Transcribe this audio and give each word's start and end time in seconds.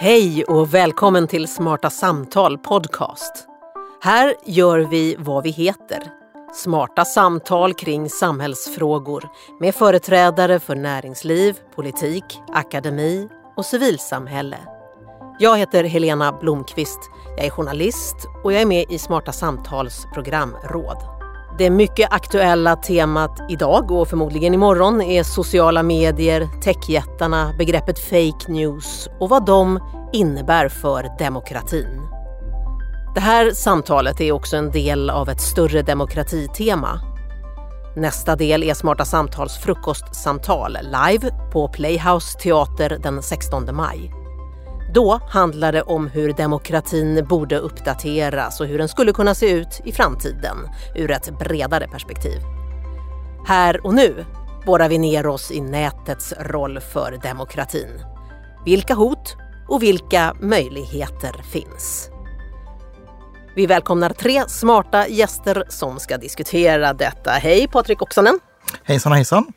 Hej 0.00 0.44
och 0.44 0.74
välkommen 0.74 1.28
till 1.28 1.48
Smarta 1.48 1.90
Samtal 1.90 2.58
Podcast. 2.58 3.46
Här 4.00 4.34
gör 4.46 4.78
vi 4.78 5.16
vad 5.18 5.42
vi 5.42 5.50
heter. 5.50 6.02
Smarta 6.54 7.04
samtal 7.04 7.74
kring 7.74 8.10
samhällsfrågor 8.10 9.28
med 9.60 9.74
företrädare 9.74 10.60
för 10.60 10.74
näringsliv, 10.74 11.58
politik, 11.74 12.24
akademi 12.52 13.28
och 13.56 13.64
civilsamhälle. 13.64 14.58
Jag 15.38 15.58
heter 15.58 15.84
Helena 15.84 16.32
Blomqvist. 16.32 17.00
Jag 17.36 17.46
är 17.46 17.50
journalist 17.50 18.16
och 18.44 18.52
jag 18.52 18.62
är 18.62 18.66
med 18.66 18.86
i 18.90 18.98
Smarta 18.98 19.32
Samtals 19.32 20.06
programråd. 20.14 21.17
Det 21.58 21.70
mycket 21.70 22.12
aktuella 22.12 22.76
temat 22.76 23.40
idag 23.48 23.90
och 23.90 24.08
förmodligen 24.08 24.54
imorgon 24.54 25.02
är 25.02 25.22
sociala 25.22 25.82
medier, 25.82 26.48
techjättarna, 26.62 27.54
begreppet 27.58 27.98
fake 27.98 28.52
news 28.52 29.08
och 29.20 29.28
vad 29.28 29.46
de 29.46 29.80
innebär 30.12 30.68
för 30.68 31.18
demokratin. 31.18 32.00
Det 33.14 33.20
här 33.20 33.50
samtalet 33.50 34.20
är 34.20 34.32
också 34.32 34.56
en 34.56 34.70
del 34.70 35.10
av 35.10 35.28
ett 35.28 35.40
större 35.40 35.82
demokratitema. 35.82 37.00
Nästa 37.96 38.36
del 38.36 38.62
är 38.62 38.74
Smarta 38.74 39.04
Samtals 39.04 39.56
frukostsamtal 39.56 40.78
live 40.82 41.30
på 41.52 41.68
Playhouse 41.68 42.38
Teater 42.38 42.98
den 43.02 43.22
16 43.22 43.76
maj. 43.76 44.12
Då 44.94 45.20
handlade 45.28 45.78
det 45.78 45.82
om 45.82 46.06
hur 46.06 46.32
demokratin 46.32 47.26
borde 47.28 47.58
uppdateras 47.58 48.60
och 48.60 48.66
hur 48.66 48.78
den 48.78 48.88
skulle 48.88 49.12
kunna 49.12 49.34
se 49.34 49.50
ut 49.50 49.80
i 49.84 49.92
framtiden 49.92 50.56
ur 50.94 51.10
ett 51.10 51.38
bredare 51.38 51.88
perspektiv. 51.88 52.40
Här 53.46 53.86
och 53.86 53.94
nu 53.94 54.24
borrar 54.66 54.88
vi 54.88 54.98
ner 54.98 55.26
oss 55.26 55.50
i 55.50 55.60
nätets 55.60 56.34
roll 56.40 56.80
för 56.80 57.18
demokratin. 57.22 57.88
Vilka 58.64 58.94
hot 58.94 59.36
och 59.68 59.82
vilka 59.82 60.36
möjligheter 60.40 61.42
finns? 61.52 62.10
Vi 63.56 63.66
välkomnar 63.66 64.10
tre 64.10 64.48
smarta 64.48 65.08
gäster 65.08 65.64
som 65.68 65.98
ska 65.98 66.16
diskutera 66.18 66.92
detta. 66.92 67.30
Hej 67.30 67.68
Patrik 67.68 68.02
Oksanen! 68.02 68.40
Hejsan 68.84 69.12
hejsan! 69.12 69.52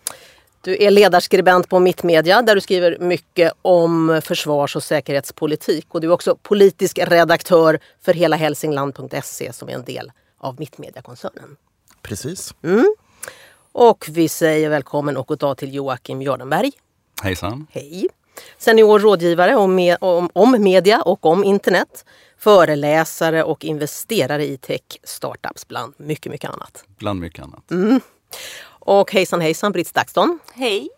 Du 0.63 0.83
är 0.83 0.91
ledarskribent 0.91 1.69
på 1.69 1.79
Mittmedia 1.79 2.41
där 2.41 2.55
du 2.55 2.61
skriver 2.61 2.97
mycket 2.99 3.53
om 3.61 4.21
försvars 4.23 4.75
och 4.75 4.83
säkerhetspolitik. 4.83 5.85
Och 5.89 6.01
du 6.01 6.07
är 6.07 6.11
också 6.11 6.35
politisk 6.35 6.99
redaktör 7.01 7.79
för 8.01 8.13
hela 8.13 8.35
Hälsingland.se 8.35 9.53
som 9.53 9.69
är 9.69 9.73
en 9.73 9.85
del 9.85 10.11
av 10.37 10.59
Mittmediakoncernen. 10.59 11.57
Precis. 12.01 12.53
Mm. 12.63 12.95
Och 13.71 14.05
vi 14.09 14.29
säger 14.29 14.69
välkommen 14.69 15.17
och 15.17 15.27
goddag 15.27 15.57
till 15.57 15.73
Joakim 15.73 16.21
Jardenberg. 16.21 16.71
Hejsan. 17.21 17.67
Hej. 17.71 18.07
Senior 18.57 18.99
rådgivare 18.99 19.55
om, 19.55 19.75
me 19.75 19.95
om, 19.95 20.29
om 20.33 20.63
media 20.63 21.01
och 21.01 21.25
om 21.25 21.43
internet. 21.43 22.05
Föreläsare 22.37 23.43
och 23.43 23.65
investerare 23.65 24.45
i 24.45 24.57
tech 24.57 24.81
startups 25.03 25.67
bland 25.67 25.93
mycket, 25.97 26.31
mycket 26.31 26.49
annat. 26.49 26.83
Bland 26.97 27.19
mycket 27.19 27.43
annat. 27.43 27.71
Mm. 27.71 28.01
Och 28.85 29.11
hejsan 29.11 29.41
hejsan 29.41 29.71
Britt 29.71 29.87
Stakston. 29.87 30.39
Hej. 30.53 30.89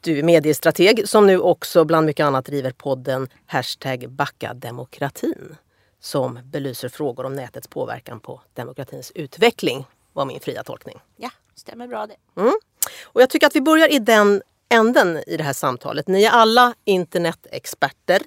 Du 0.00 0.18
är 0.18 0.22
mediestrateg 0.22 1.08
som 1.08 1.26
nu 1.26 1.38
också 1.38 1.84
bland 1.84 2.06
mycket 2.06 2.24
annat 2.24 2.44
driver 2.44 2.70
podden 2.70 3.28
Hashtag 3.46 4.10
Backa 4.10 4.54
demokratin 4.54 5.56
som 6.00 6.38
belyser 6.44 6.88
frågor 6.88 7.26
om 7.26 7.34
nätets 7.34 7.68
påverkan 7.68 8.20
på 8.20 8.40
demokratins 8.54 9.12
utveckling, 9.14 9.86
var 10.12 10.24
min 10.24 10.40
fria 10.40 10.62
tolkning. 10.62 11.00
Ja, 11.16 11.30
stämmer 11.54 11.86
bra 11.86 12.06
det. 12.06 12.40
Mm. 12.40 12.54
Och 13.02 13.22
jag 13.22 13.30
tycker 13.30 13.46
att 13.46 13.56
vi 13.56 13.60
börjar 13.60 13.92
i 13.92 13.98
den 13.98 14.42
änden 14.68 15.22
i 15.26 15.36
det 15.36 15.44
här 15.44 15.52
samtalet. 15.52 16.08
Ni 16.08 16.24
är 16.24 16.30
alla 16.30 16.74
internetexperter 16.84 18.22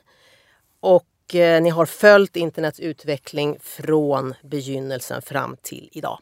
och 0.79 1.35
eh, 1.35 1.61
ni 1.61 1.69
har 1.69 1.85
följt 1.85 2.35
internets 2.35 2.79
utveckling 2.79 3.57
från 3.61 4.33
begynnelsen 4.43 5.21
fram 5.21 5.57
till 5.61 5.89
idag. 5.91 6.19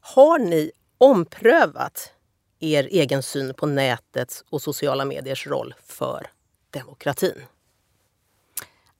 Har 0.00 0.38
ni 0.38 0.72
omprövat 0.98 2.12
er 2.60 2.88
egen 2.90 3.22
syn 3.22 3.54
på 3.54 3.66
nätets 3.66 4.44
och 4.50 4.62
sociala 4.62 5.04
mediers 5.04 5.46
roll 5.46 5.74
för 5.86 6.30
demokratin? 6.70 7.42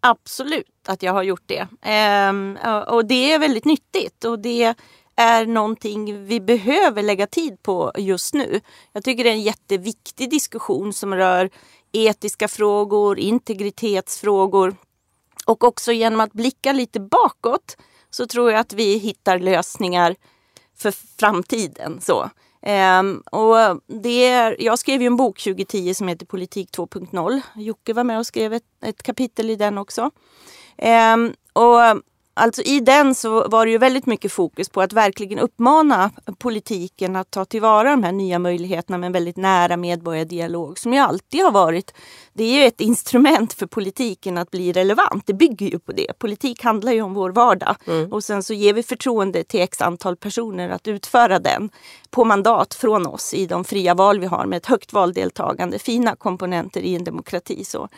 Absolut 0.01 0.89
att 0.89 1.03
jag 1.03 1.13
har 1.13 1.23
gjort 1.23 1.43
det. 1.47 1.67
Ehm, 1.83 2.59
och 2.87 3.07
det 3.07 3.33
är 3.33 3.39
väldigt 3.39 3.65
nyttigt 3.65 4.25
och 4.25 4.39
det 4.39 4.75
är 5.17 5.47
någonting 5.47 6.27
vi 6.27 6.41
behöver 6.41 7.03
lägga 7.03 7.27
tid 7.27 7.63
på 7.63 7.93
just 7.99 8.35
nu. 8.35 8.61
Jag 8.93 9.05
tycker 9.05 9.25
det 9.25 9.31
är 9.31 9.35
en 9.35 9.43
jätteviktig 9.43 10.31
diskussion 10.31 10.93
som 10.93 11.15
rör 11.15 11.51
etiska 11.93 12.49
frågor, 12.49 13.19
integritetsfrågor 13.19 14.77
och 15.47 15.65
också 15.65 15.93
genom 15.93 16.21
att 16.21 16.33
blicka 16.33 16.73
lite 16.73 17.01
bakåt 17.01 17.77
så 18.11 18.27
tror 18.27 18.51
jag 18.51 18.61
att 18.61 18.73
vi 18.73 18.99
hittar 18.99 19.39
lösningar 19.39 20.17
för 20.77 20.95
framtiden. 21.19 22.01
Så. 22.01 22.31
Um, 23.01 23.21
och 23.21 23.81
det 23.87 24.27
är, 24.27 24.57
jag 24.63 24.79
skrev 24.79 25.01
ju 25.01 25.07
en 25.07 25.17
bok 25.17 25.39
2010 25.39 25.95
som 25.95 26.09
heter 26.09 26.27
Politik 26.27 26.71
2.0. 26.77 27.41
Jocke 27.57 27.93
var 27.93 28.05
med 28.05 28.19
och 28.19 28.27
skrev 28.27 28.53
ett, 28.53 28.65
ett 28.85 29.03
kapitel 29.03 29.51
i 29.51 29.57
den 29.57 29.79
också. 29.79 30.11
Um, 31.15 31.35
och 31.53 32.03
Alltså 32.37 32.63
i 32.63 32.81
den 32.81 33.15
så 33.15 33.49
var 33.49 33.67
det 33.67 33.73
ju 33.73 33.79
väldigt 33.79 34.07
mycket 34.07 34.33
fokus 34.33 34.69
på 34.69 34.81
att 34.81 34.93
verkligen 34.93 35.39
uppmana 35.39 36.11
politiken 36.39 37.17
att 37.17 37.31
ta 37.31 37.45
tillvara 37.45 37.91
de 37.91 38.03
här 38.03 38.13
nya 38.13 38.39
möjligheterna 38.39 38.99
med 38.99 39.07
en 39.07 39.13
väldigt 39.13 39.37
nära 39.37 39.77
medborgardialog 39.77 40.79
som 40.79 40.93
ju 40.93 40.99
alltid 40.99 41.43
har 41.43 41.53
varit. 41.53 41.95
Det 42.33 42.45
är 42.45 42.61
ju 42.61 42.65
ett 42.65 42.81
instrument 42.81 43.53
för 43.53 43.67
politiken 43.67 44.39
att 44.39 44.51
bli 44.51 44.73
relevant. 44.73 45.27
Det 45.27 45.35
bygger 45.35 45.67
ju 45.67 45.79
på 45.79 45.93
det. 45.93 46.19
Politik 46.19 46.65
handlar 46.65 46.93
ju 46.93 47.03
om 47.03 47.15
vår 47.15 47.31
vardag 47.31 47.77
mm. 47.87 48.13
och 48.13 48.25
sen 48.25 48.43
så 48.43 48.55
ger 48.55 48.73
vi 48.73 48.83
förtroende 48.83 49.45
till 49.45 49.61
x 49.61 49.81
antal 49.81 50.17
personer 50.17 50.69
att 50.69 50.89
utföra 50.89 51.39
den 51.39 51.71
på 52.11 52.25
mandat 52.25 52.75
från 52.75 53.07
oss 53.07 53.35
i 53.35 53.47
de 53.47 53.65
fria 53.65 53.95
val 53.95 54.21
vi 54.21 54.27
har 54.27 54.47
med 54.47 54.57
ett 54.57 54.67
högt 54.67 54.93
valdeltagande, 54.93 55.79
fina 55.79 56.17
komponenter 56.17 56.81
i 56.81 56.95
en 56.95 57.05
demokrati. 57.05 57.65
Så. 57.65 57.89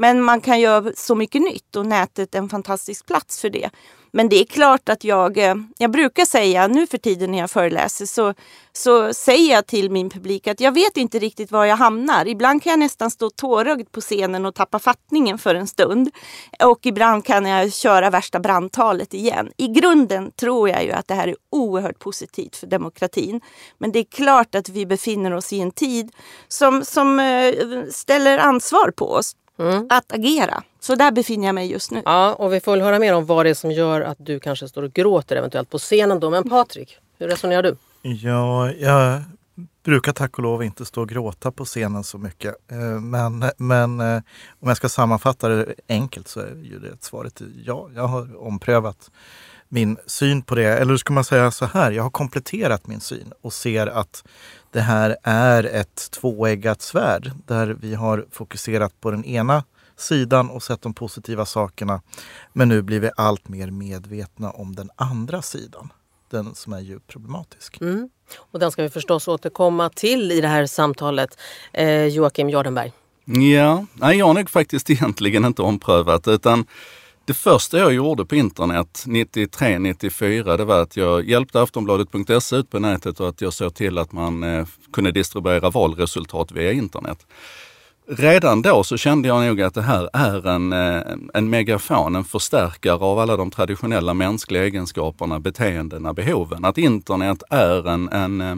Men 0.00 0.22
man 0.22 0.40
kan 0.40 0.60
göra 0.60 0.92
så 0.96 1.14
mycket 1.14 1.42
nytt 1.42 1.76
och 1.76 1.86
nätet 1.86 2.34
är 2.34 2.38
en 2.38 2.48
fantastisk 2.48 3.06
plats 3.06 3.40
för 3.40 3.50
det. 3.50 3.70
Men 4.12 4.28
det 4.28 4.40
är 4.40 4.44
klart 4.44 4.88
att 4.88 5.04
jag, 5.04 5.38
eh, 5.38 5.54
jag 5.78 5.90
brukar 5.90 6.24
säga 6.24 6.66
nu 6.66 6.86
för 6.86 6.98
tiden 6.98 7.30
när 7.30 7.38
jag 7.38 7.50
föreläser 7.50 8.06
så, 8.06 8.34
så 8.72 9.14
säger 9.14 9.54
jag 9.54 9.66
till 9.66 9.90
min 9.90 10.10
publik 10.10 10.46
att 10.46 10.60
jag 10.60 10.74
vet 10.74 10.96
inte 10.96 11.18
riktigt 11.18 11.50
var 11.50 11.64
jag 11.64 11.76
hamnar. 11.76 12.28
Ibland 12.28 12.62
kan 12.62 12.70
jag 12.70 12.78
nästan 12.78 13.10
stå 13.10 13.30
tårögd 13.30 13.92
på 13.92 14.00
scenen 14.00 14.46
och 14.46 14.54
tappa 14.54 14.78
fattningen 14.78 15.38
för 15.38 15.54
en 15.54 15.66
stund. 15.66 16.10
Och 16.64 16.86
ibland 16.86 17.24
kan 17.24 17.46
jag 17.46 17.72
köra 17.72 18.10
värsta 18.10 18.40
brandtalet 18.40 19.14
igen. 19.14 19.50
I 19.56 19.68
grunden 19.68 20.30
tror 20.30 20.68
jag 20.68 20.84
ju 20.84 20.92
att 20.92 21.08
det 21.08 21.14
här 21.14 21.28
är 21.28 21.36
oerhört 21.50 21.98
positivt 21.98 22.56
för 22.56 22.66
demokratin. 22.66 23.40
Men 23.78 23.92
det 23.92 23.98
är 23.98 24.04
klart 24.04 24.54
att 24.54 24.68
vi 24.68 24.86
befinner 24.86 25.32
oss 25.32 25.52
i 25.52 25.60
en 25.60 25.70
tid 25.70 26.12
som, 26.48 26.84
som 26.84 27.20
eh, 27.20 27.54
ställer 27.90 28.38
ansvar 28.38 28.90
på 28.90 29.12
oss 29.12 29.36
mm. 29.60 29.86
att 29.90 30.12
agera. 30.12 30.62
Så 30.80 30.94
där 30.94 31.12
befinner 31.12 31.46
jag 31.46 31.54
mig 31.54 31.70
just 31.70 31.90
nu. 31.90 32.02
Ja, 32.04 32.34
och 32.34 32.52
vi 32.52 32.60
får 32.60 32.72
väl 32.72 32.80
höra 32.80 32.98
mer 32.98 33.14
om 33.14 33.26
vad 33.26 33.46
det 33.46 33.50
är 33.50 33.54
som 33.54 33.70
gör 33.70 34.00
att 34.00 34.18
du 34.20 34.40
kanske 34.40 34.68
står 34.68 34.82
och 34.82 34.92
gråter 34.92 35.36
eventuellt 35.36 35.70
på 35.70 35.78
scenen 35.78 36.20
då. 36.20 36.30
Men 36.30 36.50
Patrik, 36.50 36.96
hur 37.18 37.28
resonerar 37.28 37.62
du? 37.62 37.76
Ja, 38.02 38.72
jag 38.72 39.22
brukar 39.82 40.12
tack 40.12 40.38
och 40.38 40.42
lov 40.42 40.62
inte 40.62 40.84
stå 40.84 41.00
och 41.00 41.08
gråta 41.08 41.52
på 41.52 41.64
scenen 41.64 42.04
så 42.04 42.18
mycket. 42.18 42.54
Eh, 42.70 43.00
men, 43.00 43.44
men 43.56 44.00
eh, 44.00 44.22
om 44.60 44.68
jag 44.68 44.76
ska 44.76 44.88
sammanfatta 44.88 45.48
det 45.48 45.74
enkelt 45.88 46.28
så 46.28 46.40
är 46.40 46.62
ju 46.62 46.78
det 46.78 47.04
svaret 47.04 47.42
ja. 47.64 47.90
Jag 47.94 48.06
har 48.06 48.46
omprövat 48.46 49.10
min 49.72 49.96
syn 50.06 50.42
på 50.42 50.54
det. 50.54 50.78
Eller 50.78 50.96
ska 50.96 51.12
man 51.12 51.24
säga 51.24 51.50
så 51.50 51.64
här, 51.64 51.90
jag 51.90 52.02
har 52.02 52.10
kompletterat 52.10 52.86
min 52.86 53.00
syn 53.00 53.32
och 53.42 53.52
ser 53.52 53.86
att 53.86 54.24
det 54.70 54.80
här 54.80 55.16
är 55.22 55.64
ett 55.64 56.10
tvåeggat 56.10 56.82
svärd 56.82 57.30
där 57.46 57.76
vi 57.80 57.94
har 57.94 58.26
fokuserat 58.30 59.00
på 59.00 59.10
den 59.10 59.24
ena 59.24 59.64
sidan 59.96 60.50
och 60.50 60.62
sett 60.62 60.82
de 60.82 60.94
positiva 60.94 61.46
sakerna. 61.46 62.02
Men 62.52 62.68
nu 62.68 62.82
blir 62.82 63.00
vi 63.00 63.10
allt 63.16 63.48
mer 63.48 63.70
medvetna 63.70 64.50
om 64.50 64.74
den 64.74 64.90
andra 64.96 65.42
sidan. 65.42 65.92
Den 66.30 66.54
som 66.54 66.72
är 66.72 66.80
djupt 66.80 67.06
problematisk. 67.06 67.80
Mm. 67.80 68.08
Och 68.36 68.58
den 68.58 68.70
ska 68.70 68.82
vi 68.82 68.90
förstås 68.90 69.28
återkomma 69.28 69.90
till 69.90 70.32
i 70.32 70.40
det 70.40 70.48
här 70.48 70.66
samtalet. 70.66 71.38
Eh, 71.72 72.06
Joakim 72.06 72.50
Jardenberg. 72.50 72.92
Ja, 73.24 73.86
nej, 73.94 74.18
jag 74.18 74.26
har 74.26 74.34
nog 74.34 74.50
faktiskt 74.50 74.90
egentligen 74.90 75.44
inte 75.44 75.62
omprövat 75.62 76.28
utan 76.28 76.66
det 77.24 77.34
första 77.34 77.78
jag 77.78 77.92
gjorde 77.92 78.24
på 78.24 78.34
internet 78.34 79.04
93-94 79.06 80.56
det 80.56 80.64
var 80.64 80.82
att 80.82 80.96
jag 80.96 81.28
hjälpte 81.28 81.62
Aftonbladet.se 81.62 82.56
ut 82.56 82.70
på 82.70 82.78
nätet 82.78 83.20
och 83.20 83.28
att 83.28 83.40
jag 83.40 83.52
såg 83.52 83.74
till 83.74 83.98
att 83.98 84.12
man 84.12 84.42
eh, 84.42 84.66
kunde 84.92 85.12
distribuera 85.12 85.70
valresultat 85.70 86.52
via 86.52 86.72
internet. 86.72 87.26
Redan 88.12 88.62
då 88.62 88.84
så 88.84 88.96
kände 88.96 89.28
jag 89.28 89.46
nog 89.46 89.62
att 89.62 89.74
det 89.74 89.82
här 89.82 90.10
är 90.12 90.46
en, 90.48 90.72
eh, 90.72 91.02
en 91.34 91.50
megafon, 91.50 92.16
en 92.16 92.24
förstärkare 92.24 92.94
av 92.94 93.18
alla 93.18 93.36
de 93.36 93.50
traditionella 93.50 94.14
mänskliga 94.14 94.64
egenskaperna, 94.64 95.40
beteendena, 95.40 96.12
behoven. 96.12 96.64
Att 96.64 96.78
internet 96.78 97.42
är 97.50 97.88
en, 97.88 98.08
en, 98.08 98.40
eh, 98.40 98.56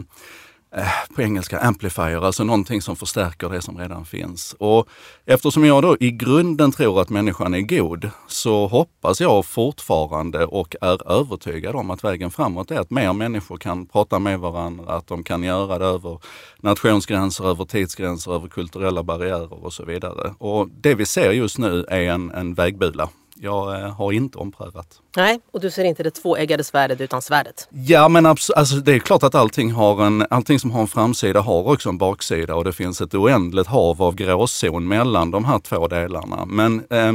Eh, 0.75 1.15
på 1.15 1.21
engelska 1.21 1.59
amplifier, 1.59 2.25
alltså 2.25 2.43
någonting 2.43 2.81
som 2.81 2.95
förstärker 2.95 3.49
det 3.49 3.61
som 3.61 3.77
redan 3.77 4.05
finns. 4.05 4.55
Och 4.59 4.87
eftersom 5.25 5.65
jag 5.65 5.83
då 5.83 5.97
i 5.99 6.11
grunden 6.11 6.71
tror 6.71 7.01
att 7.01 7.09
människan 7.09 7.53
är 7.53 7.61
god 7.61 8.09
så 8.27 8.67
hoppas 8.67 9.21
jag 9.21 9.45
fortfarande 9.45 10.45
och 10.45 10.75
är 10.81 11.11
övertygad 11.11 11.75
om 11.75 11.89
att 11.89 12.03
vägen 12.03 12.31
framåt 12.31 12.71
är 12.71 12.79
att 12.79 12.89
mer 12.89 13.13
människor 13.13 13.57
kan 13.57 13.85
prata 13.85 14.19
med 14.19 14.39
varandra, 14.39 14.93
att 14.93 15.07
de 15.07 15.23
kan 15.23 15.43
göra 15.43 15.79
det 15.79 15.85
över 15.85 16.19
nationsgränser, 16.59 17.49
över 17.49 17.65
tidsgränser, 17.65 18.35
över 18.35 18.47
kulturella 18.47 19.03
barriärer 19.03 19.65
och 19.65 19.73
så 19.73 19.85
vidare. 19.85 20.33
Och 20.37 20.69
det 20.69 20.95
vi 20.95 21.05
ser 21.05 21.31
just 21.31 21.57
nu 21.57 21.85
är 21.89 22.01
en, 22.01 22.31
en 22.31 22.53
vägbula 22.53 23.09
jag 23.35 23.81
eh, 23.81 23.95
har 23.95 24.11
inte 24.11 24.37
omprövat. 24.37 25.02
Nej, 25.17 25.39
och 25.51 25.59
du 25.59 25.71
ser 25.71 25.83
inte 25.83 26.03
det 26.03 26.11
tvåeggade 26.11 26.63
svärdet 26.63 27.01
utan 27.01 27.21
svärdet? 27.21 27.67
Ja, 27.69 28.09
men 28.09 28.25
alltså, 28.25 28.75
det 28.75 28.93
är 28.93 28.99
klart 28.99 29.23
att 29.23 29.35
allting, 29.35 29.71
har 29.71 30.05
en, 30.05 30.25
allting 30.29 30.59
som 30.59 30.71
har 30.71 30.81
en 30.81 30.87
framsida 30.87 31.41
har 31.41 31.71
också 31.71 31.89
en 31.89 31.97
baksida 31.97 32.55
och 32.55 32.63
det 32.63 32.73
finns 32.73 33.01
ett 33.01 33.13
oändligt 33.13 33.67
hav 33.67 34.01
av 34.01 34.15
gråzon 34.15 34.87
mellan 34.87 35.31
de 35.31 35.45
här 35.45 35.59
två 35.59 35.87
delarna. 35.87 36.45
Men 36.45 36.83
eh, 36.89 37.11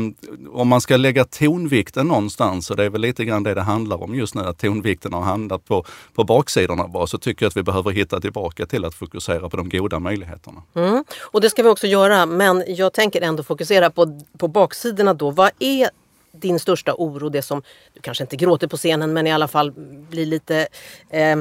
om 0.53 0.69
man 0.69 0.81
ska 0.81 0.97
lägga 0.97 1.25
tonvikten 1.25 2.07
någonstans, 2.07 2.71
och 2.71 2.77
det 2.77 2.85
är 2.85 2.91
väl 2.91 3.01
lite 3.01 3.25
grann 3.25 3.43
det 3.43 3.55
det 3.55 3.61
handlar 3.61 4.03
om 4.03 4.15
just 4.15 4.35
nu, 4.35 4.43
att 4.43 4.59
tonvikten 4.59 5.13
har 5.13 5.23
hamnat 5.23 5.65
på, 5.65 5.85
på 6.15 6.25
baksidorna 6.25 6.89
bara, 6.89 7.07
så 7.07 7.19
tycker 7.19 7.45
jag 7.45 7.49
att 7.51 7.57
vi 7.57 7.63
behöver 7.63 7.91
hitta 7.91 8.21
tillbaka 8.21 8.67
till 8.67 8.85
att 8.85 8.95
fokusera 8.95 9.49
på 9.49 9.57
de 9.57 9.69
goda 9.69 9.99
möjligheterna. 9.99 10.63
Mm. 10.75 11.05
Och 11.21 11.41
det 11.41 11.51
ska 11.51 11.63
vi 11.63 11.69
också 11.69 11.87
göra, 11.87 12.27
men 12.27 12.65
jag 12.69 12.93
tänker 12.93 13.21
ändå 13.21 13.43
fokusera 13.43 13.91
på, 13.91 14.21
på 14.39 14.49
baksidorna 14.49 15.15
då. 15.15 15.31
Vad 15.31 15.51
är 15.59 15.91
din 16.41 16.59
största 16.61 16.95
oro, 16.99 17.29
det 17.29 17.43
som 17.43 17.63
du 17.95 18.01
kanske 18.01 18.25
inte 18.25 18.37
gråter 18.37 18.67
på 18.67 18.77
scenen 18.77 19.13
men 19.13 19.27
i 19.27 19.33
alla 19.33 19.49
fall 19.49 19.73
blir 20.11 20.27
lite 20.27 20.69
eh, 21.11 21.39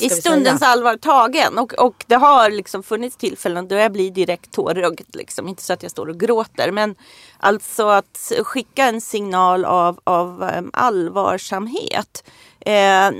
I 0.00 0.10
stundens 0.10 0.58
säga? 0.58 0.70
allvar 0.70 0.96
tagen 0.96 1.58
och, 1.58 1.72
och 1.72 2.04
det 2.06 2.14
har 2.14 2.50
liksom 2.50 2.82
funnits 2.82 3.16
tillfällen 3.16 3.68
då 3.68 3.74
jag 3.74 3.92
blir 3.92 4.10
direkt 4.10 4.52
tårögd. 4.52 5.16
Liksom. 5.16 5.48
Inte 5.48 5.62
så 5.62 5.72
att 5.72 5.82
jag 5.82 5.90
står 5.90 6.08
och 6.08 6.20
gråter 6.20 6.70
men 6.70 6.94
alltså 7.38 7.88
att 7.88 8.32
skicka 8.42 8.84
en 8.84 9.00
signal 9.00 9.64
av, 9.64 10.00
av 10.04 10.50
um, 10.58 10.70
allvarsamhet. 10.72 12.24
Eh, 12.60 13.10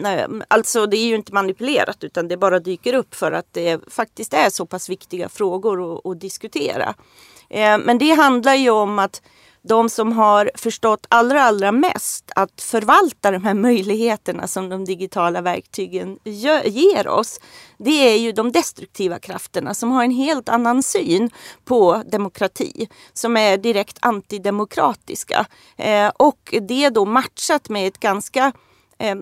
alltså 0.48 0.86
det 0.86 0.96
är 0.96 1.06
ju 1.06 1.14
inte 1.14 1.34
manipulerat 1.34 2.04
utan 2.04 2.28
det 2.28 2.36
bara 2.36 2.58
dyker 2.58 2.94
upp 2.94 3.14
för 3.14 3.32
att 3.32 3.46
det 3.52 3.80
faktiskt 3.88 4.34
är 4.34 4.50
så 4.50 4.66
pass 4.66 4.88
viktiga 4.88 5.28
frågor 5.28 5.94
att, 5.94 6.06
att 6.06 6.20
diskutera. 6.20 6.94
Eh, 7.50 7.78
men 7.78 7.98
det 7.98 8.10
handlar 8.10 8.54
ju 8.54 8.70
om 8.70 8.98
att 8.98 9.22
de 9.62 9.91
som 9.91 10.12
har 10.12 10.50
förstått 10.55 11.06
allra, 11.09 11.43
allra 11.43 11.73
mest 11.73 12.31
att 12.37 12.61
förvalta 12.61 13.31
de 13.31 13.44
här 13.44 13.55
möjligheterna 13.55 14.47
som 14.47 14.69
de 14.69 14.85
digitala 14.85 15.41
verktygen 15.41 16.19
ger 16.64 17.09
oss. 17.09 17.41
Det 17.79 18.12
är 18.12 18.17
ju 18.17 18.32
de 18.32 18.53
destruktiva 18.53 19.19
krafterna 19.19 19.75
som 19.75 19.91
har 19.91 20.05
en 20.05 20.11
helt 20.11 20.49
annan 20.49 20.82
syn 20.82 21.31
på 21.64 22.03
demokrati. 22.06 22.88
Som 23.12 23.37
är 23.37 23.56
direkt 23.56 23.99
antidemokratiska. 24.00 25.47
Eh, 25.76 26.09
och 26.17 26.55
det 26.69 26.88
då 26.88 27.05
matchat 27.05 27.69
med 27.69 27.88
ett 27.88 28.00
ganska 28.00 28.53
eh, 28.99 29.17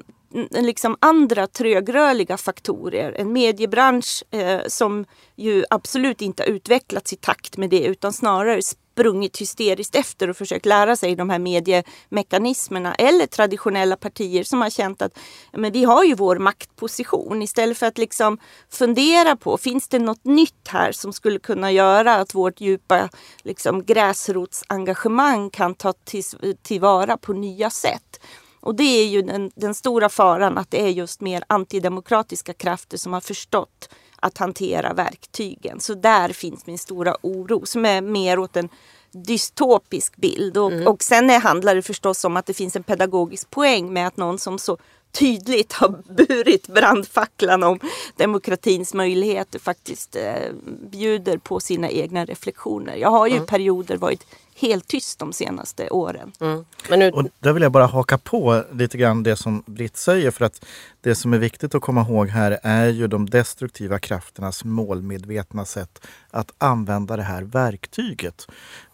liksom 0.51 0.97
andra 1.01 1.47
trögrörliga 1.47 2.37
faktorer. 2.37 3.13
En 3.19 3.33
mediebransch 3.33 4.25
eh, 4.31 4.61
som 4.67 5.05
ju 5.37 5.65
absolut 5.71 6.23
inte 6.23 6.43
har 6.43 6.49
utvecklats 6.49 7.13
i 7.13 7.17
takt 7.17 7.57
med 7.57 7.71
det 7.71 7.83
utan 7.83 8.13
snarare 8.13 8.63
sprungit 9.01 9.41
hysteriskt 9.41 9.95
efter 9.95 10.31
och 10.31 10.37
försökt 10.37 10.67
lära 10.67 10.97
sig 10.97 11.17
de 11.17 11.31
här 11.31 11.39
mediemekanismerna. 11.39 12.95
Eller 12.95 13.27
traditionella 13.27 13.97
partier 13.97 14.45
som 14.45 14.61
har 14.61 14.71
känt 14.71 15.03
att 15.03 15.19
men 15.53 15.73
vi 15.73 15.85
har 15.85 16.05
ju 16.05 16.15
vår 16.15 16.39
maktposition. 16.39 17.43
Istället 17.43 17.79
för 17.79 17.87
att 17.87 17.99
liksom 17.99 18.39
fundera 18.71 19.37
på, 19.37 19.59
finns 19.59 19.89
det 19.89 19.99
något 19.99 20.25
nytt 20.25 20.69
här 20.69 20.93
som 20.93 21.13
skulle 21.13 21.39
kunna 21.39 21.73
göra 21.73 22.15
att 22.15 22.35
vårt 22.35 22.61
djupa 22.61 23.09
liksom, 23.43 23.85
gräsrotsengagemang 23.85 25.51
kan 25.51 25.75
ta 25.75 25.93
till, 25.93 26.25
tillvara 26.63 27.17
på 27.17 27.33
nya 27.33 27.71
sätt? 27.71 28.21
Och 28.61 28.75
det 28.75 29.03
är 29.03 29.07
ju 29.07 29.23
den, 29.23 29.51
den, 29.55 29.75
stora 29.75 30.09
faran 30.09 30.59
att 30.59 30.71
det 30.71 30.83
är 30.83 30.89
just 30.89 31.21
mer 31.21 31.45
antidemokratiska 31.47 32.53
krafter 32.53 32.97
som 32.97 33.13
har 33.13 33.21
förstått 33.21 33.89
att 34.21 34.39
hantera 34.39 34.95
verktygen. 34.95 35.81
Så 35.81 35.95
där 35.95 36.29
finns 36.29 36.67
min 36.67 36.79
stora 36.79 37.17
oro 37.23 37.67
som 37.67 37.85
är 37.85 38.01
mer 38.01 38.39
åt 38.39 38.57
en 38.57 38.69
dystopisk 39.13 40.17
bild. 40.17 40.57
Och, 40.57 40.73
mm. 40.73 40.87
och 40.87 41.03
sen 41.03 41.31
handlar 41.31 41.75
det 41.75 41.83
förstås 41.83 42.25
om 42.25 42.37
att 42.37 42.47
det 42.47 42.55
finns 42.55 42.77
en 42.77 42.83
pedagogisk 42.83 43.51
poäng 43.51 43.93
med 43.93 44.07
att 44.07 44.17
någon 44.17 44.39
som 44.39 44.59
så 44.59 44.79
tydligt 45.13 45.73
har 45.73 46.03
burit 46.09 46.67
brandfacklan 46.67 47.63
om 47.63 47.81
demokratins 48.17 48.95
möjligheter 48.95 49.59
faktiskt 49.59 50.17
eh, 50.17 50.53
bjuder 50.91 51.39
på 51.39 51.61
sina 51.61 51.91
egna 51.91 52.25
reflektioner. 52.25 52.97
Jag 52.97 53.11
har 53.11 53.27
ju 53.27 53.35
mm. 53.35 53.47
perioder 53.47 53.97
varit 53.97 54.27
helt 54.61 54.89
tyst 54.89 55.19
de 55.19 55.33
senaste 55.33 55.91
åren. 55.91 56.33
Mm. 56.41 56.65
Men 56.89 56.99
nu... 56.99 57.11
Och 57.11 57.25
där 57.39 57.53
vill 57.53 57.63
jag 57.63 57.73
bara 57.73 57.87
haka 57.87 58.19
på 58.19 58.65
lite 58.73 58.99
grann 58.99 59.23
det 59.23 59.37
som 59.37 59.63
Britt 59.67 59.97
säger 59.97 60.31
för 60.31 60.45
att 60.45 60.65
det 61.01 61.15
som 61.15 61.33
är 61.33 61.39
viktigt 61.39 61.75
att 61.75 61.83
komma 61.83 62.01
ihåg 62.01 62.29
här 62.29 62.59
är 62.63 62.87
ju 62.87 63.07
de 63.07 63.31
destruktiva 63.31 63.99
krafternas 63.99 64.65
målmedvetna 64.65 65.65
sätt 65.65 66.07
att 66.31 66.53
använda 66.59 67.17
det 67.17 67.23
här 67.23 67.43
verktyget 67.43 68.47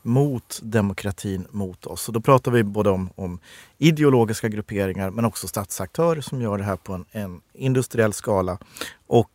mot 0.07 0.61
demokratin, 0.63 1.47
mot 1.51 1.87
oss. 1.87 2.09
Och 2.09 2.15
då 2.15 2.21
pratar 2.21 2.51
vi 2.51 2.65
både 2.65 2.91
om, 2.91 3.11
om 3.15 3.39
ideologiska 3.79 4.49
grupperingar 4.49 5.11
men 5.11 5.25
också 5.25 5.49
statsaktörer 5.49 6.21
som 6.21 6.43
gör 6.43 6.59
det 6.59 6.65
här 6.65 6.77
på 6.77 6.93
en, 6.93 7.05
en 7.13 7.41
industriell 7.55 8.13
skala 8.13 8.59
och 9.07 9.31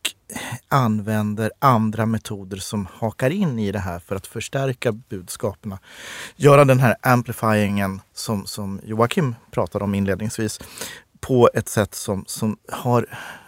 använder 0.68 1.50
andra 1.58 2.06
metoder 2.06 2.56
som 2.56 2.86
hakar 2.92 3.30
in 3.30 3.58
i 3.58 3.72
det 3.72 3.78
här 3.78 3.98
för 3.98 4.16
att 4.16 4.26
förstärka 4.26 4.92
budskapen. 4.92 5.76
Göra 6.36 6.64
den 6.64 6.80
här 6.80 6.96
amplifyingen 7.02 8.00
som, 8.14 8.46
som 8.46 8.80
Joakim 8.84 9.34
pratade 9.50 9.84
om 9.84 9.94
inledningsvis 9.94 10.60
på 11.20 11.50
ett 11.54 11.68
sätt 11.68 11.94
som, 11.94 12.24
som 12.26 12.56
har, 12.68 13.06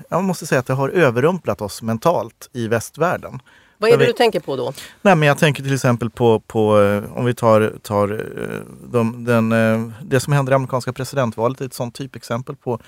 jag 0.08 0.24
måste 0.24 0.46
säga 0.46 0.58
att 0.58 0.66
det 0.66 0.74
har 0.74 0.88
överrumplat 0.88 1.60
oss 1.60 1.82
mentalt 1.82 2.50
i 2.52 2.68
västvärlden. 2.68 3.40
Vad 3.78 3.90
är 3.90 3.98
det 3.98 4.04
vi, 4.04 4.06
du 4.06 4.12
tänker 4.12 4.40
på 4.40 4.56
då? 4.56 4.72
Nej, 5.02 5.16
men 5.16 5.28
jag 5.28 5.38
tänker 5.38 5.62
till 5.62 5.74
exempel 5.74 6.10
på, 6.10 6.40
på 6.40 6.80
eh, 6.80 7.16
om 7.16 7.24
vi 7.24 7.34
tar, 7.34 7.72
tar 7.82 8.12
eh, 8.12 8.60
de, 8.90 9.24
den, 9.24 9.52
eh, 9.52 9.90
det 10.02 10.20
som 10.20 10.32
händer 10.32 10.52
i 10.52 10.54
amerikanska 10.54 10.92
presidentvalet, 10.92 11.60
ett 11.60 11.74
sånt 11.74 11.94
typexempel 11.94 12.56
på 12.56 12.80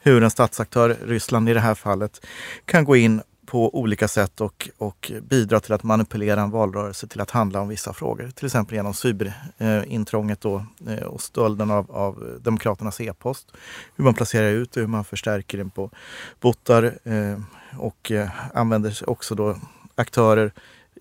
hur 0.00 0.22
en 0.22 0.30
statsaktör, 0.30 0.96
Ryssland 1.06 1.48
i 1.48 1.54
det 1.54 1.60
här 1.60 1.74
fallet, 1.74 2.26
kan 2.64 2.84
gå 2.84 2.96
in 2.96 3.22
på 3.46 3.78
olika 3.78 4.08
sätt 4.08 4.40
och, 4.40 4.68
och 4.78 5.12
bidra 5.22 5.60
till 5.60 5.72
att 5.72 5.82
manipulera 5.82 6.40
en 6.40 6.50
valrörelse 6.50 7.06
till 7.06 7.20
att 7.20 7.30
handla 7.30 7.60
om 7.60 7.68
vissa 7.68 7.92
frågor. 7.92 8.30
Till 8.34 8.46
exempel 8.46 8.74
genom 8.74 8.94
cyberintrånget 8.94 10.40
då, 10.40 10.66
och 11.06 11.22
stölden 11.22 11.70
av, 11.70 11.90
av 11.90 12.38
Demokraternas 12.42 13.00
e-post. 13.00 13.46
Hur 13.96 14.04
man 14.04 14.14
placerar 14.14 14.50
ut 14.50 14.72
det, 14.72 14.80
hur 14.80 14.86
man 14.86 15.04
förstärker 15.04 15.58
den 15.58 15.70
på 15.70 15.90
bottar 16.40 16.94
och 17.78 18.12
använder 18.54 19.10
också 19.10 19.34
då 19.34 19.56
aktörer 19.94 20.52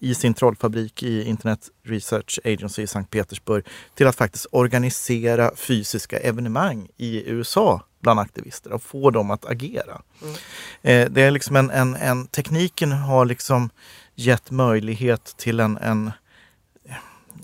i 0.01 0.15
sin 0.15 0.33
trollfabrik 0.33 1.03
i 1.03 1.23
Internet 1.23 1.69
Research 1.83 2.39
Agency 2.43 2.81
i 2.81 2.87
Sankt 2.87 3.11
Petersburg 3.11 3.65
till 3.95 4.07
att 4.07 4.15
faktiskt 4.15 4.45
organisera 4.51 5.51
fysiska 5.55 6.17
evenemang 6.17 6.87
i 6.97 7.29
USA 7.29 7.81
bland 7.99 8.19
aktivister 8.19 8.71
och 8.71 8.83
få 8.83 9.09
dem 9.09 9.31
att 9.31 9.45
agera. 9.45 10.01
Mm. 10.21 10.35
Eh, 10.81 11.11
det 11.11 11.21
är 11.21 11.31
liksom 11.31 11.55
en, 11.55 11.69
en, 11.69 11.95
en, 11.95 12.27
tekniken 12.27 12.91
har 12.91 13.25
liksom 13.25 13.69
gett 14.15 14.51
möjlighet 14.51 15.33
till 15.37 15.59
en, 15.59 15.77
en 15.77 16.11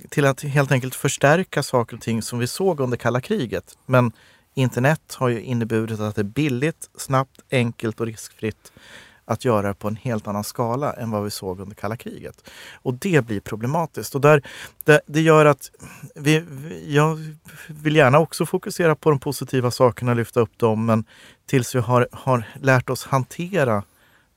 till 0.10 0.26
att 0.26 0.42
helt 0.42 0.72
enkelt 0.72 0.96
förstärka 0.96 1.64
saker 1.64 1.96
och 1.96 2.02
ting 2.02 2.22
som 2.22 2.40
vi 2.40 2.48
såg 2.48 2.80
under 2.80 2.98
kalla 2.98 3.22
kriget. 3.22 3.78
Men 3.86 4.12
internet 4.54 5.16
har 5.18 5.30
ju 5.30 5.42
inneburit 5.42 6.00
att 6.00 6.16
det 6.16 6.22
är 6.22 6.24
billigt, 6.24 6.90
snabbt, 6.98 7.42
enkelt 7.52 8.00
och 8.00 8.06
riskfritt 8.06 8.72
att 9.30 9.46
göra 9.46 9.68
det 9.68 9.74
på 9.74 9.88
en 9.88 9.96
helt 9.96 10.28
annan 10.28 10.44
skala 10.44 10.94
än 10.94 11.12
vad 11.12 11.24
vi 11.24 11.32
såg 11.32 11.60
under 11.60 11.76
kalla 11.76 11.98
kriget. 11.98 12.50
Och 12.74 12.94
det 12.94 13.26
blir 13.26 13.40
problematiskt. 13.40 14.16
Och 14.16 14.22
där, 14.22 14.42
det, 14.84 15.02
det 15.06 15.22
gör 15.22 15.46
att 15.46 15.72
vi, 16.16 16.46
jag 16.88 17.36
vill 17.68 17.96
gärna 17.96 18.20
också 18.20 18.46
fokusera 18.46 18.96
på 18.96 19.10
de 19.10 19.20
positiva 19.20 19.72
sakerna, 19.72 20.14
lyfta 20.14 20.40
upp 20.40 20.58
dem, 20.58 20.86
men 20.86 21.04
tills 21.46 21.76
vi 21.76 21.80
har, 21.80 22.08
har 22.12 22.44
lärt 22.62 22.90
oss 22.90 23.06
hantera 23.06 23.84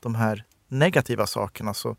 de 0.00 0.14
här 0.14 0.44
negativa 0.68 1.26
sakerna 1.26 1.74
så, 1.74 1.96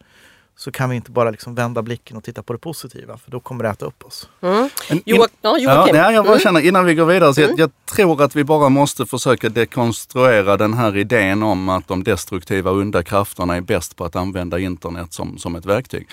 så 0.55 0.71
kan 0.71 0.89
vi 0.89 0.95
inte 0.95 1.11
bara 1.11 1.31
liksom 1.31 1.55
vända 1.55 1.81
blicken 1.81 2.17
och 2.17 2.23
titta 2.23 2.43
på 2.43 2.53
det 2.53 2.59
positiva 2.59 3.17
för 3.17 3.31
då 3.31 3.39
kommer 3.39 3.63
det 3.63 3.69
äta 3.69 3.85
upp 3.85 4.05
oss. 4.05 4.29
Mm. 4.41 4.69
Jo, 5.05 5.25
ja, 5.41 5.57
ja, 5.57 6.11
jag 6.11 6.25
bara 6.25 6.33
mm. 6.33 6.39
känner 6.39 6.59
innan 6.59 6.85
vi 6.85 6.95
går 6.95 7.05
vidare, 7.05 7.33
så 7.33 7.41
jag, 7.41 7.49
mm. 7.49 7.59
jag, 7.59 7.71
tror 7.85 8.21
att 8.21 8.35
vi 8.35 8.43
bara 8.43 8.69
måste 8.69 9.05
försöka 9.05 9.49
dekonstruera 9.49 10.57
den 10.57 10.73
här 10.73 10.97
idén 10.97 11.43
om 11.43 11.69
att 11.69 11.87
de 11.87 12.03
destruktiva 12.03 12.71
onda 12.71 13.03
krafterna 13.03 13.55
är 13.55 13.61
bäst 13.61 13.95
på 13.95 14.05
att 14.05 14.15
använda 14.15 14.59
internet 14.59 15.13
som, 15.13 15.37
som 15.37 15.55
ett 15.55 15.65
verktyg. 15.65 16.07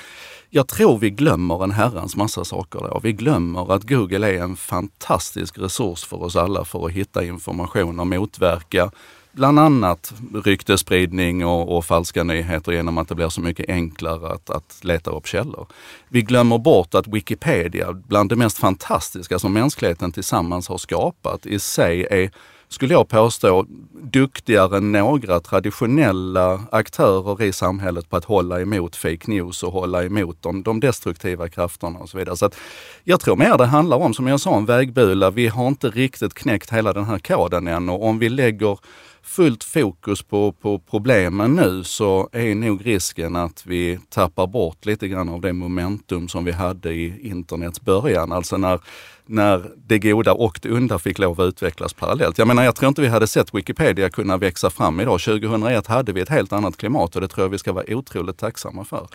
Jag 0.50 0.68
tror 0.68 0.98
vi 0.98 1.10
glömmer 1.10 1.64
en 1.64 1.70
herrans 1.70 2.16
massa 2.16 2.44
saker 2.44 2.78
då. 2.78 3.00
Vi 3.02 3.12
glömmer 3.12 3.72
att 3.72 3.82
Google 3.82 4.28
är 4.28 4.42
en 4.42 4.56
fantastisk 4.56 5.58
resurs 5.58 6.04
för 6.04 6.22
oss 6.22 6.36
alla 6.36 6.64
för 6.64 6.86
att 6.86 6.92
hitta 6.92 7.24
information 7.24 8.00
och 8.00 8.06
motverka 8.06 8.90
bland 9.32 9.58
annat 9.58 10.14
ryktespridning 10.44 11.46
och, 11.46 11.76
och, 11.76 11.84
falska 11.84 12.24
nyheter 12.24 12.72
genom 12.72 12.98
att 12.98 13.08
det 13.08 13.14
blir 13.14 13.28
så 13.28 13.40
mycket 13.40 13.68
enklare 13.68 14.32
att, 14.32 14.50
att 14.50 14.80
leta 14.82 15.10
upp 15.10 15.26
källor. 15.26 15.66
Vi 16.08 16.22
glömmer 16.22 16.58
bort 16.58 16.94
att 16.94 17.08
Wikipedia, 17.08 17.92
bland 17.92 18.28
det 18.28 18.36
mest 18.36 18.58
fantastiska 18.58 19.38
som 19.38 19.52
mänskligheten 19.52 20.12
tillsammans 20.12 20.68
har 20.68 20.78
skapat, 20.78 21.46
i 21.46 21.58
sig 21.58 22.06
är 22.10 22.30
skulle 22.72 22.94
jag 22.94 23.08
påstå, 23.08 23.66
duktigare 24.02 24.76
än 24.76 24.92
några 24.92 25.40
traditionella 25.40 26.64
aktörer 26.72 27.42
i 27.42 27.52
samhället 27.52 28.10
på 28.10 28.16
att 28.16 28.24
hålla 28.24 28.60
emot 28.60 28.96
fake 28.96 29.30
news 29.30 29.62
och 29.62 29.72
hålla 29.72 30.04
emot 30.04 30.42
de, 30.42 30.62
de 30.62 30.80
destruktiva 30.80 31.48
krafterna 31.48 31.98
och 31.98 32.08
så 32.08 32.18
vidare. 32.18 32.36
Så 32.36 32.46
att 32.46 32.56
jag 33.04 33.20
tror 33.20 33.36
mer 33.36 33.58
det 33.58 33.66
handlar 33.66 33.96
om, 33.96 34.14
som 34.14 34.26
jag 34.26 34.40
sa, 34.40 34.56
en 34.56 34.66
vägbula. 34.66 35.30
Vi 35.30 35.46
har 35.46 35.68
inte 35.68 35.88
riktigt 35.88 36.34
knäckt 36.34 36.72
hela 36.72 36.92
den 36.92 37.04
här 37.04 37.18
koden 37.18 37.66
än 37.66 37.88
och 37.88 38.04
om 38.04 38.18
vi 38.18 38.28
lägger 38.28 38.78
fullt 39.22 39.64
fokus 39.64 40.22
på, 40.22 40.52
på 40.52 40.78
problemen 40.78 41.54
nu 41.54 41.84
så 41.84 42.28
är 42.32 42.54
nog 42.54 42.86
risken 42.86 43.36
att 43.36 43.66
vi 43.66 43.98
tappar 44.08 44.46
bort 44.46 44.86
lite 44.86 45.08
grann 45.08 45.28
av 45.28 45.40
det 45.40 45.52
momentum 45.52 46.28
som 46.28 46.44
vi 46.44 46.52
hade 46.52 46.92
i 46.92 47.28
internets 47.28 47.80
början. 47.80 48.32
Alltså 48.32 48.56
när, 48.56 48.80
när 49.26 49.70
det 49.86 49.98
goda 49.98 50.32
och 50.32 50.58
det 50.62 50.72
onda 50.72 50.98
fick 50.98 51.18
lov 51.18 51.40
att 51.40 51.44
utvecklas 51.44 51.92
parallellt. 51.92 52.38
Jag 52.38 52.48
menar, 52.48 52.64
jag 52.64 52.76
tror 52.76 52.88
inte 52.88 53.02
vi 53.02 53.08
hade 53.08 53.26
sett 53.26 53.54
Wikipedia 53.54 54.10
kunna 54.10 54.36
växa 54.36 54.70
fram 54.70 55.00
idag. 55.00 55.20
2001 55.20 55.86
hade 55.86 56.12
vi 56.12 56.20
ett 56.20 56.28
helt 56.28 56.52
annat 56.52 56.76
klimat 56.76 57.14
och 57.14 57.20
det 57.20 57.28
tror 57.28 57.44
jag 57.44 57.50
vi 57.50 57.58
ska 57.58 57.72
vara 57.72 57.84
otroligt 57.88 58.38
tacksamma 58.38 58.84
för. 58.84 59.06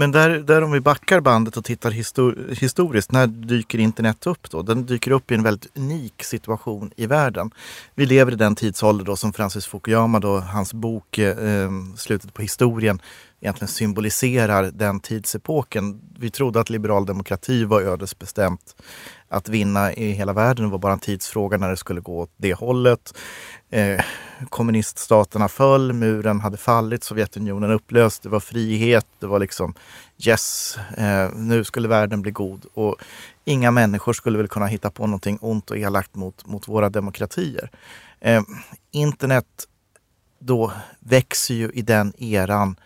Men 0.00 0.12
där, 0.12 0.30
där 0.30 0.62
om 0.62 0.72
vi 0.72 0.80
backar 0.80 1.20
bandet 1.20 1.56
och 1.56 1.64
tittar 1.64 1.90
histor 1.90 2.54
historiskt, 2.60 3.12
när 3.12 3.26
dyker 3.26 3.78
internet 3.78 4.26
upp 4.26 4.50
då? 4.50 4.62
Den 4.62 4.86
dyker 4.86 5.10
upp 5.10 5.30
i 5.30 5.34
en 5.34 5.42
väldigt 5.42 5.76
unik 5.76 6.24
situation 6.24 6.90
i 6.96 7.06
världen. 7.06 7.50
Vi 7.94 8.06
lever 8.06 8.32
i 8.32 8.34
den 8.34 8.54
tidsålder 8.54 9.04
då 9.04 9.16
som 9.16 9.32
Francis 9.32 9.66
Fukuyama, 9.66 10.20
då, 10.20 10.38
hans 10.38 10.74
bok 10.74 11.18
eh, 11.18 11.38
eh, 11.38 11.70
Slutet 11.96 12.34
på 12.34 12.42
historien, 12.42 13.02
egentligen 13.40 13.68
symboliserar 13.68 14.62
den 14.62 15.00
tidsepoken. 15.00 16.00
Vi 16.18 16.30
trodde 16.30 16.60
att 16.60 16.70
liberal 16.70 17.06
demokrati 17.06 17.64
var 17.64 17.80
ödesbestämt 17.80 18.76
att 19.28 19.48
vinna 19.48 19.92
i 19.92 20.10
hela 20.10 20.32
världen. 20.32 20.64
Det 20.64 20.70
var 20.70 20.78
bara 20.78 20.92
en 20.92 20.98
tidsfråga 20.98 21.58
när 21.58 21.70
det 21.70 21.76
skulle 21.76 22.00
gå 22.00 22.18
åt 22.18 22.32
det 22.36 22.54
hållet. 22.54 23.14
Eh, 23.70 24.04
kommuniststaterna 24.48 25.48
föll, 25.48 25.92
muren 25.92 26.40
hade 26.40 26.56
fallit, 26.56 27.04
Sovjetunionen 27.04 27.70
upplöst, 27.70 28.22
det 28.22 28.28
var 28.28 28.40
frihet, 28.40 29.06
det 29.18 29.26
var 29.26 29.38
liksom 29.38 29.74
yes, 30.26 30.78
eh, 30.96 31.30
nu 31.34 31.64
skulle 31.64 31.88
världen 31.88 32.22
bli 32.22 32.30
god. 32.30 32.66
Och 32.74 32.96
inga 33.44 33.70
människor 33.70 34.12
skulle 34.12 34.38
väl 34.38 34.48
kunna 34.48 34.66
hitta 34.66 34.90
på 34.90 35.06
någonting 35.06 35.38
ont 35.40 35.70
och 35.70 35.78
elakt 35.78 36.14
mot, 36.14 36.46
mot 36.46 36.68
våra 36.68 36.88
demokratier. 36.88 37.70
Eh, 38.20 38.42
internet 38.90 39.46
då 40.38 40.72
växer 41.00 41.54
ju 41.54 41.70
i 41.70 41.82
den 41.82 42.12
eran, 42.22 42.76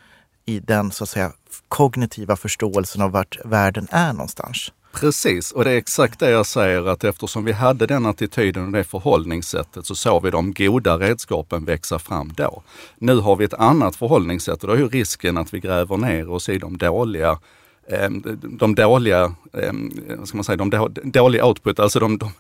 i 0.45 0.61
den 0.61 0.91
så 0.91 1.05
att 1.05 1.11
säga 1.11 1.33
kognitiva 1.69 2.37
förståelsen 2.37 3.03
av 3.03 3.11
vart 3.11 3.39
världen 3.45 3.89
är 3.91 4.13
någonstans. 4.13 4.73
Precis, 4.95 5.53
och 5.53 5.65
det 5.65 5.71
är 5.71 5.77
exakt 5.77 6.21
det 6.21 6.31
jag 6.31 6.47
säger 6.47 6.89
att 6.89 7.05
eftersom 7.05 7.45
vi 7.45 7.53
hade 7.53 7.87
den 7.87 8.07
attityden 8.07 8.67
och 8.67 8.73
det 8.73 8.85
förhållningssättet 8.85 9.87
så 9.87 9.95
såg 9.95 10.23
vi 10.23 10.31
de 10.31 10.53
goda 10.53 10.99
redskapen 10.99 11.65
växa 11.65 11.99
fram 11.99 12.33
då. 12.37 12.63
Nu 12.99 13.17
har 13.17 13.37
vi 13.37 13.45
ett 13.45 13.55
annat 13.55 13.97
förhållningssätt 13.97 14.63
och 14.63 14.69
då 14.69 14.75
är 14.75 14.79
ju 14.79 14.89
risken 14.89 15.39
att 15.39 15.55
vi 15.55 15.61
gräver 15.61 15.97
ner 15.97 16.31
oss 16.31 16.49
i 16.49 16.59
de 16.59 16.77
dåliga 16.79 17.39
eh, 17.87 18.11
de 18.43 18.75
dåliga, 18.75 19.35
eh, 19.53 19.73
vad 20.19 20.29
ska 20.29 20.37
man 20.37 20.45
säga, 20.45 20.57
de 20.57 20.95
dåliga 21.03 21.47
output, 21.47 21.79
alltså 21.81 22.01
de, 22.01 22.19
de, 22.19 22.31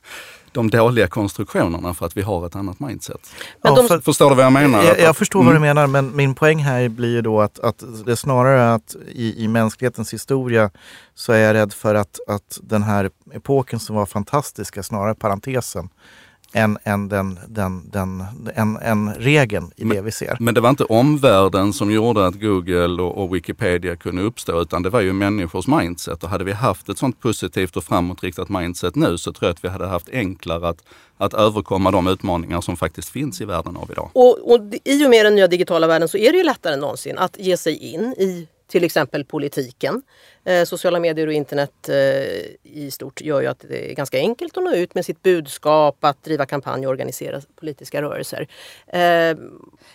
de 0.54 0.70
dåliga 0.70 1.06
konstruktionerna 1.06 1.94
för 1.94 2.06
att 2.06 2.16
vi 2.16 2.22
har 2.22 2.46
ett 2.46 2.56
annat 2.56 2.80
mindset. 2.80 3.30
Men 3.62 3.74
de... 3.74 4.02
Förstår 4.02 4.30
du 4.30 4.36
vad 4.36 4.44
jag 4.44 4.52
menar? 4.52 4.82
Jag, 4.82 5.00
jag 5.00 5.16
förstår 5.16 5.40
mm. 5.40 5.46
vad 5.46 5.54
du 5.54 5.68
mm. 5.68 5.76
menar 5.76 5.86
men 5.86 6.16
min 6.16 6.34
poäng 6.34 6.58
här 6.58 6.88
blir 6.88 7.08
ju 7.08 7.22
då 7.22 7.40
att, 7.40 7.58
att 7.58 7.84
det 8.04 8.12
är 8.12 8.16
snarare 8.16 8.74
att 8.74 8.96
i, 9.08 9.44
i 9.44 9.48
mänsklighetens 9.48 10.12
historia 10.12 10.70
så 11.14 11.32
är 11.32 11.38
jag 11.38 11.54
rädd 11.54 11.72
för 11.72 11.94
att, 11.94 12.20
att 12.26 12.58
den 12.62 12.82
här 12.82 13.10
epoken 13.32 13.80
som 13.80 13.96
var 13.96 14.06
fantastisk 14.06 14.76
är 14.76 14.82
snarare 14.82 15.14
parentesen 15.14 15.88
än, 16.54 16.78
än, 16.84 17.08
den, 17.08 17.38
den, 17.48 17.90
den, 17.90 18.24
en, 18.54 18.76
en 18.76 19.14
regeln 19.14 19.70
i 19.76 19.84
men, 19.84 19.96
det 19.96 20.02
vi 20.02 20.12
ser. 20.12 20.36
Men 20.40 20.54
det 20.54 20.60
var 20.60 20.70
inte 20.70 20.84
omvärlden 20.84 21.72
som 21.72 21.90
gjorde 21.90 22.26
att 22.26 22.40
Google 22.40 23.02
och, 23.02 23.22
och, 23.22 23.34
Wikipedia 23.34 23.96
kunde 23.96 24.22
uppstå 24.22 24.60
utan 24.60 24.82
det 24.82 24.90
var 24.90 25.00
ju 25.00 25.12
människors 25.12 25.66
mindset. 25.66 26.24
Och 26.24 26.30
hade 26.30 26.44
vi 26.44 26.52
haft 26.52 26.88
ett 26.88 26.98
sånt 26.98 27.20
positivt 27.20 27.76
och 27.76 27.84
framåtriktat 27.84 28.48
mindset 28.48 28.94
nu 28.94 29.18
så 29.18 29.32
tror 29.32 29.46
jag 29.48 29.52
att 29.52 29.64
vi 29.64 29.68
hade 29.68 29.86
haft 29.86 30.08
enklare 30.08 30.68
att, 30.68 30.84
att 31.16 31.34
överkomma 31.34 31.90
de 31.90 32.06
utmaningar 32.06 32.60
som 32.60 32.76
faktiskt 32.76 33.08
finns 33.08 33.40
i 33.40 33.44
världen 33.44 33.76
av 33.76 33.90
idag. 33.90 34.10
Och, 34.12 34.52
och 34.52 34.60
i 34.84 35.06
och 35.06 35.10
med 35.10 35.26
den 35.26 35.34
nya 35.34 35.46
digitala 35.46 35.86
världen 35.86 36.08
så 36.08 36.18
är 36.18 36.32
det 36.32 36.38
ju 36.38 36.44
lättare 36.44 36.74
än 36.74 36.80
någonsin 36.80 37.18
att 37.18 37.38
ge 37.38 37.56
sig 37.56 37.76
in 37.76 38.14
i 38.18 38.48
till 38.66 38.84
exempel 38.84 39.24
politiken. 39.24 40.02
Eh, 40.44 40.64
sociala 40.64 41.00
medier 41.00 41.26
och 41.26 41.32
internet 41.32 41.88
eh, 41.88 41.94
i 42.62 42.90
stort 42.90 43.20
gör 43.20 43.40
ju 43.40 43.46
att 43.46 43.64
det 43.68 43.90
är 43.90 43.94
ganska 43.94 44.18
enkelt 44.18 44.56
att 44.56 44.64
nå 44.64 44.74
ut 44.74 44.94
med 44.94 45.04
sitt 45.04 45.22
budskap, 45.22 46.04
att 46.04 46.24
driva 46.24 46.46
kampanj 46.46 46.86
och 46.86 46.90
organisera 46.90 47.40
politiska 47.56 48.02
rörelser. 48.02 48.48
Eh, 48.86 49.36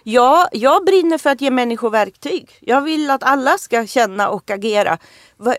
ja, 0.04 0.50
jag 0.52 0.86
brinner 0.86 1.18
för 1.18 1.30
att 1.30 1.42
ge 1.42 1.52
människor 1.52 1.90
verktyg. 1.90 2.50
Jag 2.60 2.82
vill 2.82 3.10
att 3.10 3.24
alla 3.24 3.58
ska 3.58 3.88
känna 3.88 4.30
och 4.30 4.52
agera. 4.52 4.98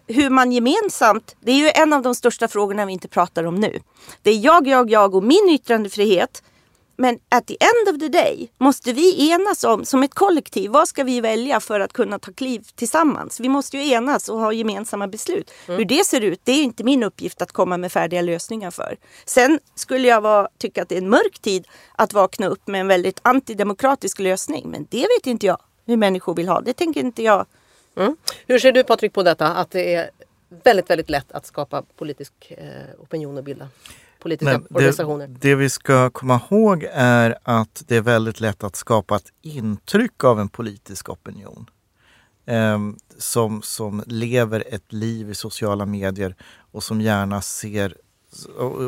Hur 0.07 0.31
man 0.31 0.53
gemensamt, 0.53 1.37
det 1.41 1.53
är 1.53 1.57
ju 1.57 1.71
en 1.75 1.93
av 1.93 2.03
de 2.03 2.15
största 2.15 2.49
frågorna 2.49 2.87
vi 2.87 2.93
inte 2.93 3.09
pratar 3.09 3.45
om 3.45 3.55
nu. 3.55 3.81
Det 4.23 4.31
är 4.31 4.45
jag, 4.45 4.67
jag, 4.67 4.91
jag 4.91 5.15
och 5.15 5.23
min 5.23 5.49
yttrandefrihet 5.51 6.43
men 7.01 7.19
at 7.29 7.47
the 7.47 7.57
end 7.61 7.95
of 7.95 8.01
the 8.01 8.09
day 8.09 8.51
måste 8.59 8.93
vi 8.93 9.31
enas 9.31 9.65
om, 9.65 9.85
som 9.85 10.03
ett 10.03 10.15
kollektiv, 10.15 10.71
vad 10.71 10.89
ska 10.89 11.05
vi 11.05 11.21
välja 11.21 11.61
för 11.61 11.81
att 11.81 11.93
kunna 11.93 12.19
ta 12.19 12.33
kliv 12.33 12.67
tillsammans? 12.75 13.41
Vi 13.41 13.49
måste 13.49 13.79
ju 13.79 13.93
enas 13.93 14.29
och 14.29 14.39
ha 14.39 14.53
gemensamma 14.53 15.09
beslut. 15.09 15.51
Mm. 15.67 15.79
Hur 15.79 15.85
det 15.85 16.07
ser 16.07 16.21
ut, 16.21 16.41
det 16.45 16.53
är 16.53 16.63
inte 16.63 16.85
min 16.85 17.03
uppgift 17.03 17.43
att 17.43 17.53
komma 17.53 17.77
med 17.77 17.93
färdiga 17.93 18.23
lösningar 18.23 18.71
för. 18.71 18.97
Sen 19.25 19.59
skulle 19.75 20.09
jag 20.09 20.21
vara, 20.21 20.49
tycka 20.59 20.83
att 20.83 20.89
det 20.89 20.95
är 20.95 21.03
en 21.03 21.11
mörk 21.11 21.39
tid 21.39 21.67
att 21.97 22.13
vakna 22.13 22.47
upp 22.47 22.67
med 22.67 22.81
en 22.81 22.89
väldigt 22.89 23.21
antidemokratisk 23.23 24.19
lösning. 24.19 24.71
Men 24.71 24.87
det 24.91 25.01
vet 25.01 25.27
inte 25.27 25.47
jag 25.47 25.59
hur 25.87 25.97
människor 25.97 26.35
vill 26.35 26.49
ha. 26.49 26.61
Det 26.61 26.73
tänker 26.73 27.01
inte 27.01 27.23
jag. 27.23 27.47
Mm. 27.97 28.17
Hur 28.47 28.59
ser 28.59 28.73
du 28.73 28.85
Patrik 28.85 29.13
på 29.13 29.23
detta? 29.23 29.47
Att 29.47 29.71
det 29.71 29.95
är 29.95 30.11
väldigt, 30.65 30.91
väldigt 30.91 31.11
lätt 31.11 31.33
att 31.33 31.47
skapa 31.47 31.83
politisk 31.97 32.33
eh, 32.51 33.03
opinion 33.03 33.39
och 33.39 33.45
bilda 33.45 33.69
politiska 34.21 34.59
Men 34.59 34.67
organisationer. 34.71 35.27
Det, 35.29 35.39
det 35.41 35.55
vi 35.55 35.71
ska 35.71 36.11
komma 36.11 36.41
ihåg 36.51 36.87
är 36.93 37.39
att 37.43 37.83
det 37.87 37.97
är 37.97 38.01
väldigt 38.01 38.41
lätt 38.41 38.65
att 38.65 38.77
skapa 38.77 39.17
ett 39.17 39.33
intryck 39.43 40.25
av 40.25 40.41
en 40.41 40.49
politisk 40.49 41.09
opinion. 41.09 41.71
Eh, 42.47 42.79
som, 43.19 43.63
som 43.63 44.03
lever 44.07 44.65
ett 44.67 44.93
liv 44.93 45.31
i 45.31 45.35
sociala 45.35 45.87
medier 45.87 46.35
och 46.73 46.83
som 46.83 47.01
gärna 47.01 47.43
ser 47.43 47.95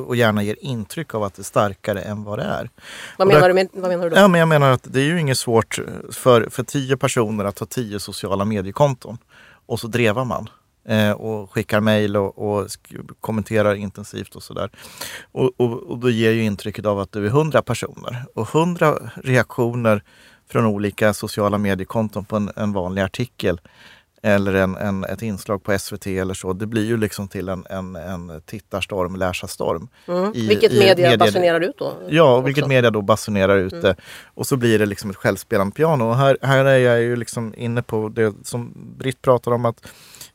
och 0.07 0.17
gärna 0.17 0.43
ger 0.43 0.57
intryck 0.61 1.15
av 1.15 1.23
att 1.23 1.35
det 1.35 1.43
är 1.43 1.45
starkare 1.45 2.01
än 2.01 2.25
vad 2.25 2.39
det 2.39 2.45
är. 2.45 2.71
Vad 3.19 3.29
menar, 3.29 3.41
där, 3.41 3.49
du, 3.49 3.55
med, 3.55 3.69
vad 3.73 3.91
menar 3.91 4.05
du 4.05 4.11
då? 4.11 4.17
Ja, 4.17 4.29
men 4.29 4.39
jag 4.39 4.49
menar 4.49 4.71
att 4.71 4.93
det 4.93 5.01
är 5.01 5.05
ju 5.05 5.21
inget 5.21 5.39
svårt 5.39 5.81
för, 6.11 6.49
för 6.51 6.63
tio 6.63 6.97
personer 6.97 7.45
att 7.45 7.59
ha 7.59 7.67
tio 7.67 8.01
sociala 8.01 8.45
mediekonton 8.45 9.19
och 9.67 9.81
så 9.81 9.87
drevar 9.87 10.25
man 10.25 10.49
eh, 10.85 11.11
och 11.11 11.51
skickar 11.53 11.81
mejl 11.81 12.17
och, 12.17 12.39
och 12.39 12.67
kommenterar 13.21 13.75
intensivt 13.75 14.37
och 14.37 14.43
sådär. 14.43 14.71
Och, 15.33 15.51
och, 15.57 15.83
och 15.83 15.99
då 15.99 16.11
ger 16.11 16.31
ju 16.31 16.43
intrycket 16.43 16.87
av 16.87 17.01
att 17.01 17.13
du 17.13 17.27
är 17.27 17.31
hundra 17.31 17.63
personer 17.63 18.25
och 18.35 18.49
hundra 18.49 18.99
reaktioner 19.15 20.03
från 20.49 20.67
olika 20.67 21.15
sociala 21.15 21.59
mediekonton 21.59 22.25
på 22.25 22.37
en, 22.37 22.51
en 22.57 22.73
vanlig 22.73 23.03
artikel 23.03 23.61
eller 24.23 24.55
en, 24.55 24.77
en, 24.77 25.05
ett 25.05 25.23
inslag 25.23 25.63
på 25.63 25.79
SVT 25.79 26.07
eller 26.07 26.35
så. 26.35 26.53
Det 26.53 26.67
blir 26.67 26.85
ju 26.85 26.97
liksom 26.97 27.29
till 27.29 27.49
en, 27.49 27.67
en, 27.71 27.97
en 27.97 28.43
tittarstorm, 28.47 29.17
läsarstorm. 29.17 29.89
Mm. 30.09 30.33
I, 30.35 30.49
vilket 30.49 30.73
i 30.73 30.79
media, 30.79 31.17
basunerar 31.17 31.61
ut 31.61 31.79
då? 31.79 31.93
Ja, 32.09 32.37
och 32.37 32.47
vilket 32.47 32.67
media 32.67 32.91
då 32.91 33.03
basunerar 33.03 33.57
ut 33.59 33.73
mm. 33.73 33.85
det. 33.85 33.97
Och 34.35 34.47
så 34.47 34.57
blir 34.57 34.79
det 34.79 34.87
liksom 34.87 35.11
ett 35.11 35.17
självspelande 35.17 35.75
piano. 35.75 36.05
Och 36.05 36.17
här, 36.17 36.39
här 36.43 36.65
är 36.65 36.79
jag 36.79 37.01
ju 37.01 37.17
liksom 37.17 37.55
inne 37.57 37.83
på 37.83 38.09
det 38.09 38.35
som 38.43 38.73
Britt 38.99 39.23
pratar 39.23 39.53
om 39.53 39.65
att 39.65 39.87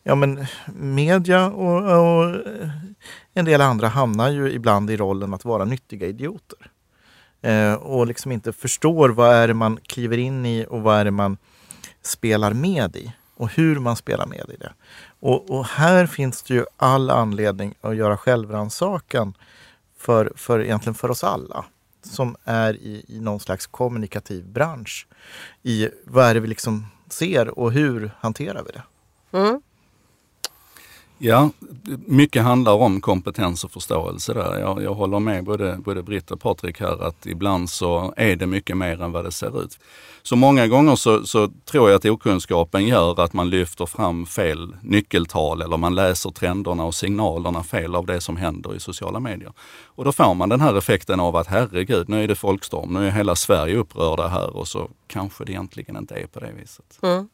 ja, 0.08 0.16
men 0.16 0.46
media 0.74 1.48
och, 1.48 1.84
och, 1.84 2.36
en 3.34 3.46
del 3.46 3.62
andra 3.62 3.88
hamnar 3.88 4.30
ju 4.30 4.52
ibland 4.52 4.92
i 4.92 4.98
rollen 4.98 5.34
att 5.34 5.46
vara 5.46 5.66
nyttiga 5.66 6.08
idioter. 6.08 6.72
Eh, 7.42 7.74
och 7.74 8.08
liksom 8.08 8.32
inte 8.32 8.54
förstår 8.54 9.10
vad 9.10 9.36
är 9.36 9.48
det 9.48 9.54
man 9.54 9.78
kliver 9.78 10.18
in 10.18 10.46
i 10.46 10.66
och 10.70 10.82
vad 10.82 11.00
är 11.00 11.06
det 11.06 11.12
man 11.12 11.38
spelar 12.02 12.54
med 12.54 12.96
i 12.96 13.14
och 13.36 13.50
hur 13.50 13.80
man 13.80 13.96
spelar 13.96 14.26
med 14.26 14.46
i 14.50 14.58
det. 14.60 14.74
Och, 15.20 15.50
och 15.50 15.66
här 15.66 16.08
finns 16.08 16.44
det 16.44 16.54
ju 16.54 16.66
all 16.78 17.10
anledning 17.10 17.74
att 17.82 17.96
göra 17.96 18.18
självrannsakan 18.18 19.34
för, 19.98 20.32
för 20.36 20.60
egentligen 20.60 20.96
för 20.96 21.12
oss 21.12 21.24
alla 21.24 21.66
som 22.02 22.36
är 22.44 22.74
i, 22.74 23.06
i 23.08 23.20
någon 23.20 23.40
slags 23.40 23.68
kommunikativ 23.68 24.46
bransch. 24.46 25.08
I 25.64 25.90
vad 26.06 26.26
är 26.26 26.34
det 26.34 26.40
vi 26.40 26.48
liksom 26.48 26.86
ser 27.10 27.60
och 27.60 27.72
hur 27.72 28.12
hanterar 28.20 28.64
vi 28.64 28.72
det? 28.72 28.84
Mm. 29.38 29.62
Ja, 31.20 31.50
mycket 32.06 32.44
handlar 32.44 32.74
om 32.74 33.02
kompetens 33.02 33.64
och 33.64 33.72
förståelse 33.72 34.34
där. 34.34 34.60
Jag, 34.60 34.84
jag 34.84 34.94
håller 34.94 35.20
med 35.20 35.44
både, 35.44 35.78
både 35.78 36.04
Britt 36.04 36.32
och 36.32 36.42
Patrik 36.42 36.80
här 36.80 37.04
att 37.04 37.26
ibland 37.26 37.70
så 37.70 38.14
är 38.18 38.36
det 38.36 38.48
mycket 38.48 38.78
mer 38.78 39.02
än 39.02 39.12
vad 39.12 39.26
det 39.26 39.32
ser 39.32 39.64
ut. 39.64 39.80
Så 40.24 40.36
många 40.36 40.68
gånger 40.68 40.96
så, 40.96 41.26
så 41.26 41.50
tror 41.66 41.90
jag 41.90 41.98
att 41.98 42.06
okunskapen 42.06 42.88
gör 42.88 43.20
att 43.20 43.34
man 43.34 43.50
lyfter 43.50 43.86
fram 43.86 44.26
fel 44.26 44.76
nyckeltal 44.82 45.62
eller 45.62 45.78
man 45.78 45.96
läser 45.96 46.30
trenderna 46.30 46.86
och 46.86 46.96
signalerna 46.96 47.64
fel 47.64 47.96
av 47.96 48.06
det 48.06 48.22
som 48.22 48.38
händer 48.38 48.76
i 48.76 48.80
sociala 48.80 49.20
medier. 49.20 49.54
Och 49.86 50.06
då 50.06 50.12
får 50.12 50.34
man 50.34 50.50
den 50.50 50.62
här 50.62 50.78
effekten 50.78 51.20
av 51.20 51.36
att 51.36 51.48
herregud, 51.48 52.10
nu 52.10 52.24
är 52.24 52.28
det 52.28 52.36
folkstorm, 52.36 52.94
nu 52.94 53.08
är 53.08 53.12
hela 53.12 53.36
Sverige 53.36 53.76
upprörda 53.76 54.28
här 54.28 54.56
och 54.58 54.68
så 54.68 54.90
kanske 55.08 55.46
det 55.46 55.52
egentligen 55.52 55.98
inte 55.98 56.16
är 56.16 56.28
på 56.28 56.40
det 56.40 56.52
viset. 56.52 57.00
Mm. 57.02 57.28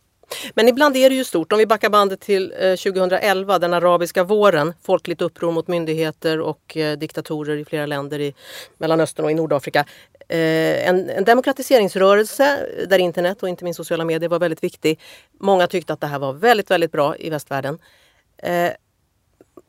Men 0.53 0.67
ibland 0.67 0.97
är 0.97 1.09
det 1.09 1.15
ju 1.15 1.23
stort. 1.23 1.51
Om 1.51 1.59
vi 1.59 1.65
backar 1.65 1.89
bandet 1.89 2.19
till 2.19 2.53
eh, 2.59 2.75
2011, 2.75 3.59
den 3.59 3.73
arabiska 3.73 4.23
våren, 4.23 4.73
folkligt 4.81 5.21
uppror 5.21 5.51
mot 5.51 5.67
myndigheter 5.67 6.39
och 6.39 6.77
eh, 6.77 6.97
diktatorer 6.97 7.57
i 7.57 7.65
flera 7.65 7.85
länder 7.85 8.19
i 8.19 8.33
Mellanöstern 8.77 9.25
och 9.25 9.31
i 9.31 9.33
Nordafrika. 9.33 9.85
Eh, 10.27 10.87
en, 10.89 11.09
en 11.09 11.23
demokratiseringsrörelse 11.23 12.65
där 12.87 12.99
internet 12.99 13.43
och 13.43 13.49
inte 13.49 13.63
minst 13.63 13.77
sociala 13.77 14.05
medier 14.05 14.29
var 14.29 14.39
väldigt 14.39 14.63
viktig. 14.63 14.99
Många 15.39 15.67
tyckte 15.67 15.93
att 15.93 16.01
det 16.01 16.07
här 16.07 16.19
var 16.19 16.33
väldigt, 16.33 16.71
väldigt 16.71 16.91
bra 16.91 17.17
i 17.17 17.29
västvärlden. 17.29 17.79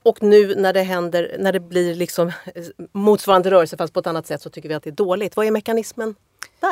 Och 0.02 0.22
nu 0.22 0.54
när 0.54 0.72
det 0.72 0.82
händer, 0.82 1.36
när 1.38 1.52
det 1.52 1.60
blir 1.60 1.94
liksom 1.94 2.32
motsvarande 2.92 3.50
rörelse 3.50 3.76
fast 3.76 3.92
på 3.92 4.00
ett 4.00 4.06
annat 4.06 4.26
sätt 4.26 4.42
så 4.42 4.50
tycker 4.50 4.68
vi 4.68 4.74
att 4.74 4.82
det 4.82 4.90
är 4.90 4.92
dåligt. 4.92 5.36
Vad 5.36 5.46
är 5.46 5.50
mekanismen 5.50 6.14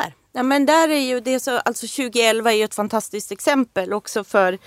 där? 0.01 0.13
Ja, 0.31 0.43
men 0.43 0.65
där 0.65 0.89
är 0.89 0.99
ju 0.99 1.19
det 1.19 1.39
så, 1.39 1.57
alltså 1.57 1.87
2011 1.87 2.51
är 2.51 2.55
ju 2.55 2.63
ett 2.63 2.75
fantastiskt 2.75 3.31
exempel 3.31 3.93
också 3.93 4.23
för 4.23 4.59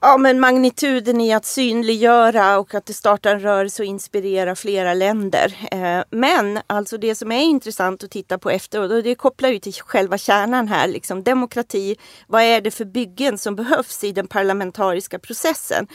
ja, 0.00 0.16
men 0.16 0.40
magnituden 0.40 1.20
i 1.20 1.32
att 1.32 1.44
synliggöra 1.44 2.58
och 2.58 2.74
att 2.74 2.86
det 2.86 2.92
startar 2.94 3.34
en 3.34 3.40
rörelse 3.40 3.82
och 3.82 3.86
inspirera 3.86 4.56
flera 4.56 4.94
länder. 4.94 5.68
Eh, 5.70 6.04
men 6.10 6.60
alltså 6.66 6.98
det 6.98 7.14
som 7.14 7.32
är 7.32 7.42
intressant 7.42 8.04
att 8.04 8.10
titta 8.10 8.38
på 8.38 8.50
efteråt 8.50 8.90
och 8.90 9.02
det 9.02 9.14
kopplar 9.14 9.48
ju 9.48 9.58
till 9.58 9.74
själva 9.74 10.18
kärnan 10.18 10.68
här, 10.68 10.88
liksom 10.88 11.22
demokrati. 11.22 11.96
Vad 12.26 12.42
är 12.42 12.60
det 12.60 12.70
för 12.70 12.84
byggen 12.84 13.38
som 13.38 13.56
behövs 13.56 14.04
i 14.04 14.12
den 14.12 14.26
parlamentariska 14.26 15.18
processen? 15.18 15.86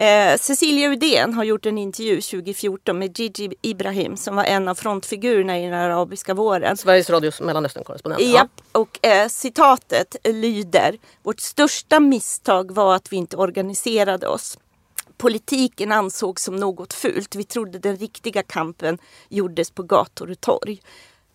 Eh, 0.00 0.38
Cecilia 0.38 0.88
Udén 0.88 1.34
har 1.34 1.44
gjort 1.44 1.66
en 1.66 1.78
intervju 1.78 2.20
2014 2.20 2.98
med 2.98 3.18
Gigi 3.18 3.54
Ibrahim 3.62 4.16
som 4.16 4.36
var 4.36 4.44
en 4.44 4.68
av 4.68 4.74
frontfigurerna 4.74 5.58
i 5.58 5.62
den 5.62 5.74
arabiska 5.74 6.34
våren. 6.34 6.76
Sveriges 6.76 7.10
Radios 7.10 7.40
Mellanösternkorrespondent. 7.40 8.22
Ja, 8.22 8.48
och 8.72 9.06
eh, 9.06 9.28
citatet 9.28 10.16
lyder 10.24 10.98
Vårt 11.22 11.40
största 11.40 12.00
misstag 12.00 12.72
var 12.72 12.94
att 12.94 13.12
vi 13.12 13.16
inte 13.16 13.36
organiserade 13.36 14.26
oss. 14.26 14.58
Politiken 15.16 15.92
ansågs 15.92 16.42
som 16.42 16.56
något 16.56 16.92
fult. 16.92 17.34
Vi 17.34 17.44
trodde 17.44 17.78
den 17.78 17.96
riktiga 17.96 18.42
kampen 18.42 18.98
gjordes 19.28 19.70
på 19.70 19.82
gator 19.82 20.30
och 20.30 20.40
torg. 20.40 20.80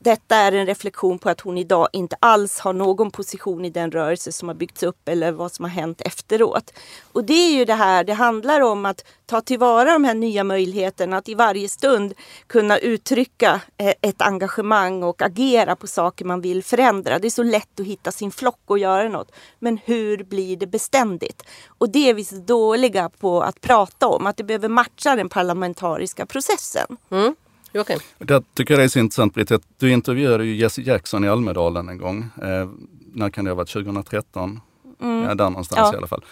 Detta 0.06 0.36
är 0.36 0.52
en 0.52 0.66
reflektion 0.66 1.20
på 1.20 1.30
att 1.30 1.42
hon 1.42 1.58
idag 1.58 1.88
inte 1.94 2.16
alls 2.20 2.60
har 2.60 2.74
någon 2.74 3.12
position 3.12 3.66
i 3.66 3.70
den 3.70 3.92
rörelse 3.92 4.32
som 4.32 4.48
har 4.48 4.56
byggts 4.56 4.84
upp 4.84 5.10
eller 5.10 5.32
vad 5.32 5.52
som 5.52 5.66
har 5.66 5.70
hänt 5.70 6.02
efteråt. 6.02 6.74
Och 7.12 7.24
det 7.24 7.34
är 7.34 7.52
ju 7.52 7.66
det 7.66 7.74
här, 7.74 8.04
det 8.04 8.14
handlar 8.14 8.62
om 8.62 8.86
att 8.86 9.06
ta 9.26 9.42
tillvara 9.42 9.94
de 9.94 10.04
här 10.04 10.14
nya 10.14 10.44
möjligheterna 10.44 11.18
att 11.18 11.30
i 11.30 11.34
varje 11.34 11.70
stund 11.70 12.14
kunna 12.48 12.78
uttrycka 12.78 13.62
eh, 13.78 13.94
ett 14.02 14.22
engagemang 14.22 15.04
och 15.04 15.22
agera 15.22 15.76
på 15.76 15.88
saker 15.88 16.26
man 16.26 16.42
vill 16.42 16.64
förändra. 16.64 17.20
Det 17.20 17.28
är 17.28 17.30
så 17.30 17.44
lätt 17.44 17.80
att 17.80 17.86
hitta 17.86 18.12
sin 18.12 18.32
flock 18.32 18.62
och 18.66 18.80
göra 18.80 19.10
något. 19.10 19.32
Men 19.60 19.78
hur 19.86 20.24
blir 20.24 20.58
det 20.58 20.68
beständigt? 20.68 21.44
Och 21.68 21.90
det 21.90 22.10
är 22.10 22.14
vi 22.14 22.26
så 22.26 22.36
dåliga 22.36 23.10
på 23.10 23.42
att 23.42 23.62
prata 23.62 24.08
om, 24.08 24.28
att 24.28 24.38
det 24.38 24.44
behöver 24.44 24.70
matcha 24.70 25.16
den 25.16 25.30
parlamentariska 25.30 26.26
processen. 26.26 26.98
Mm. 27.12 27.36
Joakim? 27.76 28.00
Jag 28.18 28.44
tycker 28.54 28.78
det 28.78 28.84
är 28.84 28.88
så 28.88 29.00
intressant 29.00 29.34
Britt, 29.34 29.52
du 29.78 29.92
intervjuade 29.92 30.46
ju 30.46 30.56
Jesse 30.56 30.82
Jackson 30.82 31.24
i 31.24 31.28
Almedalen 31.28 31.90
en 31.90 31.98
gång. 31.98 32.30
Eh, 32.42 32.70
när 33.14 33.30
kan 33.30 33.46
det 33.46 33.52
ha 33.52 33.56
varit? 33.56 33.70
2013? 33.70 34.60
Mm. 35.02 35.24
Ja, 35.24 35.36
där 35.36 35.50
någonstans 35.50 35.80
ja. 35.80 35.94
i 35.94 35.98
alla 35.98 36.08
fall. 36.08 36.26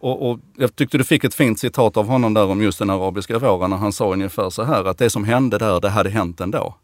Och, 0.00 0.30
och, 0.30 0.38
jag 0.56 0.76
tyckte 0.76 0.98
du 0.98 1.04
fick 1.04 1.24
ett 1.24 1.34
fint 1.34 1.60
citat 1.60 1.96
av 1.96 2.06
honom 2.06 2.34
där 2.34 2.46
om 2.46 2.62
just 2.62 2.78
den 2.78 2.90
arabiska 2.90 3.38
våren 3.38 3.70
när 3.70 3.76
han 3.76 3.92
sa 3.92 4.12
ungefär 4.12 4.50
så 4.50 4.62
här 4.62 4.84
att 4.84 4.98
det 4.98 5.10
som 5.10 5.24
hände 5.24 5.58
där, 5.58 5.80
det 5.80 5.88
hade 5.88 6.10
hänt 6.10 6.40
ändå. 6.40 6.74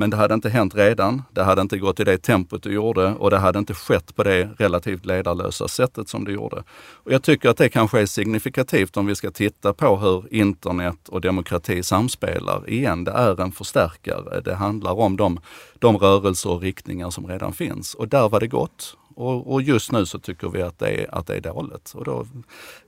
Men 0.00 0.10
det 0.10 0.16
hade 0.16 0.34
inte 0.34 0.48
hänt 0.48 0.74
redan. 0.74 1.22
Det 1.30 1.42
hade 1.42 1.62
inte 1.62 1.78
gått 1.78 2.00
i 2.00 2.04
det 2.04 2.18
tempot 2.18 2.62
du 2.62 2.72
gjorde 2.72 3.14
och 3.14 3.30
det 3.30 3.38
hade 3.38 3.58
inte 3.58 3.74
skett 3.74 4.16
på 4.16 4.22
det 4.22 4.48
relativt 4.58 5.06
ledarlösa 5.06 5.68
sättet 5.68 6.08
som 6.08 6.24
du 6.24 6.32
gjorde. 6.32 6.62
Och 6.92 7.12
jag 7.12 7.22
tycker 7.22 7.48
att 7.48 7.56
det 7.56 7.68
kanske 7.68 8.00
är 8.00 8.06
signifikativt 8.06 8.96
om 8.96 9.06
vi 9.06 9.14
ska 9.14 9.30
titta 9.30 9.72
på 9.72 9.96
hur 9.96 10.34
internet 10.34 11.08
och 11.08 11.20
demokrati 11.20 11.82
samspelar. 11.82 12.70
Igen, 12.70 13.04
det 13.04 13.10
är 13.10 13.40
en 13.40 13.52
förstärkare. 13.52 14.40
Det 14.40 14.54
handlar 14.54 14.92
om 14.92 15.16
de, 15.16 15.40
de 15.78 15.98
rörelser 15.98 16.50
och 16.50 16.62
riktningar 16.62 17.10
som 17.10 17.26
redan 17.26 17.52
finns. 17.52 17.94
Och 17.94 18.08
där 18.08 18.28
var 18.28 18.40
det 18.40 18.48
gott. 18.48 18.96
Och, 19.20 19.52
och, 19.52 19.62
just 19.62 19.92
nu 19.92 20.06
så 20.06 20.18
tycker 20.18 20.48
vi 20.48 20.62
att 20.62 20.78
det, 20.78 20.88
är, 20.88 21.14
att 21.14 21.26
det 21.26 21.36
är 21.36 21.40
dåligt. 21.40 21.92
Och 21.94 22.04
då 22.04 22.26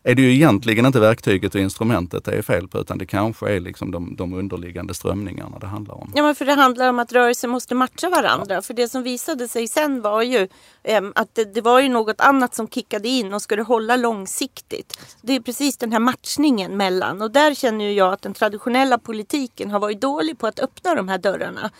är 0.02 0.14
det 0.14 0.22
ju 0.22 0.34
egentligen 0.34 0.86
inte 0.86 1.00
verktyget 1.00 1.54
och 1.54 1.60
instrumentet 1.60 2.24
det 2.24 2.32
är 2.32 2.42
fel 2.42 2.68
på 2.68 2.78
utan 2.78 2.98
det 2.98 3.06
kanske 3.06 3.50
är 3.50 3.60
liksom 3.60 3.90
de, 3.90 4.16
de 4.16 4.34
underliggande 4.34 4.94
strömningarna 4.94 5.58
det 5.58 5.66
handlar 5.66 5.94
om. 5.94 6.12
Ja 6.16 6.22
men 6.22 6.34
för 6.34 6.44
det 6.44 6.52
handlar 6.52 6.88
om 6.88 6.98
att 6.98 7.12
rörelser 7.12 7.48
måste 7.48 7.74
matcha 7.74 8.08
varandra. 8.10 8.54
Ja. 8.54 8.62
För 8.62 8.74
det 8.74 8.88
som 8.88 9.02
visade 9.02 9.48
sig 9.48 9.68
sen 9.68 10.02
var 10.02 10.22
ju 10.22 10.48
äm, 10.82 11.12
att 11.14 11.34
det, 11.34 11.54
det, 11.54 11.60
var 11.60 11.80
ju 11.80 11.88
något 11.88 12.20
annat 12.20 12.54
som 12.54 12.68
kickade 12.68 13.08
in 13.08 13.34
och 13.34 13.42
skulle 13.42 13.62
hålla 13.62 13.96
långsiktigt. 13.96 14.98
Det 15.22 15.36
är 15.36 15.40
precis 15.40 15.76
den 15.76 15.92
här 15.92 16.00
matchningen 16.00 16.76
mellan 16.76 17.22
och 17.22 17.30
där 17.30 17.54
känner 17.54 17.90
jag 17.90 18.12
att 18.12 18.22
den 18.22 18.34
traditionella 18.34 18.98
politiken 18.98 19.70
har 19.70 19.80
varit 19.80 20.00
dålig 20.00 20.38
på 20.38 20.46
att 20.46 20.60
öppna 20.60 20.94
de 20.94 21.08
här 21.08 21.18
dörrarna. 21.18 21.70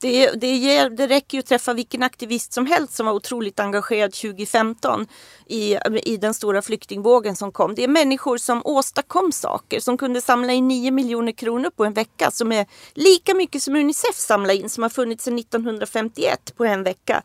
Det, 0.00 0.30
det, 0.30 0.88
det 0.88 1.06
räcker 1.06 1.38
ju 1.38 1.40
att 1.40 1.46
träffa 1.46 1.74
vilken 1.74 2.02
aktivist 2.02 2.52
som 2.52 2.66
helst 2.66 2.94
som 2.94 3.06
var 3.06 3.12
otroligt 3.12 3.60
engagerad 3.60 3.99
2015 4.08 5.06
i, 5.46 5.76
i 6.04 6.16
den 6.16 6.34
stora 6.34 6.62
flyktingvågen 6.62 7.36
som 7.36 7.52
kom. 7.52 7.74
Det 7.74 7.84
är 7.84 7.88
människor 7.88 8.38
som 8.38 8.62
åstadkom 8.64 9.32
saker, 9.32 9.80
som 9.80 9.98
kunde 9.98 10.20
samla 10.20 10.52
in 10.52 10.68
9 10.68 10.90
miljoner 10.90 11.32
kronor 11.32 11.70
på 11.76 11.84
en 11.84 11.92
vecka 11.92 12.30
som 12.30 12.52
är 12.52 12.66
lika 12.94 13.34
mycket 13.34 13.62
som 13.62 13.76
Unicef 13.76 14.16
samlade 14.16 14.58
in 14.58 14.68
som 14.68 14.82
har 14.82 14.90
funnits 14.90 15.24
sedan 15.24 15.38
1951 15.38 16.56
på 16.56 16.64
en 16.64 16.82
vecka 16.82 17.22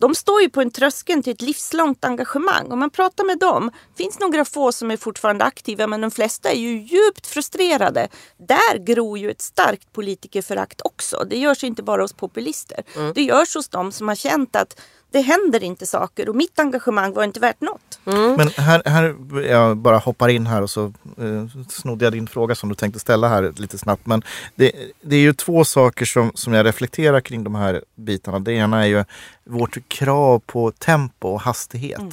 de 0.00 0.14
står 0.14 0.42
ju 0.42 0.50
på 0.50 0.60
en 0.60 0.70
tröskel 0.70 1.22
till 1.22 1.32
ett 1.32 1.42
livslångt 1.42 2.04
engagemang. 2.04 2.72
Om 2.72 2.78
man 2.78 2.90
pratar 2.90 3.24
med 3.24 3.38
dem, 3.38 3.70
finns 3.96 4.18
några 4.18 4.44
få 4.44 4.72
som 4.72 4.90
är 4.90 4.96
fortfarande 4.96 5.44
aktiva 5.44 5.86
men 5.86 6.00
de 6.00 6.10
flesta 6.10 6.50
är 6.50 6.58
ju 6.58 6.78
djupt 6.78 7.26
frustrerade. 7.26 8.08
Där 8.38 8.78
gror 8.78 9.18
ju 9.18 9.30
ett 9.30 9.40
starkt 9.40 9.92
politikerförakt 9.92 10.80
också. 10.84 11.24
Det 11.30 11.38
görs 11.38 11.64
inte 11.64 11.82
bara 11.82 12.02
hos 12.02 12.12
populister. 12.12 12.82
Mm. 12.96 13.12
Det 13.12 13.22
görs 13.22 13.54
hos 13.54 13.68
dem 13.68 13.92
som 13.92 14.08
har 14.08 14.14
känt 14.14 14.56
att 14.56 14.80
det 15.10 15.20
händer 15.20 15.62
inte 15.62 15.86
saker 15.86 16.28
och 16.28 16.36
mitt 16.36 16.58
engagemang 16.58 17.12
var 17.12 17.24
inte 17.24 17.40
värt 17.40 17.60
något. 17.60 18.00
Mm. 18.04 18.34
Men 18.36 18.48
här, 18.48 18.82
här, 18.84 19.16
jag 19.40 19.76
bara 19.76 19.98
hoppar 19.98 20.28
in 20.28 20.46
här 20.46 20.62
och 20.62 20.70
så 20.70 20.84
eh, 21.18 21.46
snodde 21.68 22.04
jag 22.04 22.12
din 22.12 22.26
fråga 22.26 22.54
som 22.54 22.68
du 22.68 22.74
tänkte 22.74 23.00
ställa 23.00 23.28
här 23.28 23.52
lite 23.56 23.78
snabbt. 23.78 24.06
Men 24.06 24.22
det, 24.54 24.72
det, 25.02 25.16
är 25.16 25.20
ju 25.20 25.32
två 25.32 25.64
saker 25.64 26.04
som, 26.04 26.32
som 26.34 26.52
jag 26.52 26.66
reflekterar 26.66 27.20
kring 27.20 27.44
de 27.44 27.54
här 27.54 27.84
bitarna. 27.94 28.38
Det 28.38 28.52
ena 28.52 28.82
är 28.82 28.86
ju 28.86 29.04
vårt 29.44 29.88
krav 29.88 30.38
på 30.38 30.70
tempo 30.70 31.28
och 31.28 31.40
hastighet. 31.40 31.98
Mm. 31.98 32.12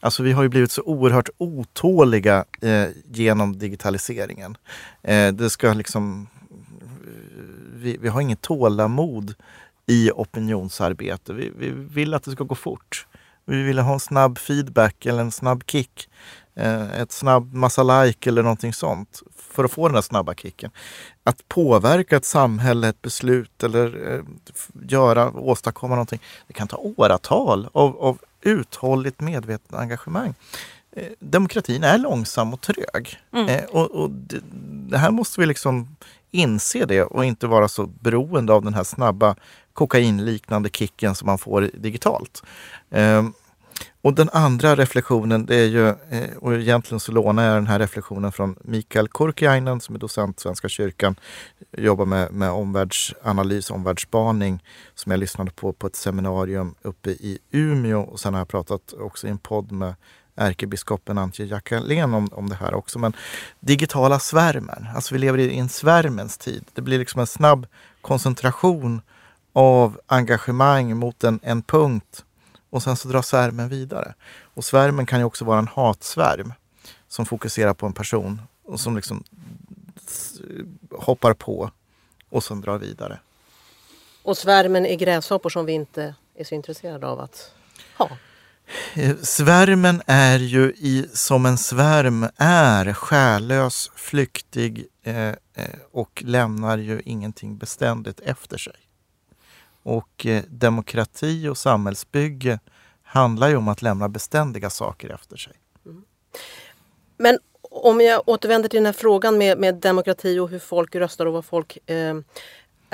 Alltså 0.00 0.22
vi 0.22 0.32
har 0.32 0.42
ju 0.42 0.48
blivit 0.48 0.72
så 0.72 0.82
oerhört 0.82 1.28
otåliga 1.38 2.44
eh, 2.60 2.86
genom 3.12 3.58
digitaliseringen. 3.58 4.56
Eh, 5.02 5.32
det 5.32 5.50
ska 5.50 5.72
liksom 5.72 6.26
vi, 7.74 7.96
vi 8.00 8.08
har 8.08 8.20
inget 8.20 8.40
tålamod 8.40 9.34
i 9.86 10.10
opinionsarbete. 10.10 11.32
Vi, 11.32 11.52
vi 11.58 11.70
vill 11.70 12.14
att 12.14 12.22
det 12.22 12.30
ska 12.30 12.44
gå 12.44 12.54
fort. 12.54 13.06
Vi 13.44 13.62
vill 13.62 13.78
ha 13.78 13.92
en 13.92 14.00
snabb 14.00 14.38
feedback 14.38 15.06
eller 15.06 15.20
en 15.20 15.32
snabb 15.32 15.62
kick. 15.66 16.08
Eh, 16.54 17.00
ett 17.00 17.12
snabb 17.12 17.54
massa 17.54 17.82
like 17.82 18.30
eller 18.30 18.42
någonting 18.42 18.72
sånt 18.72 19.22
för 19.36 19.64
att 19.64 19.72
få 19.72 19.88
den 19.88 19.94
där 19.94 20.02
snabba 20.02 20.34
kicken. 20.34 20.70
Att 21.24 21.48
påverka 21.48 22.16
ett 22.16 22.24
samhälle, 22.24 22.88
ett 22.88 23.02
beslut 23.02 23.62
eller 23.62 24.14
eh, 24.14 24.22
göra, 24.88 25.30
åstadkomma 25.30 25.94
någonting. 25.94 26.20
Det 26.46 26.52
kan 26.52 26.68
ta 26.68 26.76
åratal 26.76 27.68
av, 27.72 27.96
av 27.96 28.18
uthålligt 28.40 29.20
medvetet 29.20 29.74
engagemang. 29.74 30.34
Eh, 30.92 31.06
demokratin 31.18 31.84
är 31.84 31.98
långsam 31.98 32.54
och 32.54 32.60
trög. 32.60 33.18
Mm. 33.32 33.48
Eh, 33.48 33.64
och, 33.64 33.90
och 33.90 34.10
det, 34.10 34.40
det, 34.90 34.98
här 34.98 35.10
måste 35.10 35.40
vi 35.40 35.46
liksom 35.46 35.96
inse 36.30 36.84
det 36.84 37.02
och 37.02 37.24
inte 37.24 37.46
vara 37.46 37.68
så 37.68 37.86
beroende 37.86 38.52
av 38.52 38.64
den 38.64 38.74
här 38.74 38.84
snabba 38.84 39.36
kokainliknande 39.76 40.68
kicken 40.68 41.14
som 41.14 41.26
man 41.26 41.38
får 41.38 41.70
digitalt. 41.74 42.42
Eh, 42.90 43.22
och 44.02 44.14
den 44.14 44.30
andra 44.32 44.76
reflektionen, 44.76 45.46
det 45.46 45.56
är 45.56 45.66
ju, 45.66 45.88
eh, 45.88 46.36
och 46.40 46.54
egentligen 46.54 47.00
så 47.00 47.12
lånar 47.12 47.44
jag 47.46 47.56
den 47.56 47.66
här 47.66 47.78
reflektionen 47.78 48.32
från 48.32 48.56
Mikael 48.60 49.08
Kurkiainen 49.08 49.80
som 49.80 49.94
är 49.94 49.98
docent 49.98 50.38
i 50.38 50.42
Svenska 50.42 50.68
kyrkan, 50.68 51.16
jobbar 51.72 52.04
med, 52.04 52.32
med 52.32 52.50
omvärldsanalys, 52.50 53.70
omvärldsspaning, 53.70 54.62
som 54.94 55.12
jag 55.12 55.18
lyssnade 55.18 55.50
på 55.50 55.72
på 55.72 55.86
ett 55.86 55.96
seminarium 55.96 56.74
uppe 56.82 57.10
i 57.10 57.38
Umeå 57.50 58.00
och 58.00 58.20
sen 58.20 58.34
har 58.34 58.40
jag 58.40 58.48
pratat 58.48 58.92
också 58.92 59.26
i 59.26 59.30
en 59.30 59.38
podd 59.38 59.72
med 59.72 59.94
ärkebiskopen 60.36 61.18
Antje 61.18 61.46
Jackelén 61.46 62.14
om, 62.14 62.28
om 62.32 62.48
det 62.48 62.54
här 62.54 62.74
också. 62.74 62.98
Men 62.98 63.12
digitala 63.60 64.18
svärmen, 64.18 64.86
alltså 64.94 65.14
vi 65.14 65.20
lever 65.20 65.38
i 65.38 65.58
en 65.58 65.68
svärmens 65.68 66.38
tid. 66.38 66.64
Det 66.74 66.82
blir 66.82 66.98
liksom 66.98 67.20
en 67.20 67.26
snabb 67.26 67.66
koncentration 68.00 69.00
av 69.56 70.00
engagemang 70.06 70.96
mot 70.96 71.24
en, 71.24 71.40
en 71.42 71.62
punkt 71.62 72.24
och 72.70 72.82
sen 72.82 72.96
så 72.96 73.08
drar 73.08 73.22
svärmen 73.22 73.68
vidare. 73.68 74.14
Och 74.42 74.64
svärmen 74.64 75.06
kan 75.06 75.18
ju 75.18 75.24
också 75.24 75.44
vara 75.44 75.58
en 75.58 75.68
hatsvärm 75.68 76.52
som 77.08 77.26
fokuserar 77.26 77.74
på 77.74 77.86
en 77.86 77.92
person 77.92 78.42
och 78.64 78.80
som 78.80 78.96
liksom 78.96 79.24
hoppar 80.90 81.34
på 81.34 81.70
och 82.30 82.44
sen 82.44 82.60
drar 82.60 82.78
vidare. 82.78 83.18
Och 84.22 84.36
svärmen 84.36 84.86
är 84.86 84.94
gräshoppor 84.94 85.50
som 85.50 85.66
vi 85.66 85.72
inte 85.72 86.14
är 86.34 86.44
så 86.44 86.54
intresserade 86.54 87.06
av 87.06 87.20
att 87.20 87.50
ha. 87.98 88.10
Eh, 88.94 89.16
svärmen 89.22 90.02
är 90.06 90.38
ju 90.38 90.72
i, 90.76 91.08
som 91.12 91.46
en 91.46 91.58
svärm 91.58 92.28
är 92.36 92.92
själlös, 92.92 93.90
flyktig 93.94 94.86
eh, 95.02 95.28
eh, 95.28 95.34
och 95.92 96.22
lämnar 96.26 96.78
ju 96.78 97.02
ingenting 97.04 97.58
beständigt 97.58 98.20
efter 98.20 98.58
sig. 98.58 98.85
Och 99.86 100.26
eh, 100.26 100.42
demokrati 100.48 101.48
och 101.48 101.58
samhällsbygge 101.58 102.58
handlar 103.02 103.48
ju 103.48 103.56
om 103.56 103.68
att 103.68 103.82
lämna 103.82 104.08
beständiga 104.08 104.70
saker 104.70 105.14
efter 105.14 105.36
sig. 105.36 105.52
Mm. 105.86 106.04
Men 107.16 107.38
om 107.70 108.00
jag 108.00 108.22
återvänder 108.26 108.68
till 108.68 108.76
den 108.76 108.86
här 108.86 108.92
frågan 108.92 109.38
med, 109.38 109.58
med 109.58 109.74
demokrati 109.74 110.38
och 110.38 110.48
hur 110.48 110.58
folk 110.58 110.94
röstar 110.94 111.26
och 111.26 111.32
vad 111.32 111.44
folk 111.44 111.78
eh, 111.90 112.16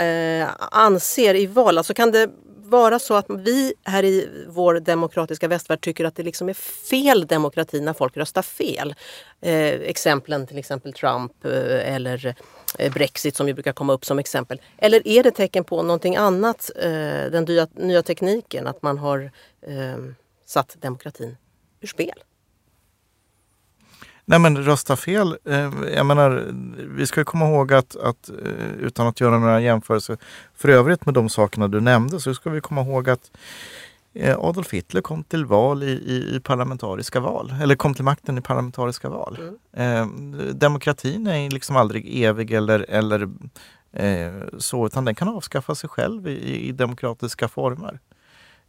eh, 0.07 0.49
anser 0.71 1.35
i 1.35 1.47
val. 1.47 1.79
Alltså 1.79 1.95
kan 1.95 2.11
det 2.11 2.31
vara 2.73 2.99
så 2.99 3.15
att 3.15 3.27
vi 3.29 3.75
här 3.85 4.05
i 4.05 4.29
vår 4.49 4.75
demokratiska 4.75 5.49
västvärld 5.49 5.81
tycker 5.81 6.05
att 6.05 6.17
det 6.17 6.23
liksom 6.23 6.49
är 6.49 6.55
fel 6.91 7.27
demokrati 7.27 7.81
när 7.81 7.93
folk 7.93 8.17
röstar 8.17 8.43
fel? 8.43 8.95
Eh, 9.41 9.69
exemplen 9.69 10.47
till 10.47 10.59
exempel 10.59 10.93
Trump 10.93 11.45
eh, 11.45 11.95
eller 11.95 12.27
eh, 12.27 12.35
Eh, 12.79 12.93
Brexit 12.93 13.37
som 13.37 13.49
ju 13.49 13.55
brukar 13.55 13.73
komma 13.73 13.93
upp 13.93 14.05
som 14.05 14.19
exempel. 14.19 14.61
Eller 14.79 15.09
är 15.09 15.23
det 15.23 15.31
tecken 15.31 15.65
på 15.65 15.83
någonting 15.83 16.17
annat, 16.17 16.71
eh, 16.77 16.91
den 17.31 17.45
nya, 17.45 17.67
nya 17.75 18.03
tekniken, 18.03 18.67
att 18.67 18.83
man 18.83 18.99
har 18.99 19.31
eh, 19.67 19.97
satt 20.47 20.77
demokratin 20.81 21.37
ur 21.81 21.87
spel? 21.89 22.23
Nej 24.25 24.39
men 24.39 24.65
rösta 24.65 24.97
fel, 24.97 25.37
jag 25.95 26.07
menar, 26.07 26.53
vi 26.97 27.07
ska 27.07 27.25
komma 27.25 27.49
ihåg 27.49 27.73
att, 27.73 27.97
att, 27.97 28.31
utan 28.81 29.07
att 29.07 29.21
göra 29.21 29.39
några 29.39 29.61
jämförelser 29.61 30.17
för 30.55 30.69
övrigt 30.69 31.07
med 31.07 31.15
de 31.15 31.29
sakerna 31.29 31.69
du 31.69 31.81
nämnde, 31.81 32.21
så 32.21 32.35
ska 32.35 32.51
vi 32.51 32.61
komma 32.61 32.81
ihåg 32.81 33.11
att 33.11 33.31
Adolf 34.39 34.73
Hitler 34.73 35.01
kom 35.01 35.25
till 35.25 35.45
val 35.45 35.83
i, 35.83 35.87
i, 35.87 36.37
i, 36.37 36.41
parlamentariska 36.41 37.21
val, 37.21 37.55
eller 37.63 37.75
kom 37.75 37.95
till 37.95 38.05
makten 38.05 38.39
i 38.39 38.41
parlamentariska 38.41 39.09
val. 39.09 39.39
Mm. 39.75 40.35
Eh, 40.35 40.47
demokratin 40.47 41.27
är 41.27 41.51
liksom 41.51 41.77
aldrig 41.77 42.23
evig 42.23 42.53
eller, 42.53 42.87
eller 42.89 43.29
eh, 43.93 44.59
så, 44.59 44.87
utan 44.87 45.05
den 45.05 45.15
kan 45.15 45.29
avskaffa 45.29 45.75
sig 45.75 45.91
själv 45.91 46.29
i, 46.29 46.69
i 46.69 46.73
demokratiska 46.73 47.49
former. 47.49 48.01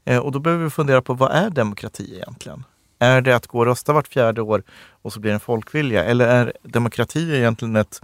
Eh, 0.06 0.18
och 0.18 0.32
då 0.32 0.40
behöver 0.40 0.64
vi 0.64 0.70
fundera 0.70 1.02
på 1.02 1.14
vad 1.14 1.32
är 1.32 1.50
demokrati 1.50 2.16
egentligen? 2.16 2.64
Är 3.00 3.22
det 3.22 3.36
att 3.36 3.48
gå 3.48 3.60
och 3.60 3.66
rösta 3.66 3.94
vart 3.94 4.08
fjärde 4.08 4.42
år 4.42 4.64
och 4.90 5.14
så 5.14 5.20
blir 5.20 5.32
det 5.32 5.36
en 5.36 5.40
folkvilja? 5.40 6.04
Eller 6.04 6.28
är 6.28 6.54
demokrati 6.64 7.36
egentligen 7.36 7.76
ett, 7.76 8.02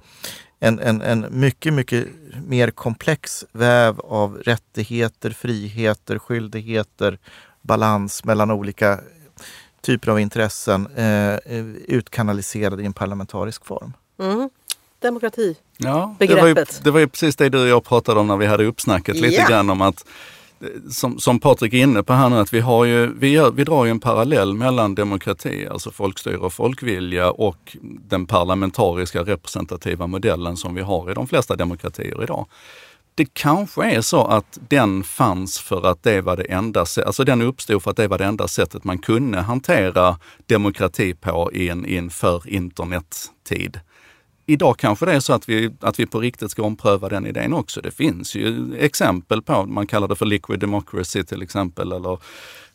en, 0.60 0.80
en, 0.80 1.02
en 1.02 1.26
mycket, 1.30 1.74
mycket 1.74 2.08
mer 2.48 2.72
komplex 2.72 3.46
väv 3.52 4.00
av 4.00 4.38
rättigheter, 4.38 5.30
friheter, 5.30 6.20
skyldigheter, 6.20 7.18
balans 7.62 8.24
mellan 8.24 8.52
olika 8.52 9.00
typer 9.82 10.12
av 10.12 10.20
intressen 10.20 10.88
eh, 10.96 11.38
utkanaliserade 11.88 12.84
i 12.84 12.86
en 12.86 12.94
parlamentarisk 12.94 13.66
form? 13.66 13.94
Mm. 14.20 14.50
Demokrati. 15.00 15.56
Ja, 15.78 16.16
det 16.20 16.36
var, 16.36 16.48
ju, 16.48 16.66
det 16.84 16.92
var 16.92 17.00
ju 17.00 17.08
precis 17.08 17.36
det 17.36 17.50
du 17.50 17.62
och 17.62 17.68
jag 17.68 17.84
pratade 17.84 18.20
om 18.20 18.28
när 18.28 18.38
vi 18.38 18.46
hade 18.46 18.66
uppsnacket 18.66 19.16
lite 19.16 19.42
ja. 19.42 19.48
grann 19.48 19.70
om 19.70 19.82
att 19.82 20.06
som, 20.90 21.20
som 21.20 21.40
Patrik 21.40 21.74
är 21.74 21.78
inne 21.78 22.04
på 22.04 22.14
här 22.14 22.30
nu, 22.30 22.36
att 22.36 22.54
vi, 22.54 22.60
har 22.60 22.86
ju, 22.86 23.14
vi, 23.14 23.30
gör, 23.30 23.52
vi 23.52 23.64
drar 23.64 23.86
ju 23.86 23.92
en 23.92 24.00
parallell 24.00 24.54
mellan 24.54 24.96
demokrati, 24.96 25.68
alltså 25.72 25.92
folkstyre 25.92 26.38
och 26.38 26.54
folkvilja 26.54 27.32
och 27.32 27.78
den 27.82 28.26
parlamentariska 28.26 29.24
representativa 29.24 30.08
modellen 30.08 30.58
som 30.58 30.76
vi 30.76 30.82
har 30.82 31.12
i 31.12 31.14
de 31.14 31.28
flesta 31.28 31.56
demokratier 31.56 32.24
idag. 32.24 32.46
Det 33.16 33.34
kanske 33.34 33.84
är 33.84 34.02
så 34.02 34.26
att 34.26 34.60
den 34.70 35.04
fanns 35.04 35.60
för 35.60 35.86
att 35.86 36.04
det 36.04 36.22
var 36.22 36.38
det 36.38 36.44
enda 36.44 36.80
alltså 36.80 37.24
den 37.24 37.42
uppstod 37.42 37.84
för 37.84 37.92
att 37.92 37.98
det 37.98 38.08
var 38.08 38.18
det 38.18 38.26
enda 38.26 38.48
sättet 38.48 38.84
man 38.84 38.98
kunde 38.98 39.40
hantera 39.42 40.18
demokrati 40.46 41.14
på 41.14 41.52
i 41.54 41.70
en, 41.70 41.86
i 41.86 41.96
en 41.96 42.10
för 42.10 42.50
internettid 42.50 43.80
idag 44.50 44.78
kanske 44.78 45.06
det 45.06 45.14
är 45.14 45.20
så 45.20 45.34
att 45.34 45.50
vi, 45.50 45.72
att 45.80 46.00
vi 46.00 46.06
på 46.06 46.20
riktigt 46.20 46.52
ska 46.52 46.64
ompröva 46.64 47.10
den 47.10 47.26
idén 47.26 47.54
också. 47.54 47.82
Det 47.82 47.92
finns 47.92 48.36
ju 48.36 48.78
exempel 48.80 49.42
på, 49.42 49.66
man 49.66 49.88
kallar 49.88 50.08
det 50.08 50.16
för 50.16 50.26
liquid 50.26 50.60
democracy 50.60 51.24
till 51.24 51.42
exempel, 51.42 51.92
eller 51.92 52.20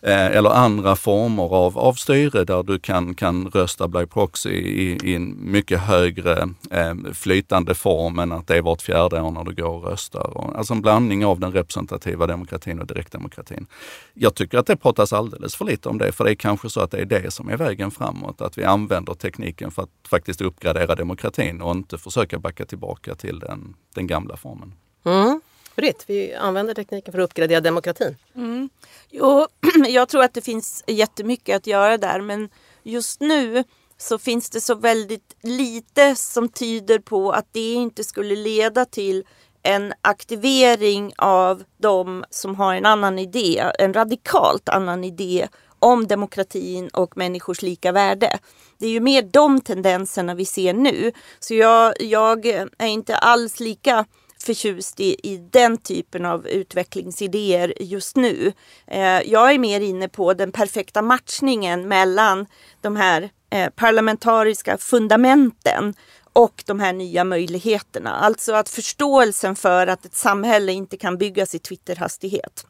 Eh, 0.06 0.36
eller 0.36 0.50
andra 0.50 0.96
former 0.96 1.54
av, 1.54 1.78
av 1.78 1.92
styre 1.92 2.44
där 2.44 2.62
du 2.62 2.78
kan, 2.78 3.14
kan 3.14 3.46
rösta 3.46 3.88
by 3.88 4.06
proxy 4.06 4.50
i, 4.50 4.98
i 5.02 5.14
en 5.14 5.52
mycket 5.52 5.80
högre 5.80 6.48
eh, 6.70 6.94
flytande 7.12 7.74
form 7.74 8.18
än 8.18 8.32
att 8.32 8.46
det 8.46 8.56
är 8.56 8.62
vart 8.62 8.82
fjärde 8.82 9.20
år 9.20 9.30
när 9.30 9.44
du 9.44 9.54
går 9.54 9.68
och 9.68 9.84
röstar. 9.84 10.52
Alltså 10.56 10.74
en 10.74 10.82
blandning 10.82 11.26
av 11.26 11.40
den 11.40 11.52
representativa 11.52 12.26
demokratin 12.26 12.80
och 12.80 12.86
direktdemokratin. 12.86 13.66
Jag 14.14 14.34
tycker 14.34 14.58
att 14.58 14.66
det 14.66 14.76
pratas 14.76 15.12
alldeles 15.12 15.56
för 15.56 15.64
lite 15.64 15.88
om 15.88 15.98
det, 15.98 16.12
för 16.12 16.24
det 16.24 16.30
är 16.30 16.34
kanske 16.34 16.70
så 16.70 16.80
att 16.80 16.90
det 16.90 16.98
är 16.98 17.04
det 17.04 17.30
som 17.30 17.48
är 17.48 17.56
vägen 17.56 17.90
framåt. 17.90 18.40
Att 18.40 18.58
vi 18.58 18.64
använder 18.64 19.14
tekniken 19.14 19.70
för 19.70 19.82
att 19.82 20.08
faktiskt 20.08 20.40
uppgradera 20.40 20.94
demokratin 20.94 21.62
och 21.62 21.72
inte 21.72 21.98
försöka 21.98 22.38
backa 22.38 22.64
tillbaka 22.64 23.14
till 23.14 23.38
den, 23.38 23.74
den 23.94 24.06
gamla 24.06 24.36
formen. 24.36 24.72
Mm. 25.04 25.33
Britt, 25.76 26.04
vi 26.06 26.34
använder 26.34 26.74
tekniken 26.74 27.12
för 27.12 27.20
att 27.20 27.30
uppgradera 27.30 27.60
demokratin. 27.60 28.16
Mm. 28.34 28.68
Jo, 29.10 29.46
jag 29.88 30.08
tror 30.08 30.24
att 30.24 30.34
det 30.34 30.40
finns 30.40 30.84
jättemycket 30.86 31.56
att 31.56 31.66
göra 31.66 31.98
där 31.98 32.20
men 32.20 32.48
just 32.82 33.20
nu 33.20 33.64
så 33.98 34.18
finns 34.18 34.50
det 34.50 34.60
så 34.60 34.74
väldigt 34.74 35.36
lite 35.42 36.16
som 36.16 36.48
tyder 36.48 36.98
på 36.98 37.32
att 37.32 37.46
det 37.52 37.72
inte 37.72 38.04
skulle 38.04 38.36
leda 38.36 38.84
till 38.84 39.24
en 39.62 39.92
aktivering 40.02 41.12
av 41.16 41.62
de 41.76 42.24
som 42.30 42.54
har 42.54 42.74
en 42.74 42.86
annan 42.86 43.18
idé, 43.18 43.64
en 43.78 43.94
radikalt 43.94 44.68
annan 44.68 45.04
idé 45.04 45.48
om 45.78 46.06
demokratin 46.06 46.88
och 46.88 47.16
människors 47.16 47.62
lika 47.62 47.92
värde. 47.92 48.38
Det 48.78 48.86
är 48.86 48.90
ju 48.90 49.00
mer 49.00 49.22
de 49.22 49.60
tendenserna 49.60 50.34
vi 50.34 50.44
ser 50.44 50.74
nu. 50.74 51.12
Så 51.40 51.54
jag, 51.54 52.02
jag 52.02 52.46
är 52.78 52.86
inte 52.86 53.16
alls 53.16 53.60
lika 53.60 54.04
förtjust 54.44 55.00
i, 55.00 55.16
i 55.22 55.36
den 55.36 55.76
typen 55.76 56.24
av 56.24 56.46
utvecklingsidéer 56.48 57.74
just 57.80 58.16
nu. 58.16 58.52
Eh, 58.86 59.20
jag 59.20 59.54
är 59.54 59.58
mer 59.58 59.80
inne 59.80 60.08
på 60.08 60.34
den 60.34 60.52
perfekta 60.52 61.02
matchningen 61.02 61.88
mellan 61.88 62.46
de 62.80 62.96
här 62.96 63.30
eh, 63.50 63.70
parlamentariska 63.70 64.78
fundamenten 64.78 65.94
och 66.32 66.62
de 66.66 66.80
här 66.80 66.92
nya 66.92 67.24
möjligheterna. 67.24 68.10
Alltså 68.10 68.52
att 68.52 68.68
förståelsen 68.68 69.56
för 69.56 69.86
att 69.86 70.04
ett 70.04 70.14
samhälle 70.14 70.72
inte 70.72 70.96
kan 70.96 71.18
byggas 71.18 71.54
i 71.54 71.58
Twitterhastighet. 71.58 72.66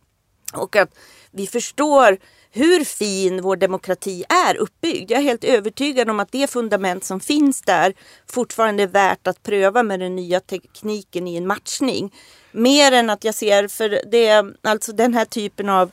Och 0.53 0.77
att 0.77 0.95
vi 1.31 1.47
förstår 1.47 2.19
hur 2.55 2.85
fin 2.85 3.43
vår 3.43 3.57
demokrati 3.57 4.25
är 4.29 4.57
uppbyggd. 4.57 5.11
Jag 5.11 5.21
är 5.21 5.25
helt 5.25 5.45
övertygad 5.45 6.11
om 6.11 6.21
att 6.21 6.33
det 6.33 6.51
fundament 6.51 7.05
som 7.05 7.21
finns 7.21 7.63
där 7.63 7.95
fortfarande 8.31 8.83
är 8.83 8.87
värt 8.87 9.27
att 9.27 9.43
pröva 9.43 9.83
med 9.83 10.01
den 10.01 10.17
nya 10.17 10.41
tekniken 10.41 11.29
i 11.29 11.37
en 11.37 11.47
matchning. 11.47 12.15
Mer 12.53 12.93
än 12.93 13.11
att 13.11 13.25
jag 13.25 13.35
ser, 13.35 13.69
för 13.69 14.01
det 14.11 14.45
alltså 14.63 14.93
den 14.93 15.15
här 15.15 15.25
typen 15.25 15.69
av 15.69 15.91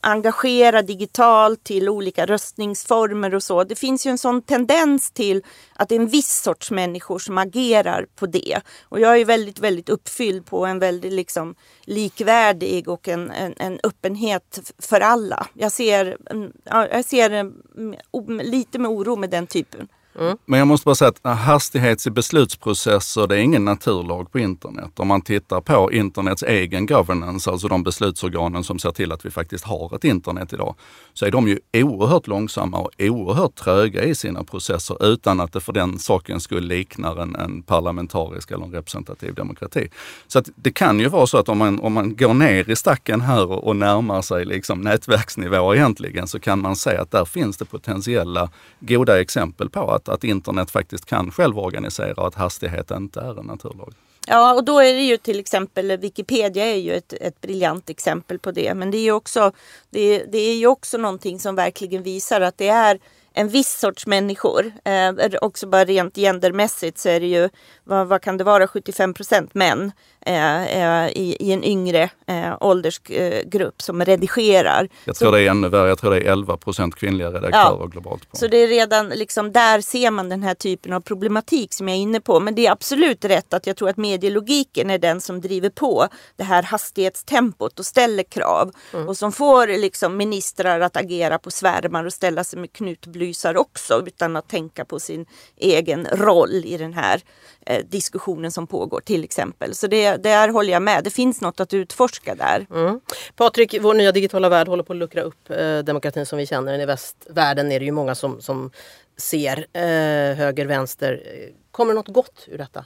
engagera 0.00 0.82
digitalt 0.82 1.64
till 1.64 1.88
olika 1.88 2.26
röstningsformer 2.26 3.34
och 3.34 3.42
så. 3.42 3.64
Det 3.64 3.74
finns 3.74 4.06
ju 4.06 4.10
en 4.10 4.18
sån 4.18 4.42
tendens 4.42 5.10
till 5.10 5.42
att 5.74 5.88
det 5.88 5.94
är 5.94 6.00
en 6.00 6.06
viss 6.06 6.42
sorts 6.42 6.70
människor 6.70 7.18
som 7.18 7.38
agerar 7.38 8.06
på 8.16 8.26
det. 8.26 8.60
Och 8.82 9.00
jag 9.00 9.20
är 9.20 9.24
väldigt, 9.24 9.58
väldigt 9.58 9.88
uppfylld 9.88 10.46
på 10.46 10.66
en 10.66 10.78
väldigt 10.78 11.12
liksom 11.12 11.54
likvärdig 11.80 12.88
och 12.88 13.08
en, 13.08 13.30
en, 13.30 13.54
en 13.56 13.80
öppenhet 13.82 14.72
för 14.78 15.00
alla. 15.00 15.46
Jag 15.54 15.72
ser, 15.72 16.16
mm, 16.30 16.52
jag 16.64 17.04
ser 17.04 17.30
mm, 17.30 18.40
lite 18.42 18.78
med 18.78 18.90
oro 18.90 19.16
med 19.16 19.30
den 19.30 19.46
typen 19.46 19.88
Mm. 20.18 20.36
Men 20.46 20.58
jag 20.58 20.68
måste 20.68 20.84
bara 20.84 20.94
säga 20.94 21.12
att 21.22 21.38
hastighets 21.38 22.06
i 22.06 22.10
beslutsprocesser, 22.10 23.26
det 23.26 23.36
är 23.36 23.38
ingen 23.38 23.64
naturlag 23.64 24.32
på 24.32 24.38
internet. 24.38 24.90
Om 24.96 25.08
man 25.08 25.22
tittar 25.22 25.60
på 25.60 25.92
internets 25.92 26.42
egen 26.42 26.86
governance, 26.86 27.50
alltså 27.50 27.68
de 27.68 27.82
beslutsorganen 27.82 28.64
som 28.64 28.78
ser 28.78 28.90
till 28.90 29.12
att 29.12 29.24
vi 29.24 29.30
faktiskt 29.30 29.64
har 29.64 29.94
ett 29.96 30.04
internet 30.04 30.52
idag, 30.52 30.74
så 31.14 31.26
är 31.26 31.30
de 31.30 31.48
ju 31.48 31.58
oerhört 31.72 32.26
långsamma 32.26 32.78
och 32.78 32.90
oerhört 32.98 33.54
tröga 33.54 34.04
i 34.04 34.14
sina 34.14 34.44
processer 34.44 35.12
utan 35.12 35.40
att 35.40 35.52
det 35.52 35.60
för 35.60 35.72
den 35.72 35.98
saken 35.98 36.40
skulle 36.40 36.60
liknar 36.74 37.22
en, 37.22 37.36
en 37.36 37.62
parlamentarisk 37.62 38.50
eller 38.50 38.64
en 38.64 38.72
representativ 38.72 39.34
demokrati. 39.34 39.88
Så 40.26 40.38
att 40.38 40.48
det 40.56 40.70
kan 40.70 41.00
ju 41.00 41.08
vara 41.08 41.26
så 41.26 41.38
att 41.38 41.48
om 41.48 41.58
man, 41.58 41.80
om 41.80 41.92
man 41.92 42.16
går 42.16 42.34
ner 42.34 42.70
i 42.70 42.76
stacken 42.76 43.20
här 43.20 43.50
och, 43.50 43.66
och 43.66 43.76
närmar 43.76 44.22
sig 44.22 44.44
liksom 44.44 44.80
nätverksnivå 44.80 45.74
egentligen 45.74 46.26
så 46.28 46.40
kan 46.40 46.60
man 46.60 46.76
se 46.76 46.96
att 46.96 47.10
där 47.10 47.24
finns 47.24 47.56
det 47.56 47.64
potentiella 47.64 48.50
goda 48.80 49.20
exempel 49.20 49.70
på 49.70 49.99
att, 50.00 50.14
att 50.14 50.24
internet 50.24 50.70
faktiskt 50.70 51.06
kan 51.06 51.30
självorganisera 51.30 52.14
och 52.14 52.26
att 52.26 52.34
hastighet 52.34 52.90
inte 52.90 53.20
är 53.20 53.40
en 53.40 53.46
naturlag. 53.46 53.94
Ja, 54.26 54.54
och 54.54 54.64
då 54.64 54.78
är 54.78 54.94
det 54.94 55.02
ju 55.02 55.16
till 55.16 55.40
exempel 55.40 55.96
Wikipedia 55.96 56.66
är 56.66 56.76
ju 56.76 56.92
ett, 56.92 57.12
ett 57.12 57.40
briljant 57.40 57.90
exempel 57.90 58.38
på 58.38 58.50
det. 58.52 58.74
Men 58.74 58.90
det 58.90 58.98
är 58.98 59.02
ju 59.02 59.12
också, 59.12 59.52
det, 59.90 60.24
det 60.24 60.38
är 60.38 60.56
ju 60.56 60.66
också 60.66 60.98
någonting 60.98 61.40
som 61.40 61.54
verkligen 61.54 62.02
visar 62.02 62.40
att 62.40 62.58
det 62.58 62.68
är 62.68 62.98
en 63.32 63.48
viss 63.48 63.78
sorts 63.78 64.06
människor. 64.06 64.72
Eh, 64.84 65.12
också 65.40 65.66
bara 65.66 65.84
rent 65.84 66.16
gendermässigt 66.16 66.98
så 66.98 67.08
är 67.08 67.20
det 67.20 67.26
ju, 67.26 67.48
vad, 67.84 68.06
vad 68.08 68.22
kan 68.22 68.36
det 68.36 68.44
vara, 68.44 68.66
75 68.66 69.14
procent 69.14 69.54
män 69.54 69.92
i, 70.26 71.36
i, 71.40 71.52
en 71.52 71.64
yngre 71.64 72.10
eh, 72.26 72.56
åldersgrupp 72.60 73.82
som 73.82 74.04
redigerar. 74.04 74.88
Jag 75.04 75.16
tror 75.16 75.28
så, 75.28 75.32
det 75.32 75.42
är 75.42 75.50
ännu 75.50 75.68
värre, 75.68 75.88
jag 75.88 75.98
tror 75.98 76.10
det 76.10 76.16
är 76.16 76.32
11 76.32 76.56
procent 76.56 76.94
kvinnliga 76.94 77.28
redaktörer 77.28 77.78
ja, 77.80 77.86
globalt. 77.86 78.30
På. 78.30 78.36
Så 78.36 78.48
det 78.48 78.56
är 78.56 78.68
redan 78.68 79.08
liksom, 79.08 79.52
där 79.52 79.80
ser 79.80 80.10
man 80.10 80.28
den 80.28 80.42
här 80.42 80.54
typen 80.54 80.92
av 80.92 81.00
problematik 81.00 81.74
som 81.74 81.88
jag 81.88 81.96
är 81.96 82.00
inne 82.00 82.20
på. 82.20 82.40
Men 82.40 82.54
det 82.54 82.66
är 82.66 82.72
absolut 82.72 83.24
rätt 83.24 83.54
att 83.54 83.66
jag 83.66 83.76
tror 83.76 83.88
att 83.88 83.96
medielogiken 83.96 84.90
är 84.90 84.98
den 84.98 85.20
som 85.20 85.40
driver 85.40 85.70
på 85.70 86.08
det 86.36 86.44
här 86.44 86.62
hastighetstempot 86.62 87.78
och 87.78 87.86
ställer 87.86 88.22
krav. 88.22 88.72
Mm. 88.94 89.08
Och 89.08 89.16
som 89.16 89.32
får 89.32 89.66
liksom, 89.66 90.16
ministrar 90.16 90.80
att 90.80 90.96
agera 90.96 91.38
på 91.38 91.50
svärmar 91.50 92.04
och 92.04 92.12
ställa 92.12 92.44
sig 92.44 92.58
med 92.58 92.72
knutblysar 92.72 93.56
också 93.56 94.02
utan 94.06 94.36
att 94.36 94.48
tänka 94.48 94.84
på 94.84 95.00
sin 95.00 95.26
egen 95.56 96.06
roll 96.06 96.64
i 96.64 96.76
den 96.76 96.92
här 96.92 97.20
eh, 97.66 97.84
diskussionen 97.90 98.52
som 98.52 98.66
pågår 98.66 99.00
till 99.00 99.24
exempel. 99.24 99.74
Så 99.74 99.86
det, 100.16 100.22
där 100.22 100.48
håller 100.48 100.72
jag 100.72 100.82
med. 100.82 101.04
Det 101.04 101.10
finns 101.10 101.40
något 101.40 101.60
att 101.60 101.74
utforska 101.74 102.34
där. 102.34 102.66
Mm. 102.70 103.00
Patrik, 103.36 103.74
vår 103.80 103.94
nya 103.94 104.12
digitala 104.12 104.48
värld 104.48 104.68
håller 104.68 104.82
på 104.82 104.92
att 104.92 104.98
luckra 104.98 105.22
upp 105.22 105.50
eh, 105.50 105.78
demokratin 105.78 106.26
som 106.26 106.38
vi 106.38 106.46
känner 106.46 106.72
den. 106.72 106.80
I 106.80 106.86
västvärlden 106.86 107.72
är 107.72 107.78
det 107.78 107.84
ju 107.84 107.92
många 107.92 108.14
som, 108.14 108.40
som 108.40 108.70
ser 109.16 109.66
eh, 109.72 110.36
höger, 110.36 110.66
vänster. 110.66 111.22
Kommer 111.70 111.94
något 111.94 112.08
gott 112.08 112.46
ur 112.48 112.58
detta? 112.58 112.84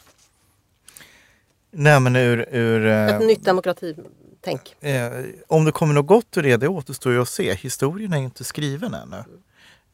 Nej 1.70 2.00
men 2.00 2.16
ur... 2.16 2.48
ur 2.54 2.86
Ett 2.86 3.20
eh, 3.20 3.26
nytt 3.26 3.44
demokratitänk. 3.44 4.76
Eh, 4.80 5.12
om 5.46 5.64
det 5.64 5.72
kommer 5.72 5.94
något 5.94 6.06
gott 6.06 6.36
ur 6.36 6.42
det, 6.42 6.56
det 6.56 6.68
återstår 6.68 7.12
ju 7.12 7.22
att 7.22 7.28
se. 7.28 7.54
Historien 7.54 8.12
är 8.12 8.18
inte 8.18 8.44
skriven 8.44 8.94
ännu. 8.94 9.24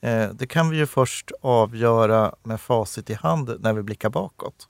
Eh, 0.00 0.30
det 0.30 0.46
kan 0.46 0.70
vi 0.70 0.76
ju 0.76 0.86
först 0.86 1.32
avgöra 1.40 2.34
med 2.42 2.60
facit 2.60 3.10
i 3.10 3.14
hand 3.14 3.56
när 3.60 3.72
vi 3.72 3.82
blickar 3.82 4.10
bakåt. 4.10 4.68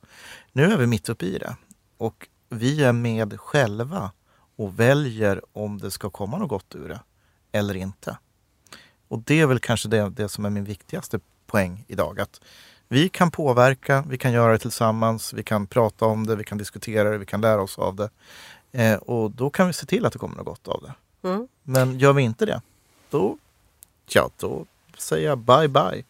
Nu 0.53 0.73
är 0.73 0.77
vi 0.77 0.87
mitt 0.87 1.09
uppe 1.09 1.27
i 1.27 1.39
det 1.39 1.57
och 1.99 2.29
vi 2.51 2.85
är 2.85 2.93
med 2.93 3.41
själva 3.41 4.11
och 4.57 4.81
väljer 4.81 5.43
om 5.53 5.79
det 5.79 5.91
ska 5.91 6.11
komma 6.11 6.39
något 6.39 6.49
gott 6.49 6.75
ur 6.75 6.89
det 6.89 7.01
eller 7.53 7.75
inte. 7.75 8.19
Och 9.09 9.19
det 9.19 9.41
är 9.41 9.47
väl 9.47 9.59
kanske 9.59 9.89
det, 9.89 10.09
det 10.09 10.29
som 10.29 10.45
är 10.45 10.51
min 10.51 10.65
viktigaste 10.65 11.21
poäng 11.47 11.85
idag. 11.89 12.21
Att 12.21 12.41
vi 12.89 13.09
kan 13.09 13.31
påverka, 13.31 14.05
vi 14.09 14.19
kan 14.19 14.33
göra 14.33 14.53
det 14.53 14.59
tillsammans, 14.59 15.33
vi 15.33 15.43
kan 15.43 15.67
prata 15.67 16.05
om 16.05 16.27
det, 16.27 16.37
vi 16.37 16.45
kan 16.45 16.59
diskutera 16.59 17.11
det, 17.11 17.19
vi 17.19 17.27
kan 17.27 17.41
lära 17.41 17.63
oss 17.63 17.79
av 17.79 17.97
det. 17.97 18.11
Eh, 18.73 18.97
och 18.97 19.31
då 19.31 19.51
kan 19.51 19.67
vi 19.67 19.73
se 19.73 19.87
till 19.87 20.07
att 20.07 20.13
det 20.13 20.19
kommer 20.19 20.37
något 20.37 20.47
gott 20.47 20.69
av 20.69 20.83
det. 20.83 21.29
Mm. 21.29 21.49
Men 21.63 21.99
gör 21.99 22.13
vi 22.13 22.23
inte 22.23 22.47
det, 22.47 22.63
då, 23.11 23.39
ja, 24.09 24.31
då 24.37 24.67
säga 24.99 25.37
bye 25.37 25.69
bye 25.69 26.05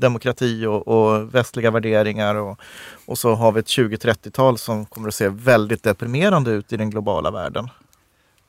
demokrati 0.00 0.66
och, 0.66 0.88
och 0.88 1.34
västliga 1.34 1.70
värderingar 1.70 2.34
och, 2.34 2.60
och 3.06 3.18
så 3.18 3.34
har 3.34 3.52
vi 3.52 3.60
ett 3.60 3.66
20-30-tal 3.66 4.58
som 4.58 4.86
kommer 4.86 5.08
att 5.08 5.14
se 5.14 5.28
väldigt 5.28 5.82
deprimerande 5.82 6.50
ut 6.50 6.72
i 6.72 6.76
den 6.76 6.90
globala 6.90 7.30
världen. 7.30 7.68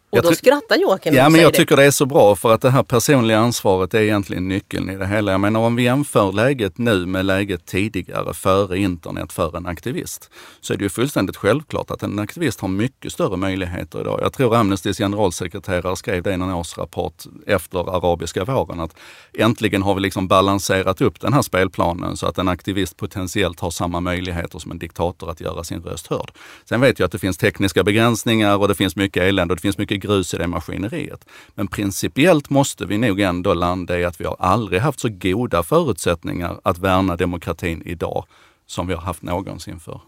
Och 0.09 0.21
då 0.21 0.33
skrattar 0.33 0.75
Joakim. 0.75 1.13
Ja, 1.13 1.29
men 1.29 1.41
jag 1.41 1.53
det. 1.53 1.57
tycker 1.57 1.77
det 1.77 1.85
är 1.85 1.91
så 1.91 2.05
bra 2.05 2.35
för 2.35 2.53
att 2.53 2.61
det 2.61 2.69
här 2.69 2.83
personliga 2.83 3.39
ansvaret 3.39 3.93
är 3.93 4.01
egentligen 4.01 4.47
nyckeln 4.47 4.89
i 4.89 4.95
det 4.95 5.07
hela. 5.07 5.31
Jag 5.31 5.39
menar 5.39 5.59
om 5.59 5.75
vi 5.75 5.83
jämför 5.83 6.31
läget 6.31 6.77
nu 6.77 7.05
med 7.05 7.25
läget 7.25 7.65
tidigare, 7.65 8.33
före 8.33 8.77
internet, 8.77 9.33
för 9.33 9.57
en 9.57 9.65
aktivist, 9.65 10.29
så 10.61 10.73
är 10.73 10.77
det 10.77 10.83
ju 10.83 10.89
fullständigt 10.89 11.37
självklart 11.37 11.91
att 11.91 12.03
en 12.03 12.19
aktivist 12.19 12.59
har 12.61 12.67
mycket 12.67 13.11
större 13.11 13.37
möjligheter 13.37 14.01
idag. 14.01 14.19
Jag 14.23 14.33
tror 14.33 14.55
Amnestys 14.55 14.97
generalsekreterare 14.97 15.95
skrev 15.95 16.23
det 16.23 16.33
i 16.33 16.37
någon 16.37 16.53
årsrapport 16.53 17.23
efter 17.47 17.95
arabiska 17.95 18.45
våren, 18.45 18.79
att 18.79 18.95
äntligen 19.33 19.81
har 19.81 19.95
vi 19.95 20.01
liksom 20.01 20.27
balanserat 20.27 21.01
upp 21.01 21.19
den 21.19 21.33
här 21.33 21.41
spelplanen 21.41 22.17
så 22.17 22.27
att 22.27 22.37
en 22.37 22.47
aktivist 22.47 22.97
potentiellt 22.97 23.59
har 23.59 23.71
samma 23.71 23.99
möjligheter 23.99 24.59
som 24.59 24.71
en 24.71 24.79
diktator 24.79 25.31
att 25.31 25.41
göra 25.41 25.63
sin 25.63 25.81
röst 25.81 26.07
hörd. 26.07 26.31
Sen 26.65 26.81
vet 26.81 26.99
jag 26.99 27.05
att 27.05 27.11
det 27.11 27.19
finns 27.19 27.37
tekniska 27.37 27.83
begränsningar 27.83 28.57
och 28.57 28.67
det 28.67 28.75
finns 28.75 28.95
mycket 28.95 29.23
elände 29.23 29.51
och 29.51 29.55
det 29.55 29.61
finns 29.61 29.77
mycket 29.77 29.98
grus 29.99 30.33
i 30.33 30.37
det 30.37 30.47
maskineriet. 30.47 31.25
Men 31.55 31.67
principiellt 31.67 32.49
måste 32.49 32.85
vi 32.85 32.97
nog 32.97 33.19
ändå 33.19 33.53
landa 33.53 33.99
i 33.99 34.05
att 34.05 34.21
vi 34.21 34.25
har 34.25 34.35
aldrig 34.39 34.81
haft 34.81 34.99
så 34.99 35.09
goda 35.09 35.63
förutsättningar 35.63 36.59
att 36.63 36.77
värna 36.77 37.15
demokratin 37.15 37.81
idag 37.85 38.25
som 38.65 38.87
vi 38.87 38.93
har 38.93 39.01
haft 39.01 39.21
någonsin 39.21 39.79
för. 39.79 40.01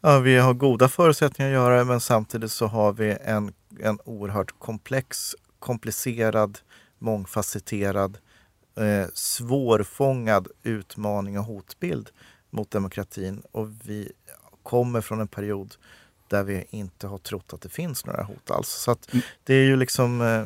Ja, 0.00 0.18
vi 0.18 0.36
har 0.36 0.54
goda 0.54 0.88
förutsättningar 0.88 1.50
att 1.50 1.54
göra 1.54 1.78
det 1.78 1.84
men 1.84 2.00
samtidigt 2.00 2.52
så 2.52 2.66
har 2.66 2.92
vi 2.92 3.16
en, 3.24 3.52
en 3.80 3.98
oerhört 4.04 4.58
komplex, 4.58 5.34
komplicerad, 5.58 6.58
mångfacetterad, 6.98 8.18
eh, 8.76 9.08
svårfångad 9.14 10.48
utmaning 10.62 11.38
och 11.38 11.44
hotbild 11.44 12.10
mot 12.50 12.70
demokratin. 12.70 13.42
Och 13.52 13.68
vi 13.84 14.12
kommer 14.62 15.00
från 15.00 15.20
en 15.20 15.28
period 15.28 15.74
där 16.30 16.42
vi 16.42 16.64
inte 16.70 17.06
har 17.06 17.18
trott 17.18 17.52
att 17.52 17.60
det 17.60 17.68
finns 17.68 18.06
några 18.06 18.22
hot 18.22 18.50
alls. 18.50 18.68
Så 18.68 18.90
att 18.90 19.12
mm. 19.12 19.22
det 19.44 19.54
är 19.54 19.64
ju 19.64 19.76
liksom, 19.76 20.20
eh, 20.20 20.42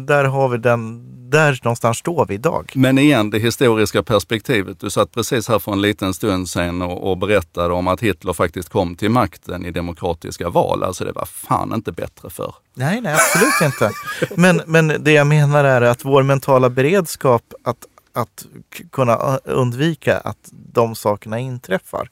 där 0.00 0.24
har 0.24 0.48
vi 0.48 0.58
den, 0.58 1.04
där 1.30 1.60
någonstans 1.64 1.98
står 1.98 2.26
vi 2.26 2.34
idag. 2.34 2.72
Men 2.74 2.98
igen, 2.98 3.30
det 3.30 3.38
historiska 3.38 4.02
perspektivet. 4.02 4.80
Du 4.80 4.90
satt 4.90 5.12
precis 5.12 5.48
här 5.48 5.58
för 5.58 5.72
en 5.72 5.82
liten 5.82 6.14
stund 6.14 6.48
sedan 6.48 6.82
och, 6.82 7.10
och 7.10 7.18
berättade 7.18 7.74
om 7.74 7.88
att 7.88 8.00
Hitler 8.00 8.32
faktiskt 8.32 8.68
kom 8.68 8.96
till 8.96 9.10
makten 9.10 9.66
i 9.66 9.70
demokratiska 9.70 10.48
val. 10.48 10.82
Alltså 10.82 11.04
det 11.04 11.12
var 11.12 11.26
fan 11.26 11.74
inte 11.74 11.92
bättre 11.92 12.30
för. 12.30 12.54
Nej, 12.74 13.00
nej 13.00 13.14
absolut 13.14 13.74
inte. 13.74 13.90
Men, 14.40 14.62
men 14.66 15.04
det 15.04 15.12
jag 15.12 15.26
menar 15.26 15.64
är 15.64 15.82
att 15.82 16.04
vår 16.04 16.22
mentala 16.22 16.70
beredskap 16.70 17.54
att 17.64 17.86
att 18.12 18.46
kunna 18.90 19.16
undvika 19.44 20.18
att 20.18 20.48
de 20.72 20.94
sakerna 20.94 21.38
inträffar 21.38 22.10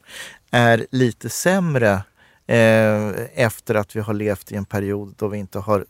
är 0.51 0.87
lite 0.91 1.31
sämre 1.31 2.03
eh, 2.47 3.09
efter 3.35 3.75
att 3.75 3.97
vi 3.97 4.01
har 4.01 4.15
levt 4.15 4.53
i 4.53 4.57
en 4.57 4.65
period 4.65 5.15
då 5.19 5.29
vi 5.29 5.39
inte 5.39 5.59
har 5.59 5.87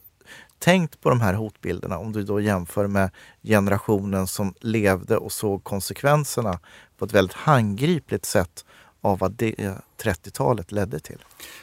tänkt 0.59 1.01
på 1.01 1.09
de 1.09 1.21
här 1.21 1.35
hotbilderna. 1.35 1.99
Om 1.99 2.12
du 2.12 2.23
då 2.23 2.40
jämför 2.40 2.87
med 2.87 3.11
generationen 3.43 4.27
som 4.27 4.55
levde 4.61 5.17
och 5.17 5.33
såg 5.33 5.64
konsekvenserna 5.64 6.59
på 6.99 7.05
ett 7.05 7.12
väldigt 7.12 7.37
handgripligt 7.37 8.25
sätt 8.25 8.64
av 9.01 9.19
vad 9.19 9.33
det 9.33 9.55
30-talet 10.05 10.73
ledde 10.73 11.01
till. 11.01 11.19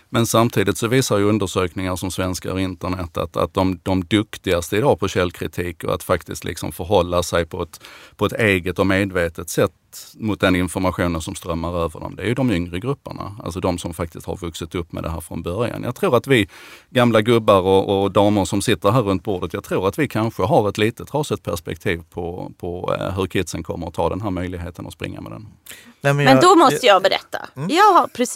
Men 0.10 0.26
samtidigt 0.26 0.78
så 0.78 0.88
visar 0.88 1.18
ju 1.18 1.24
undersökningar 1.24 1.96
som 1.96 2.12
Svenskar 2.12 2.52
och 2.52 2.62
internet 2.62 3.18
att, 3.18 3.38
att 3.38 3.54
de, 3.54 3.80
de 3.84 4.06
duktigaste 4.06 4.78
idag 4.78 5.00
på 5.00 5.08
källkritik 5.08 5.84
och 5.84 5.94
att 5.94 6.04
faktiskt 6.04 6.44
liksom 6.44 6.72
förhålla 6.72 7.24
sig 7.24 7.46
på 7.46 7.64
ett, 7.64 7.82
på 8.16 8.26
ett 8.26 8.34
eget 8.34 8.80
och 8.80 8.88
medvetet 8.88 9.50
sätt 9.50 9.72
mot 10.14 10.40
den 10.40 10.56
informationen 10.56 11.22
som 11.22 11.36
strömmar 11.36 11.84
över 11.84 12.00
dem, 12.00 12.16
det 12.16 12.24
är 12.24 12.28
ju 12.28 12.34
de 12.34 12.52
yngre 12.52 12.80
grupperna. 12.80 13.36
Alltså 13.44 13.60
de 13.60 13.78
som 13.78 13.94
faktiskt 13.94 14.26
har 14.26 14.38
vuxit 14.38 14.76
upp 14.76 14.92
med 14.92 15.04
det 15.04 15.10
här 15.10 15.22
från 15.22 15.44
början. 15.44 15.84
Jag 15.84 15.96
tror 15.96 16.18
att 16.18 16.28
vi 16.28 16.50
gamla 16.90 17.22
gubbar 17.22 17.62
och, 17.62 18.04
och 18.04 18.12
damer 18.12 18.46
som 18.46 18.62
sitter 18.62 18.92
här 18.92 19.02
runt 19.02 19.24
bordet, 19.24 19.54
jag 19.54 19.64
tror 19.64 19.88
att 19.88 20.00
vi 20.00 20.08
kanske 20.08 20.44
har 20.44 20.70
ett 20.70 20.78
lite 20.78 21.06
trasigt 21.06 21.44
perspektiv 21.44 22.04
på, 22.10 22.52
på 22.58 22.96
eh, 23.00 23.16
hur 23.16 23.28
kidsen 23.28 23.64
kommer 23.64 23.88
att 23.88 23.94
ta 23.94 24.10
den 24.10 24.22
här 24.22 24.30
möjligheten 24.30 24.86
och 24.86 24.94
springa 24.94 25.22
med 25.22 25.32
den. 25.32 25.48
Nej, 26.02 26.14
men, 26.14 26.26
jag, 26.26 26.34
men, 26.34 26.44
då 26.44 26.56
måste 26.56 26.86
jag 26.86 27.02
berätta. 27.02 27.50
Mm. 27.56 27.70
Jag 27.70 27.94
har 27.94 28.08
precis 28.08 28.31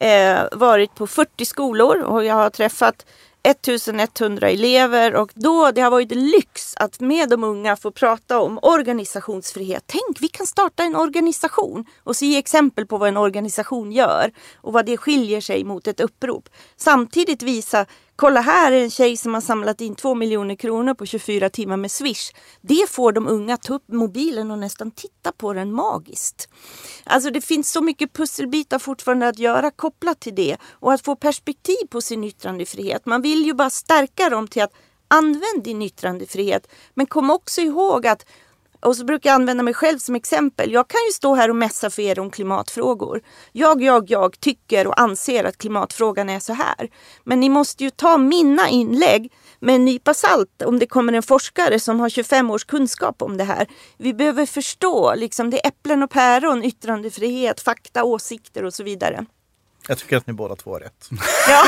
eh, 0.00 0.42
varit 0.52 0.94
på 0.94 1.06
40 1.06 1.44
skolor 1.44 2.02
och 2.02 2.24
jag 2.24 2.34
har 2.34 2.50
träffat 2.50 3.06
1100 3.42 4.50
elever 4.50 5.14
och 5.14 5.30
då 5.34 5.70
det 5.70 5.80
har 5.80 5.90
varit 5.90 6.12
lyx 6.12 6.76
att 6.76 7.00
med 7.00 7.28
de 7.28 7.44
unga 7.44 7.76
få 7.76 7.90
prata 7.90 8.40
om 8.40 8.58
organisationsfrihet. 8.62 9.82
Tänk, 9.86 10.20
vi 10.20 10.28
kan 10.28 10.46
starta 10.46 10.82
en 10.82 10.96
organisation 10.96 11.84
och 12.04 12.16
se 12.16 12.26
ge 12.26 12.38
exempel 12.38 12.86
på 12.86 12.98
vad 12.98 13.08
en 13.08 13.16
organisation 13.16 13.92
gör 13.92 14.32
och 14.56 14.72
vad 14.72 14.86
det 14.86 14.96
skiljer 14.96 15.40
sig 15.40 15.64
mot 15.64 15.86
ett 15.86 16.00
upprop. 16.00 16.48
Samtidigt 16.76 17.42
visa 17.42 17.86
kolla 18.18 18.40
här 18.40 18.72
är 18.72 18.82
en 18.82 18.90
tjej 18.90 19.16
som 19.16 19.34
har 19.34 19.40
samlat 19.40 19.80
in 19.80 19.94
2 19.94 20.14
miljoner 20.14 20.54
kronor 20.54 20.94
på 20.94 21.06
24 21.06 21.50
timmar 21.50 21.76
med 21.76 21.90
Swish. 21.90 22.32
Det 22.60 22.90
får 22.90 23.12
de 23.12 23.28
unga 23.28 23.56
ta 23.56 23.74
upp 23.74 23.88
mobilen 23.88 24.50
och 24.50 24.58
nästan 24.58 24.90
titta 24.90 25.32
på 25.32 25.52
den 25.52 25.72
magiskt. 25.72 26.48
Alltså 27.04 27.30
det 27.30 27.40
finns 27.40 27.70
så 27.70 27.82
mycket 27.82 28.12
pusselbitar 28.12 28.78
fortfarande 28.78 29.28
att 29.28 29.38
göra 29.38 29.70
kopplat 29.70 30.20
till 30.20 30.34
det 30.34 30.56
och 30.70 30.92
att 30.92 31.04
få 31.04 31.16
perspektiv 31.16 31.86
på 31.90 32.00
sin 32.00 32.24
yttrandefrihet. 32.24 33.06
Man 33.06 33.22
vill 33.22 33.46
ju 33.46 33.54
bara 33.54 33.70
stärka 33.70 34.30
dem 34.30 34.48
till 34.48 34.62
att 34.62 34.72
använd 35.08 35.64
din 35.64 35.82
yttrandefrihet. 35.82 36.68
Men 36.94 37.06
kom 37.06 37.30
också 37.30 37.60
ihåg 37.60 38.06
att 38.06 38.26
och 38.80 38.96
så 38.96 39.04
brukar 39.04 39.30
jag 39.30 39.34
använda 39.34 39.62
mig 39.62 39.74
själv 39.74 39.98
som 39.98 40.14
exempel. 40.14 40.72
Jag 40.72 40.88
kan 40.88 41.00
ju 41.08 41.12
stå 41.12 41.34
här 41.34 41.50
och 41.50 41.56
mässa 41.56 41.90
för 41.90 42.02
er 42.02 42.18
om 42.18 42.30
klimatfrågor. 42.30 43.20
Jag, 43.52 43.82
jag, 43.82 44.10
jag 44.10 44.40
tycker 44.40 44.86
och 44.86 45.00
anser 45.00 45.44
att 45.44 45.58
klimatfrågan 45.58 46.30
är 46.30 46.40
så 46.40 46.52
här. 46.52 46.88
Men 47.24 47.40
ni 47.40 47.48
måste 47.48 47.84
ju 47.84 47.90
ta 47.90 48.18
mina 48.18 48.68
inlägg 48.68 49.32
med 49.60 49.74
en 49.74 49.84
nypa 49.84 50.14
salt 50.14 50.62
om 50.62 50.78
det 50.78 50.86
kommer 50.86 51.12
en 51.12 51.22
forskare 51.22 51.80
som 51.80 52.00
har 52.00 52.08
25 52.08 52.50
års 52.50 52.64
kunskap 52.64 53.22
om 53.22 53.36
det 53.36 53.44
här. 53.44 53.66
Vi 53.96 54.14
behöver 54.14 54.46
förstå, 54.46 55.14
liksom, 55.14 55.50
det 55.50 55.64
är 55.64 55.68
äpplen 55.68 56.02
och 56.02 56.10
päron, 56.10 56.64
yttrandefrihet, 56.64 57.60
fakta, 57.60 58.04
åsikter 58.04 58.64
och 58.64 58.74
så 58.74 58.82
vidare. 58.82 59.26
Jag 59.88 59.98
tycker 59.98 60.16
att 60.16 60.26
ni 60.26 60.32
båda 60.32 60.56
två 60.56 60.72
har 60.72 60.80
rätt. 60.80 61.08
Ja. 61.48 61.64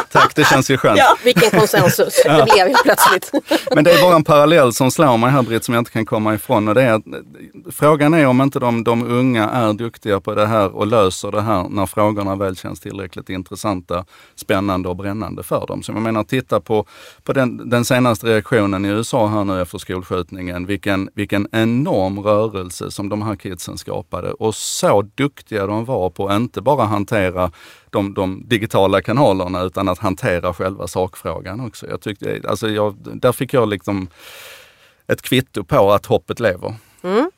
Tack, 0.12 0.34
det 0.34 0.44
känns 0.44 0.70
ju 0.70 0.76
skönt. 0.76 0.98
Ja, 0.98 1.16
vilken 1.24 1.50
konsensus 1.50 2.22
det 2.24 2.44
blev 2.54 2.68
ju 2.68 2.74
plötsligt. 2.84 3.32
Men 3.74 3.84
det 3.84 3.92
är 3.92 4.02
bara 4.02 4.16
en 4.16 4.24
parallell 4.24 4.72
som 4.72 4.90
slår 4.90 5.16
mig 5.16 5.30
här 5.30 5.42
Britt, 5.42 5.64
som 5.64 5.74
jag 5.74 5.80
inte 5.80 5.90
kan 5.90 6.06
komma 6.06 6.34
ifrån. 6.34 6.68
Och 6.68 6.74
det 6.74 6.82
är 6.82 6.92
att, 6.92 7.02
frågan 7.72 8.14
är 8.14 8.26
om 8.26 8.40
inte 8.40 8.58
de, 8.58 8.84
de 8.84 9.06
unga 9.10 9.50
är 9.50 9.72
duktiga 9.72 10.20
på 10.20 10.34
det 10.34 10.46
här 10.46 10.76
och 10.76 10.86
löser 10.86 11.32
det 11.32 11.42
här 11.42 11.68
när 11.68 11.86
frågorna 11.86 12.36
väl 12.36 12.56
känns 12.56 12.80
tillräckligt 12.80 13.30
intressanta, 13.30 14.04
spännande 14.34 14.88
och 14.88 14.96
brännande 14.96 15.42
för 15.42 15.66
dem. 15.66 15.82
Så 15.82 15.92
jag 15.92 16.02
menar, 16.02 16.24
titta 16.24 16.60
på, 16.60 16.86
på 17.22 17.32
den, 17.32 17.70
den 17.70 17.84
senaste 17.84 18.26
reaktionen 18.26 18.84
i 18.84 18.88
USA 18.88 19.26
här 19.26 19.44
nu 19.44 19.62
efter 19.62 19.78
skolskjutningen. 19.78 20.66
Vilken, 20.66 21.10
vilken 21.14 21.48
enorm 21.52 22.18
rörelse 22.18 22.90
som 22.90 23.08
de 23.08 23.22
här 23.22 23.36
kidsen 23.36 23.78
skapade 23.78 24.32
och 24.32 24.54
så 24.54 25.02
duktiga 25.02 25.66
de 25.66 25.84
var 25.84 26.10
på 26.10 26.28
att 26.28 26.36
inte 26.36 26.60
bara 26.60 26.84
hantera 26.84 27.23
de, 27.90 28.14
de, 28.14 28.48
digitala 28.48 29.02
kanalerna 29.02 29.62
utan 29.62 29.88
att 29.88 29.98
hantera 29.98 30.54
själva 30.54 30.86
sakfrågan 30.86 31.60
också. 31.60 31.86
Jag 31.88 32.00
tyckte, 32.00 32.40
alltså 32.48 32.68
jag, 32.68 32.94
där 32.98 33.32
fick 33.32 33.54
jag 33.54 33.68
liksom 33.68 34.08
ett 35.06 35.22
kvitto 35.22 35.64
på 35.64 35.92
att 35.92 36.06
hoppet 36.06 36.40
lever. 36.40 36.74
Mm. 37.02 37.30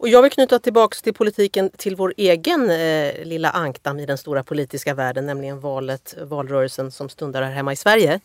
Och 0.00 0.08
jag 0.08 0.22
vill 0.22 0.30
knyta 0.30 0.58
tillbaks 0.58 1.02
till 1.02 1.14
politiken 1.14 1.70
till 1.76 1.96
vår 1.96 2.14
egen 2.16 2.70
eh, 2.70 3.24
lilla 3.24 3.50
ankdam 3.50 3.98
i 3.98 4.06
den 4.06 4.18
stora 4.18 4.42
politiska 4.42 4.94
världen, 4.94 5.26
nämligen 5.26 5.60
valet, 5.60 6.14
valrörelsen 6.22 6.90
som 6.90 7.08
stundar 7.08 7.42
här 7.42 7.52
hemma 7.52 7.72
i 7.72 7.76
Sverige. 7.76 8.20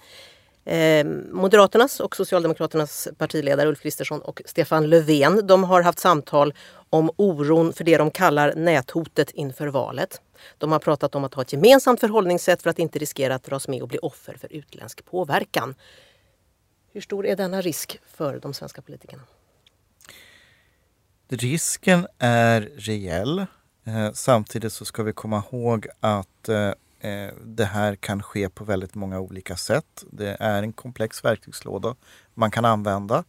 Eh, 0.65 1.05
Moderaternas 1.31 1.99
och 1.99 2.15
Socialdemokraternas 2.15 3.07
partiledare 3.17 3.69
Ulf 3.69 3.81
Kristersson 3.81 4.21
och 4.21 4.41
Stefan 4.45 4.89
Löfven 4.89 5.47
de 5.47 5.63
har 5.63 5.81
haft 5.81 5.99
samtal 5.99 6.53
om 6.89 7.11
oron 7.15 7.73
för 7.73 7.83
det 7.83 7.97
de 7.97 8.11
kallar 8.11 8.53
näthotet 8.55 9.31
inför 9.31 9.67
valet. 9.67 10.21
De 10.57 10.71
har 10.71 10.79
pratat 10.79 11.15
om 11.15 11.23
att 11.23 11.33
ha 11.33 11.41
ett 11.41 11.53
gemensamt 11.53 11.99
förhållningssätt 11.99 12.61
för 12.61 12.69
att 12.69 12.79
inte 12.79 12.99
riskera 12.99 13.35
att 13.35 13.43
dras 13.43 13.67
med 13.67 13.81
och 13.81 13.87
bli 13.87 13.97
offer 14.01 14.37
för 14.37 14.53
utländsk 14.53 15.05
påverkan. 15.05 15.75
Hur 16.93 17.01
stor 17.01 17.25
är 17.25 17.35
denna 17.35 17.61
risk 17.61 17.99
för 18.07 18.39
de 18.39 18.53
svenska 18.53 18.81
politikerna? 18.81 19.23
Risken 21.29 22.07
är 22.19 22.61
reell. 22.61 23.45
Eh, 23.83 24.11
samtidigt 24.13 24.73
så 24.73 24.85
ska 24.85 25.03
vi 25.03 25.13
komma 25.13 25.43
ihåg 25.51 25.87
att 25.99 26.49
eh, 26.49 26.71
Eh, 27.05 27.33
det 27.43 27.65
här 27.65 27.95
kan 27.95 28.23
ske 28.23 28.49
på 28.49 28.63
väldigt 28.63 28.95
många 28.95 29.19
olika 29.19 29.55
sätt. 29.55 30.03
Det 30.11 30.37
är 30.39 30.63
en 30.63 30.73
komplex 30.73 31.23
verktygslåda 31.23 31.95
man 32.33 32.51
kan 32.51 32.65
använda. 32.65 33.23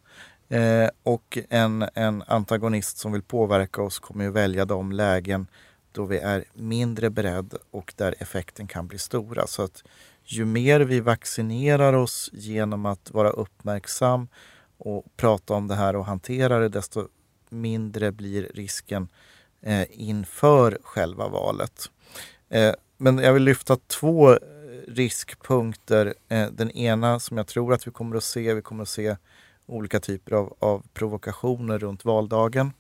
Eh, 0.48 0.88
och 1.02 1.38
en, 1.50 1.88
en 1.94 2.22
antagonist 2.26 2.98
som 2.98 3.12
vill 3.12 3.22
påverka 3.22 3.82
oss 3.82 3.98
kommer 3.98 4.24
ju 4.24 4.30
välja 4.30 4.64
de 4.64 4.92
lägen 4.92 5.46
då 5.92 6.04
vi 6.04 6.18
är 6.18 6.44
mindre 6.54 7.10
beredda 7.10 7.58
och 7.70 7.94
där 7.96 8.14
effekten 8.18 8.66
kan 8.66 8.86
bli 8.86 8.98
stora. 8.98 9.46
Så 9.46 9.62
att 9.62 9.84
ju 10.24 10.44
mer 10.44 10.80
vi 10.80 11.00
vaccinerar 11.00 11.92
oss 11.92 12.30
genom 12.32 12.86
att 12.86 13.10
vara 13.10 13.30
uppmärksam 13.30 14.28
och 14.78 15.04
prata 15.16 15.54
om 15.54 15.68
det 15.68 15.74
här 15.74 15.96
och 15.96 16.04
hantera 16.04 16.58
det, 16.58 16.68
desto 16.68 17.08
mindre 17.48 18.12
blir 18.12 18.50
risken 18.54 19.08
eh, 19.62 19.86
inför 19.90 20.78
själva 20.82 21.28
valet. 21.28 21.90
Eh, 22.48 22.74
men 22.96 23.18
jag 23.18 23.32
vill 23.32 23.42
lyfta 23.42 23.76
två 23.76 24.38
riskpunkter. 24.88 26.14
Eh, 26.28 26.46
den 26.46 26.70
ena 26.70 27.20
som 27.20 27.36
jag 27.36 27.46
tror 27.46 27.74
att 27.74 27.86
vi 27.86 27.90
kommer 27.90 28.16
att 28.16 28.24
se, 28.24 28.54
vi 28.54 28.62
kommer 28.62 28.82
att 28.82 28.88
se 28.88 29.16
olika 29.66 30.00
typer 30.00 30.32
av, 30.32 30.56
av 30.58 30.82
provokationer 30.94 31.78
runt 31.78 32.04
valdagen. 32.04 32.72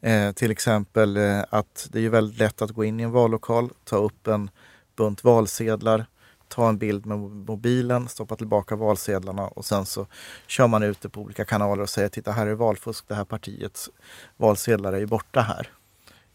Eh, 0.00 0.32
till 0.32 0.50
exempel 0.50 1.16
eh, 1.16 1.44
att 1.50 1.88
det 1.92 2.00
är 2.00 2.08
väldigt 2.08 2.38
lätt 2.38 2.62
att 2.62 2.70
gå 2.70 2.84
in 2.84 3.00
i 3.00 3.02
en 3.02 3.10
vallokal, 3.10 3.70
ta 3.84 3.96
upp 3.96 4.26
en 4.26 4.50
bunt 4.96 5.24
valsedlar, 5.24 6.06
ta 6.48 6.68
en 6.68 6.78
bild 6.78 7.06
med 7.06 7.18
mobilen, 7.18 8.08
stoppa 8.08 8.36
tillbaka 8.36 8.76
valsedlarna 8.76 9.48
och 9.48 9.64
sen 9.64 9.86
så 9.86 10.06
kör 10.46 10.66
man 10.66 10.82
ut 10.82 11.00
det 11.00 11.08
på 11.08 11.20
olika 11.20 11.44
kanaler 11.44 11.82
och 11.82 11.90
säger 11.90 12.08
titta 12.08 12.32
här 12.32 12.46
är 12.46 12.54
valfusk, 12.54 13.08
det 13.08 13.14
här 13.14 13.24
partiets 13.24 13.90
valsedlar 14.36 14.92
är 14.92 14.98
ju 14.98 15.06
borta 15.06 15.40
här. 15.40 15.68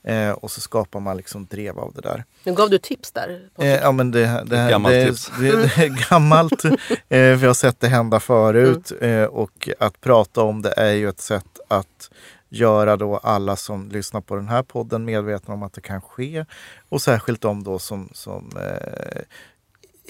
Eh, 0.08 0.32
och 0.32 0.52
så 0.52 0.62
skapar 0.62 1.00
man 1.00 1.18
liksom 1.18 1.46
drev 1.46 1.80
av 1.80 1.94
det 1.94 2.02
där. 2.02 2.24
Nu 2.44 2.54
gav 2.54 2.70
du 2.70 2.78
tips 2.78 3.12
där. 3.12 3.50
Eh, 3.58 3.68
ja 3.68 3.92
men 3.92 4.12
det, 4.12 4.20
det, 4.20 4.44
det, 4.46 4.70
gammalt 4.70 4.96
det, 4.96 5.06
tips. 5.06 5.32
det, 5.40 5.52
det 5.52 5.84
är 5.84 6.10
gammalt. 6.10 6.66
eh, 7.10 7.20
vi 7.20 7.48
har 7.48 7.54
sett 7.54 7.80
det 7.80 7.88
hända 7.88 8.20
förut 8.20 8.92
mm. 9.02 9.24
eh, 9.24 9.26
och 9.26 9.70
att 9.80 10.02
prata 10.02 10.42
om 10.42 10.62
det 10.62 10.74
är 10.78 10.92
ju 10.92 11.10
ett 11.10 11.22
sätt 11.22 11.60
att 11.68 12.10
göra 12.50 12.98
då 12.98 13.18
alla 13.18 13.56
som 13.56 13.90
lyssnar 13.90 14.22
på 14.22 14.36
den 14.36 14.48
här 14.48 14.64
podden 14.64 15.06
medvetna 15.06 15.54
om 15.54 15.64
att 15.64 15.74
det 15.74 15.82
kan 15.82 16.02
ske. 16.02 16.46
Och 16.90 17.02
särskilt 17.02 17.42
de 17.42 17.64
då 17.64 17.80
som, 17.80 18.10
som 18.14 18.52
eh, 18.58 19.22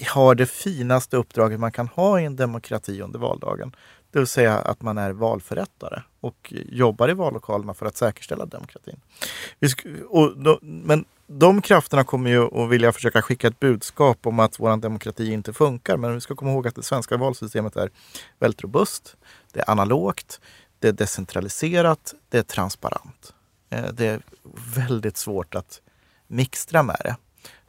har 0.04 0.34
det 0.34 0.46
finaste 0.46 1.16
uppdraget 1.16 1.60
man 1.60 1.72
kan 1.72 1.88
ha 1.88 2.20
i 2.20 2.24
en 2.24 2.36
demokrati 2.36 3.00
under 3.00 3.18
valdagen. 3.18 3.76
Det 4.10 4.18
vill 4.18 4.26
säga 4.26 4.58
att 4.58 4.82
man 4.82 4.98
är 4.98 5.12
valförrättare 5.12 6.02
och 6.20 6.52
jobbar 6.52 7.10
i 7.10 7.12
vallokalerna 7.12 7.74
för 7.74 7.86
att 7.86 7.96
säkerställa 7.96 8.46
demokratin. 8.46 9.00
Då, 10.36 10.58
men 10.62 11.04
de 11.26 11.62
krafterna 11.62 12.04
kommer 12.04 12.30
ju 12.30 12.62
att 12.62 12.70
vilja 12.70 12.92
försöka 12.92 13.22
skicka 13.22 13.48
ett 13.48 13.60
budskap 13.60 14.26
om 14.26 14.40
att 14.40 14.60
vår 14.60 14.76
demokrati 14.76 15.32
inte 15.32 15.52
funkar. 15.52 15.96
Men 15.96 16.14
vi 16.14 16.20
ska 16.20 16.34
komma 16.34 16.52
ihåg 16.52 16.68
att 16.68 16.74
det 16.74 16.82
svenska 16.82 17.16
valsystemet 17.16 17.76
är 17.76 17.90
väldigt 18.38 18.62
robust. 18.62 19.16
Det 19.52 19.60
är 19.60 19.70
analogt 19.70 20.40
det 20.78 20.88
är 20.88 20.92
decentraliserat, 20.92 22.14
det 22.28 22.38
är 22.38 22.42
transparent. 22.42 23.34
Eh, 23.70 23.92
det 23.92 24.06
är 24.06 24.20
väldigt 24.74 25.16
svårt 25.16 25.54
att 25.54 25.80
mixtra 26.26 26.82
med 26.82 27.00
det. 27.04 27.16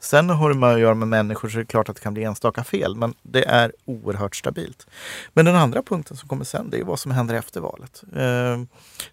Sen 0.00 0.30
har 0.30 0.54
man 0.54 0.74
att 0.74 0.80
göra 0.80 0.94
med 0.94 1.08
människor 1.08 1.48
så 1.48 1.58
är 1.58 1.60
det 1.60 1.66
klart 1.66 1.88
att 1.88 1.96
det 1.96 2.02
kan 2.02 2.14
bli 2.14 2.24
enstaka 2.24 2.64
fel, 2.64 2.96
men 2.96 3.14
det 3.22 3.48
är 3.48 3.72
oerhört 3.84 4.36
stabilt. 4.36 4.86
Men 5.32 5.44
den 5.44 5.56
andra 5.56 5.82
punkten 5.82 6.16
som 6.16 6.28
kommer 6.28 6.44
sen, 6.44 6.70
det 6.70 6.80
är 6.80 6.84
vad 6.84 6.98
som 6.98 7.10
händer 7.10 7.34
efter 7.34 7.60
valet. 7.60 8.02
Eh, 8.16 8.62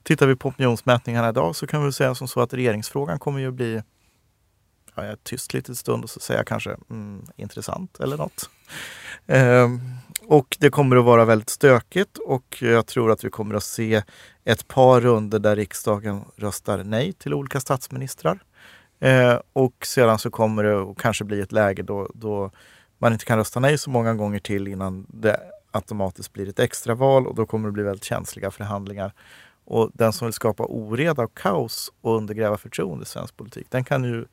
tittar 0.03 0.27
vi 0.27 0.35
på 0.35 0.49
opinionsmätningarna 0.49 1.29
idag 1.29 1.55
så 1.55 1.67
kan 1.67 1.85
vi 1.85 1.91
säga 1.91 2.15
som 2.15 2.27
så 2.27 2.41
att 2.41 2.53
regeringsfrågan 2.53 3.19
kommer 3.19 3.39
ju 3.39 3.51
bli 3.51 3.81
ja, 4.95 5.03
jag 5.03 5.11
är 5.11 5.17
tyst 5.23 5.53
lite 5.53 5.75
stund 5.75 6.03
och 6.03 6.09
så 6.09 6.19
säger 6.19 6.39
jag 6.39 6.47
kanske 6.47 6.75
mm, 6.89 7.25
intressant 7.35 7.99
eller 7.99 8.17
något. 8.17 8.49
Eh, 9.25 9.69
och 10.27 10.57
det 10.59 10.69
kommer 10.69 10.95
att 10.95 11.05
vara 11.05 11.25
väldigt 11.25 11.49
stökigt 11.49 12.17
och 12.17 12.57
jag 12.61 12.87
tror 12.87 13.11
att 13.11 13.23
vi 13.23 13.29
kommer 13.29 13.55
att 13.55 13.63
se 13.63 14.03
ett 14.43 14.67
par 14.67 15.01
runder 15.01 15.39
där 15.39 15.55
riksdagen 15.55 16.21
röstar 16.35 16.83
nej 16.83 17.13
till 17.13 17.33
olika 17.33 17.59
statsministrar. 17.59 18.39
Eh, 19.05 19.39
och 19.53 19.85
sedan 19.85 20.19
så 20.19 20.31
kommer 20.31 20.63
det 20.63 20.95
kanske 20.97 21.23
bli 21.23 21.41
ett 21.41 21.51
läge 21.51 21.83
då, 21.83 22.09
då 22.13 22.51
man 22.97 23.13
inte 23.13 23.25
kan 23.25 23.37
rösta 23.37 23.59
nej 23.59 23.77
så 23.77 23.89
många 23.89 24.13
gånger 24.13 24.39
till 24.39 24.67
innan 24.67 25.05
det 25.09 25.39
automatiskt 25.71 26.33
blir 26.33 26.49
ett 26.49 26.59
extraval 26.59 27.27
och 27.27 27.35
då 27.35 27.45
kommer 27.45 27.67
det 27.67 27.71
bli 27.71 27.83
väldigt 27.83 28.03
känsliga 28.03 28.51
förhandlingar. 28.51 29.13
Och 29.65 29.91
den 29.93 30.13
som 30.13 30.25
vill 30.25 30.33
skapa 30.33 30.65
oreda 30.65 31.23
och 31.23 31.37
kaos 31.37 31.91
och 32.01 32.17
undergräva 32.17 32.57
förtroende 32.57 33.03
i 33.03 33.05
svensk 33.05 33.37
politik, 33.37 33.67
den 33.69 33.83
kan 33.83 34.03
ju 34.03 34.25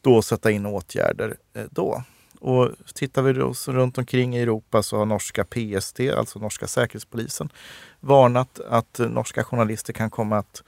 då 0.00 0.22
sätta 0.22 0.50
in 0.50 0.66
åtgärder 0.66 1.36
eh, 1.54 1.64
då. 1.70 2.02
Och 2.40 2.70
tittar 2.94 3.22
vi 3.22 3.40
oss 3.40 3.68
runt 3.68 3.98
omkring 3.98 4.36
i 4.36 4.42
Europa 4.42 4.82
så 4.82 4.98
har 4.98 5.06
norska 5.06 5.44
PST, 5.44 6.00
alltså 6.00 6.38
norska 6.38 6.66
säkerhetspolisen, 6.66 7.48
varnat 8.00 8.60
att 8.68 8.98
norska 8.98 9.44
journalister 9.44 9.92
kan 9.92 10.10
komma 10.10 10.38
att 10.38 10.62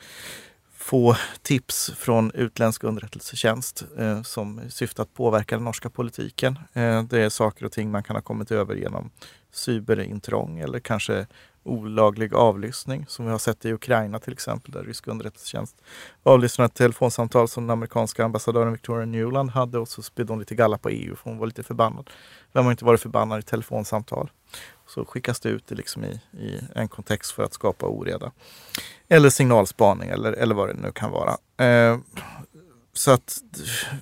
få 0.85 1.17
tips 1.43 1.91
från 1.97 2.31
utländsk 2.35 2.85
underrättelsetjänst 2.85 3.85
eh, 3.99 4.23
som 4.23 4.61
syftar 4.69 5.03
att 5.03 5.15
påverka 5.15 5.57
den 5.57 5.65
norska 5.65 5.91
politiken. 5.91 6.59
Eh, 6.73 7.03
det 7.03 7.21
är 7.21 7.29
saker 7.29 7.65
och 7.65 7.73
ting 7.73 7.91
man 7.91 8.03
kan 8.03 8.17
ha 8.17 8.21
kommit 8.23 8.51
över 8.51 8.75
genom 8.75 9.11
cyberintrång 9.53 10.59
eller 10.59 10.81
kanske 10.81 11.27
olaglig 11.63 12.35
avlyssning 12.35 13.05
som 13.09 13.25
vi 13.25 13.31
har 13.31 13.39
sett 13.39 13.65
i 13.65 13.73
Ukraina 13.73 14.19
till 14.19 14.33
exempel 14.33 14.73
där 14.73 14.83
rysk 14.83 15.07
underrättelsetjänst 15.07 15.77
avlyssnade 16.23 16.67
ett 16.67 16.75
telefonsamtal 16.75 17.49
som 17.49 17.67
den 17.67 17.71
amerikanska 17.71 18.25
ambassadören 18.25 18.73
Victoria 18.73 19.07
Newland 19.07 19.51
hade 19.51 19.79
och 19.79 19.89
så 19.89 20.03
spydde 20.03 20.33
hon 20.33 20.39
lite 20.39 20.55
galla 20.55 20.79
på 20.79 20.89
EU 20.89 21.17
för 21.17 21.31
hon 21.31 21.39
var 21.39 21.47
lite 21.47 21.63
förbannad. 21.63 22.11
Vem 22.53 22.65
har 22.65 22.71
inte 22.71 22.85
varit 22.85 23.01
förbannad 23.01 23.39
i 23.39 23.43
telefonsamtal? 23.43 24.31
Så 24.87 25.05
skickas 25.05 25.41
det 25.41 25.49
ut 25.49 25.71
liksom 25.71 26.05
i, 26.05 26.21
i 26.39 26.61
en 26.75 26.89
kontext 26.89 27.33
för 27.33 27.43
att 27.43 27.55
skapa 27.55 27.87
oreda. 27.87 28.33
Eller 29.09 29.31
signalspaning 29.31 30.09
eller, 30.09 30.33
eller 30.33 30.55
vad 30.55 30.69
det 30.69 30.75
nu 30.75 30.93
kan 30.93 31.11
vara. 31.11 31.37
Eh, 31.67 31.99
så 32.93 33.11
att 33.11 33.43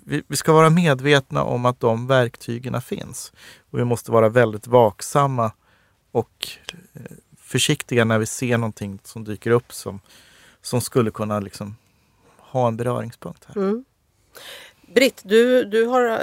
vi, 0.04 0.22
vi, 0.26 0.36
ska 0.36 0.52
vara 0.52 0.70
medvetna 0.70 1.42
om 1.42 1.66
att 1.66 1.80
de 1.80 2.06
verktygen 2.06 2.82
finns. 2.82 3.32
Och 3.70 3.78
vi 3.78 3.84
måste 3.84 4.12
vara 4.12 4.28
väldigt 4.28 4.66
vaksamma 4.66 5.52
och 6.12 6.48
eh, 6.92 7.02
försiktiga 7.38 8.04
när 8.04 8.18
vi 8.18 8.26
ser 8.26 8.58
någonting 8.58 8.98
som 9.04 9.24
dyker 9.24 9.50
upp 9.50 9.72
som, 9.72 10.00
som 10.62 10.80
skulle 10.80 11.10
kunna 11.10 11.40
liksom 11.40 11.76
ha 12.38 12.68
en 12.68 12.76
beröringspunkt 12.76 13.44
här. 13.44 13.56
Mm. 13.56 13.84
Britt, 14.94 15.20
du, 15.24 15.64
du 15.64 15.86
har 15.86 16.06
eh, 16.06 16.16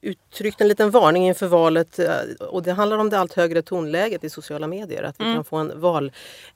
uttryckt 0.00 0.60
en 0.60 0.68
liten 0.68 0.90
varning 0.90 1.26
inför 1.26 1.46
valet 1.46 1.98
eh, 1.98 2.16
och 2.40 2.62
det 2.62 2.72
handlar 2.72 2.98
om 2.98 3.10
det 3.10 3.18
allt 3.18 3.32
högre 3.32 3.62
tonläget 3.62 4.24
i 4.24 4.30
sociala 4.30 4.66
medier. 4.66 5.02
Att 5.02 5.20
vi 5.20 5.24
mm. 5.24 5.36
kan 5.36 5.44
få 5.44 5.56
en 5.56 5.80
val, 5.80 6.12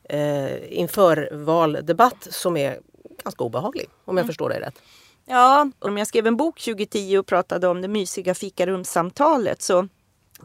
eh, 0.09 0.79
inför 0.79 1.29
valdebatt 1.33 2.29
som 2.31 2.57
är 2.57 2.79
ganska 3.25 3.45
obehaglig 3.45 3.89
om 4.05 4.17
jag 4.17 4.23
mm. 4.23 4.27
förstår 4.27 4.49
dig 4.49 4.61
rätt. 4.61 4.83
Ja, 5.27 5.71
om 5.79 5.99
jag 5.99 6.07
skrev 6.07 6.27
en 6.27 6.37
bok 6.37 6.61
2010 6.61 7.19
och 7.19 7.27
pratade 7.27 7.69
om 7.69 7.83
det 7.83 7.89
mysiga 7.89 8.35
fikarumssamtalet 8.35 9.63
så 9.63 9.89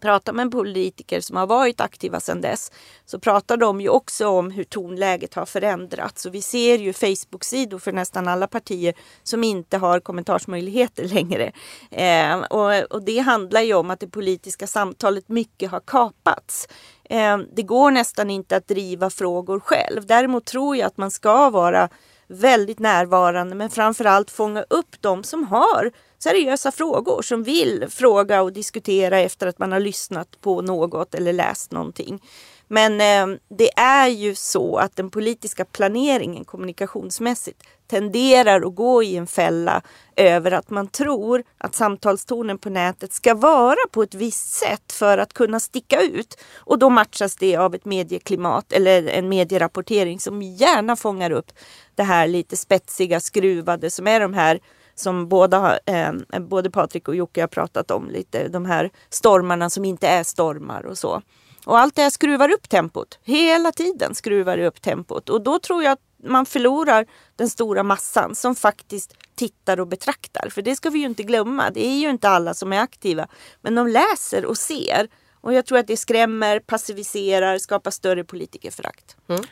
pratar 0.01 0.33
med 0.33 0.51
politiker 0.51 1.21
som 1.21 1.37
har 1.37 1.47
varit 1.47 1.81
aktiva 1.81 2.19
sedan 2.19 2.41
dess 2.41 2.71
så 3.05 3.19
pratar 3.19 3.57
de 3.57 3.81
ju 3.81 3.89
också 3.89 4.27
om 4.27 4.51
hur 4.51 4.63
tonläget 4.63 5.33
har 5.33 5.45
förändrats. 5.45 6.25
Och 6.25 6.33
vi 6.33 6.41
ser 6.41 6.77
ju 6.77 6.93
Facebook-sidor 6.93 7.79
för 7.79 7.91
nästan 7.91 8.27
alla 8.27 8.47
partier 8.47 8.93
som 9.23 9.43
inte 9.43 9.77
har 9.77 9.99
kommentarsmöjligheter 9.99 11.03
längre. 11.13 11.51
Eh, 11.91 12.37
och, 12.37 12.91
och, 12.93 13.03
det 13.03 13.19
handlar 13.19 13.61
ju 13.61 13.73
om 13.73 13.89
att 13.89 13.99
det 13.99 14.07
politiska 14.07 14.67
samtalet 14.67 15.29
mycket 15.29 15.71
har 15.71 15.79
kapats. 15.79 16.67
Eh, 17.09 17.37
det 17.37 17.63
går 17.63 17.91
nästan 17.91 18.29
inte 18.29 18.57
att 18.57 18.67
driva 18.67 19.09
frågor 19.09 19.59
själv. 19.59 20.05
Däremot 20.05 20.45
tror 20.45 20.75
jag 20.75 20.87
att 20.87 20.97
man 20.97 21.11
ska 21.11 21.49
vara 21.49 21.89
väldigt 22.27 22.79
närvarande 22.79 23.55
men 23.55 23.69
framförallt 23.69 24.31
fånga 24.31 24.65
upp 24.69 25.01
de 25.01 25.23
som 25.23 25.43
har 25.47 25.91
seriösa 26.29 26.71
frågor 26.71 27.21
som 27.21 27.43
vill 27.43 27.85
fråga 27.89 28.41
och 28.41 28.53
diskutera 28.53 29.19
efter 29.19 29.47
att 29.47 29.59
man 29.59 29.71
har 29.71 29.79
lyssnat 29.79 30.41
på 30.41 30.61
något 30.61 31.15
eller 31.15 31.33
läst 31.33 31.71
någonting. 31.71 32.21
Men 32.67 33.01
eh, 33.01 33.37
det 33.49 33.69
är 33.79 34.07
ju 34.07 34.35
så 34.35 34.77
att 34.77 34.95
den 34.95 35.09
politiska 35.09 35.65
planeringen 35.65 36.45
kommunikationsmässigt 36.45 37.63
tenderar 37.87 38.61
att 38.61 38.75
gå 38.75 39.03
i 39.03 39.15
en 39.17 39.27
fälla 39.27 39.81
över 40.15 40.51
att 40.51 40.69
man 40.69 40.87
tror 40.87 41.43
att 41.57 41.75
samtalstonen 41.75 42.57
på 42.57 42.69
nätet 42.69 43.13
ska 43.13 43.33
vara 43.33 43.87
på 43.91 44.03
ett 44.03 44.15
visst 44.15 44.49
sätt 44.49 44.91
för 44.91 45.17
att 45.17 45.33
kunna 45.33 45.59
sticka 45.59 46.01
ut. 46.01 46.37
Och 46.55 46.79
då 46.79 46.89
matchas 46.89 47.35
det 47.35 47.55
av 47.55 47.75
ett 47.75 47.85
medieklimat 47.85 48.73
eller 48.73 49.07
en 49.07 49.29
medierapportering 49.29 50.19
som 50.19 50.41
gärna 50.41 50.95
fångar 50.95 51.31
upp 51.31 51.51
det 51.95 52.03
här 52.03 52.27
lite 52.27 52.57
spetsiga, 52.57 53.19
skruvade 53.19 53.91
som 53.91 54.07
är 54.07 54.19
de 54.19 54.33
här 54.33 54.59
som 54.95 55.27
båda, 55.27 55.79
eh, 55.85 56.11
både 56.39 56.71
Patrik 56.71 57.07
och 57.07 57.15
Jocke 57.15 57.41
har 57.41 57.47
pratat 57.47 57.91
om 57.91 58.09
lite. 58.09 58.47
De 58.47 58.65
här 58.65 58.91
stormarna 59.09 59.69
som 59.69 59.85
inte 59.85 60.07
är 60.07 60.23
stormar 60.23 60.85
och 60.85 60.97
så. 60.97 61.21
Och 61.65 61.79
allt 61.79 61.95
det 61.95 62.01
här 62.01 62.09
skruvar 62.09 62.49
upp 62.49 62.69
tempot. 62.69 63.19
Hela 63.23 63.71
tiden 63.71 64.15
skruvar 64.15 64.57
det 64.57 64.67
upp 64.67 64.81
tempot. 64.81 65.29
Och 65.29 65.41
då 65.41 65.59
tror 65.59 65.83
jag 65.83 65.91
att 65.91 65.99
man 66.23 66.45
förlorar 66.45 67.05
den 67.35 67.49
stora 67.49 67.83
massan 67.83 68.35
som 68.35 68.55
faktiskt 68.55 69.13
tittar 69.35 69.79
och 69.79 69.87
betraktar. 69.87 70.49
För 70.49 70.61
det 70.61 70.75
ska 70.75 70.89
vi 70.89 70.99
ju 70.99 71.05
inte 71.05 71.23
glömma. 71.23 71.69
Det 71.69 71.85
är 71.85 71.97
ju 71.97 72.09
inte 72.09 72.29
alla 72.29 72.53
som 72.53 72.73
är 72.73 72.79
aktiva. 72.79 73.27
Men 73.61 73.75
de 73.75 73.87
läser 73.87 74.45
och 74.45 74.57
ser. 74.57 75.07
Och 75.41 75.53
jag 75.53 75.65
tror 75.65 75.77
att 75.77 75.87
det 75.87 75.97
skrämmer, 75.97 76.59
passiviserar, 76.59 77.57
skapar 77.57 77.91
större 77.91 78.23
politikerförakt. 78.23 79.17
Mm. 79.27 79.43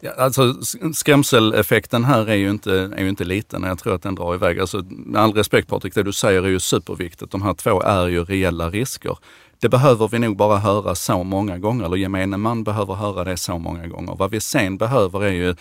Ja, 0.00 0.12
alltså, 0.18 0.54
skrämseleffekten 0.94 2.04
här 2.04 2.26
är 2.28 2.34
ju, 2.34 2.50
inte, 2.50 2.72
är 2.96 3.02
ju 3.02 3.08
inte 3.08 3.24
liten. 3.24 3.62
Jag 3.62 3.78
tror 3.78 3.94
att 3.94 4.02
den 4.02 4.14
drar 4.14 4.34
iväg. 4.34 4.60
Alltså, 4.60 4.84
med 4.88 5.22
all 5.22 5.32
respekt 5.32 5.68
Patrik, 5.68 5.94
det 5.94 6.02
du 6.02 6.12
säger 6.12 6.42
är 6.42 6.48
ju 6.48 6.60
superviktigt. 6.60 7.32
De 7.32 7.42
här 7.42 7.54
två 7.54 7.82
är 7.82 8.08
ju 8.08 8.24
reella 8.24 8.70
risker. 8.70 9.18
Det 9.60 9.68
behöver 9.68 10.08
vi 10.08 10.18
nog 10.18 10.36
bara 10.36 10.58
höra 10.58 10.94
så 10.94 11.24
många 11.24 11.58
gånger, 11.58 11.84
eller 11.84 11.96
gemene 11.96 12.36
man 12.36 12.64
behöver 12.64 12.94
höra 12.94 13.24
det 13.24 13.36
så 13.36 13.58
många 13.58 13.86
gånger. 13.86 14.16
Vad 14.16 14.30
vi 14.30 14.40
sen 14.40 14.76
behöver 14.76 15.24
är 15.24 15.32
ju 15.32 15.54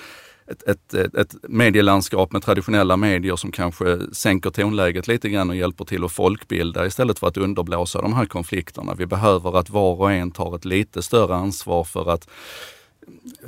ett, 0.48 0.64
ett, 0.64 0.94
ett, 0.94 1.36
medielandskap 1.44 2.32
med 2.32 2.44
traditionella 2.44 2.98
medier 2.98 3.36
som 3.36 3.52
kanske 3.52 4.00
sänker 4.12 4.50
tonläget 4.50 5.08
lite 5.08 5.30
grann 5.30 5.50
och 5.50 5.56
hjälper 5.56 5.86
till 5.86 6.04
att 6.04 6.12
folkbilda 6.12 6.86
istället 6.86 7.20
för 7.20 7.28
att 7.28 7.38
underblåsa 7.38 8.02
de 8.02 8.14
här 8.14 8.26
konflikterna. 8.26 8.94
Vi 8.94 9.06
behöver 9.06 9.58
att 9.58 9.70
var 9.70 10.02
och 10.02 10.12
en 10.12 10.32
tar 10.32 10.56
ett 10.56 10.66
lite 10.66 11.02
större 11.02 11.36
ansvar 11.36 11.84
för 11.84 12.12
att 12.12 12.30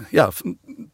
ja, 0.10 0.32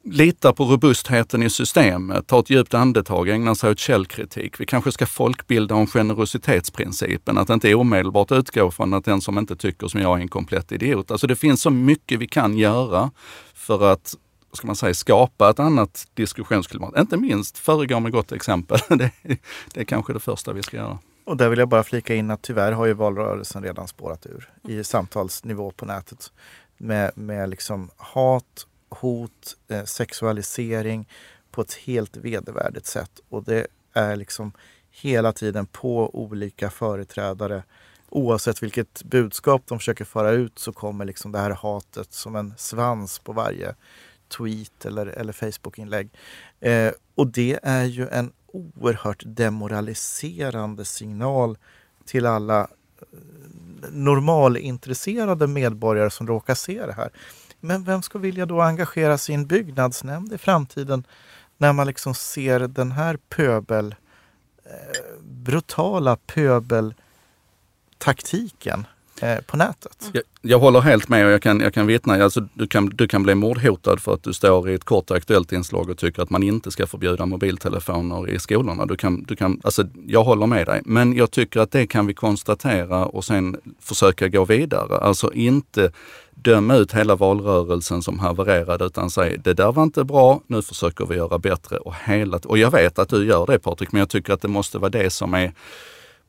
lita 0.04 0.54
på 0.54 0.64
robustheten 0.64 1.44
i 1.44 1.50
systemet, 1.50 2.28
ta 2.28 2.40
ett 2.40 2.50
djupt 2.50 2.74
andetag, 2.74 3.30
ägna 3.30 3.56
sig 3.56 3.72
åt 3.72 3.80
källkritik. 3.80 4.60
Vi 4.60 4.66
kanske 4.66 4.92
ska 4.92 5.06
folkbilda 5.06 5.76
om 5.76 5.88
generositetsprincipen, 5.88 7.38
att 7.38 7.50
inte 7.50 7.76
omedelbart 7.76 8.32
utgå 8.32 8.72
från 8.72 8.94
att 8.94 9.06
den 9.06 9.22
som 9.22 9.38
inte 9.38 9.56
tycker 9.56 9.88
som 9.88 10.02
jag 10.02 10.18
är 10.18 10.22
en 10.22 10.28
komplett 10.28 10.72
idiot. 10.72 11.12
Alltså 11.12 11.28
det 11.28 11.36
finns 11.36 11.62
så 11.62 11.70
mycket 11.70 12.20
vi 12.20 12.28
kan 12.28 12.58
göra 12.58 13.12
för 13.54 13.92
att 13.92 14.16
ska 14.54 14.68
man 14.68 14.76
säga, 14.76 14.94
skapa 14.94 15.50
ett 15.50 15.60
annat 15.60 16.08
diskussionsklimat. 16.14 16.98
Inte 16.98 17.18
minst 17.18 17.58
föregå 17.58 18.00
med 18.00 18.12
gott 18.12 18.32
exempel. 18.32 18.80
Det, 18.90 19.12
det 19.74 19.80
är 19.80 19.84
kanske 19.84 20.14
det 20.14 20.20
första 20.20 20.54
vi 20.54 20.64
ska 20.64 20.78
göra. 20.78 21.00
Och 21.24 21.38
där 21.38 21.50
vill 21.50 21.60
jag 21.60 21.70
bara 21.70 21.84
flika 21.84 22.16
in 22.16 22.32
att 22.32 22.42
tyvärr 22.42 22.72
har 22.72 22.86
ju 22.86 22.94
valrörelsen 22.94 23.64
redan 23.64 23.88
spårat 23.88 24.26
ur 24.26 24.50
i 24.68 24.84
samtalsnivå 24.84 25.72
på 25.72 25.86
nätet 25.86 26.32
med, 26.82 27.12
med 27.16 27.50
liksom 27.50 27.90
hat, 27.98 28.68
hot, 28.90 29.58
eh, 29.68 29.84
sexualisering 29.84 31.10
på 31.52 31.62
ett 31.62 31.74
helt 31.74 32.18
vedervärdigt 32.18 32.86
sätt. 32.86 33.12
Och 33.30 33.44
det 33.44 33.68
är 33.94 34.16
liksom 34.16 34.52
hela 34.92 35.34
tiden 35.34 35.66
på 35.66 36.16
olika 36.16 36.70
företrädare. 36.70 37.64
Oavsett 38.10 38.64
vilket 38.64 39.04
budskap 39.04 39.62
de 39.66 39.80
försöker 39.80 40.06
föra 40.06 40.32
ut 40.32 40.60
så 40.60 40.74
kommer 40.74 41.06
liksom 41.06 41.32
det 41.32 41.40
här 41.40 41.52
hatet 41.52 42.14
som 42.14 42.36
en 42.36 42.54
svans 42.58 43.20
på 43.20 43.34
varje 43.34 43.76
tweet 44.38 44.86
eller, 44.86 45.06
eller 45.06 45.34
Facebookinlägg. 45.34 46.10
Eh, 46.60 46.92
och 47.16 47.28
det 47.28 47.60
är 47.64 47.86
ju 47.86 48.08
en 48.08 48.32
oerhört 48.48 49.24
demoraliserande 49.26 50.86
signal 50.86 51.58
till 52.06 52.26
alla 52.26 52.68
normalintresserade 53.92 55.48
medborgare 55.48 56.10
som 56.10 56.28
råkar 56.28 56.56
se 56.56 56.86
det 56.86 56.94
här. 56.94 57.12
Men 57.60 57.84
vem 57.84 58.02
ska 58.02 58.20
vilja 58.20 58.46
då 58.46 58.62
engagera 58.62 59.18
sig 59.18 59.34
i 59.34 59.38
en 59.38 59.48
byggnadsnämnd 59.48 60.34
i 60.34 60.38
framtiden 60.38 61.04
när 61.58 61.74
man 61.74 61.88
liksom 61.88 62.14
ser 62.14 62.60
den 62.60 62.92
här 62.92 63.18
pöbel, 63.30 63.96
eh, 64.66 64.72
brutala 65.24 66.16
pöbeltaktiken 66.16 68.86
Eh, 69.22 69.40
på 69.42 69.58
nätet. 69.58 69.98
Mm. 70.02 70.12
Jag, 70.14 70.24
jag, 70.42 70.60
håller 70.60 70.82
helt 70.82 71.10
med 71.10 71.26
och 71.26 71.32
jag 71.32 71.42
kan, 71.42 71.60
jag 71.60 71.74
kan 71.74 71.88
vittna. 71.88 72.24
Alltså, 72.24 72.48
du, 72.54 72.68
kan, 72.68 72.90
du 72.90 73.08
kan 73.08 73.24
bli 73.24 73.36
mordhotad 73.36 73.98
för 73.98 74.14
att 74.14 74.24
du 74.24 74.34
står 74.34 74.70
i 74.70 74.74
ett 74.74 74.84
kort 74.84 75.12
aktuellt 75.12 75.52
inslag 75.52 75.90
och 75.90 75.98
tycker 75.98 76.24
att 76.24 76.30
man 76.30 76.44
inte 76.44 76.72
ska 76.72 76.88
förbjuda 76.88 77.26
mobiltelefoner 77.26 78.30
i 78.30 78.40
skolorna. 78.40 78.86
Du 78.86 78.96
kan, 78.96 79.24
du 79.24 79.36
kan, 79.36 79.62
alltså, 79.64 79.84
jag 80.08 80.24
håller 80.24 80.48
med 80.48 80.68
dig, 80.68 80.82
men 80.86 81.14
jag 81.14 81.32
tycker 81.32 81.60
att 81.60 81.72
det 81.72 81.88
kan 81.88 82.08
vi 82.08 82.14
konstatera 82.14 83.06
och 83.06 83.26
sen 83.26 83.58
försöka 83.80 84.28
gå 84.28 84.46
vidare. 84.46 84.98
Alltså 84.98 85.34
inte 85.34 85.92
döma 86.32 86.76
ut 86.76 86.94
hela 86.94 87.16
valrörelsen 87.16 88.02
som 88.02 88.20
havererade 88.20 88.86
utan 88.86 89.10
säga 89.10 89.38
det 89.44 89.54
där 89.54 89.72
var 89.72 89.84
inte 89.84 90.04
bra, 90.04 90.42
nu 90.48 90.62
försöker 90.62 91.06
vi 91.06 91.16
göra 91.16 91.40
bättre. 91.40 91.78
Och, 91.78 91.94
hela, 92.06 92.40
och 92.46 92.58
jag 92.58 92.72
vet 92.72 93.00
att 93.00 93.10
du 93.10 93.26
gör 93.26 93.46
det 93.46 93.60
Patrik, 93.60 93.92
men 93.92 94.00
jag 94.00 94.10
tycker 94.10 94.34
att 94.34 94.42
det 94.42 94.48
måste 94.48 94.78
vara 94.78 94.90
det 94.90 95.10
som 95.10 95.34
är 95.34 95.54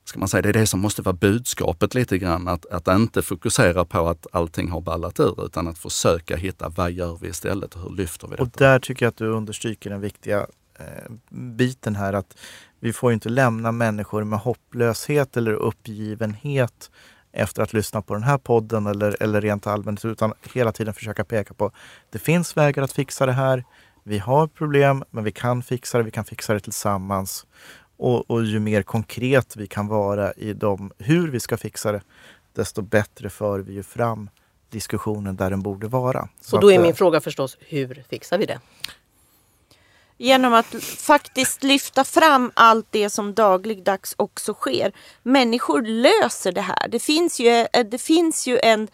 ska 0.05 0.19
man 0.19 0.29
säga, 0.29 0.43
det 0.43 0.49
är 0.49 0.53
det 0.53 0.67
som 0.67 0.81
måste 0.81 1.03
vara 1.03 1.17
budskapet 1.17 1.95
lite 1.95 2.19
grann. 2.19 2.49
Att, 2.49 2.67
att 2.67 2.89
inte 2.89 3.23
fokusera 3.23 3.85
på 3.85 4.09
att 4.09 4.27
allting 4.33 4.71
har 4.71 4.81
ballat 4.81 5.21
ur 5.21 5.47
utan 5.47 5.69
att 5.69 5.79
försöka 5.79 6.37
hitta 6.37 6.69
vad 6.69 6.93
gör 6.93 7.19
vi 7.21 7.29
istället 7.29 7.75
och 7.75 7.83
hur 7.83 7.97
lyfter 7.97 8.27
vi 8.27 8.31
detta? 8.31 8.43
Och 8.43 8.51
där 8.59 8.79
tycker 8.79 9.07
jag 9.07 9.11
att 9.11 9.17
du 9.17 9.27
understryker 9.27 9.91
den 9.91 10.01
viktiga 10.01 10.47
eh, 10.79 11.13
biten 11.31 11.97
här 11.97 12.13
att 12.13 12.37
vi 12.81 12.93
får 12.93 13.13
inte 13.13 13.29
lämna 13.29 13.73
människor 13.73 14.25
med 14.25 14.39
hopplöshet 14.39 15.37
eller 15.37 15.53
uppgivenhet 15.53 16.91
efter 17.33 17.63
att 17.63 17.73
lyssna 17.73 18.03
på 18.03 18.15
den 18.15 18.23
här 18.23 18.39
podden 18.39 18.87
eller, 18.87 19.23
eller 19.23 19.41
rent 19.41 19.67
allmänt 19.67 20.05
utan 20.05 20.33
hela 20.55 20.73
tiden 20.73 20.95
försöka 20.95 21.25
peka 21.25 21.55
på 21.55 21.73
det 22.11 22.19
finns 22.19 22.57
vägar 22.57 22.83
att 22.83 22.93
fixa 22.93 23.27
det 23.27 23.33
här. 23.33 23.65
Vi 24.05 24.19
har 24.19 24.47
problem 24.47 25.05
men 25.11 25.25
vi 25.25 25.33
kan 25.33 25.63
fixa 25.63 25.99
det, 25.99 26.05
vi 26.05 26.11
kan 26.11 26.25
fixa 26.25 26.55
det 26.55 26.61
tillsammans. 26.61 27.47
Och, 28.03 28.31
och, 28.31 28.45
ju 28.45 28.61
mer 28.61 28.83
konkret 28.83 29.57
vi 29.57 29.67
kan 29.67 29.89
vara 29.89 30.33
i 30.33 30.53
dem, 30.53 30.93
hur 30.99 31.29
vi 31.29 31.41
ska 31.41 31.57
fixa 31.57 31.93
det, 31.93 32.03
desto 32.53 32.83
bättre 32.83 33.31
för 33.31 33.59
vi 33.59 33.73
ju 33.73 33.83
fram 33.83 34.31
diskussionen 34.71 35.37
där 35.37 35.51
den 35.51 35.63
borde 35.63 35.89
vara. 35.89 36.29
Så 36.41 36.57
och 36.57 36.63
då 36.63 36.73
är 36.73 36.79
min 36.79 36.95
fråga 36.95 37.21
förstås, 37.21 37.57
hur 37.61 38.05
fixar 38.11 38.39
vi 38.39 38.47
det? 38.47 38.61
Genom 40.19 40.55
att 40.55 40.67
faktiskt 40.83 41.63
lyfta 41.63 42.05
fram 42.05 42.51
allt 42.55 42.87
det 42.91 43.11
som 43.11 43.35
dagligdags 43.35 44.15
också 44.19 44.55
sker. 44.55 44.93
Människor 45.23 45.83
löser 45.83 46.53
det 46.53 46.61
här. 46.61 46.89
Det 46.89 46.99
finns 46.99 47.41
ju, 47.41 47.67
det 47.91 48.01
finns 48.01 48.47
ju 48.47 48.59
en 48.59 48.89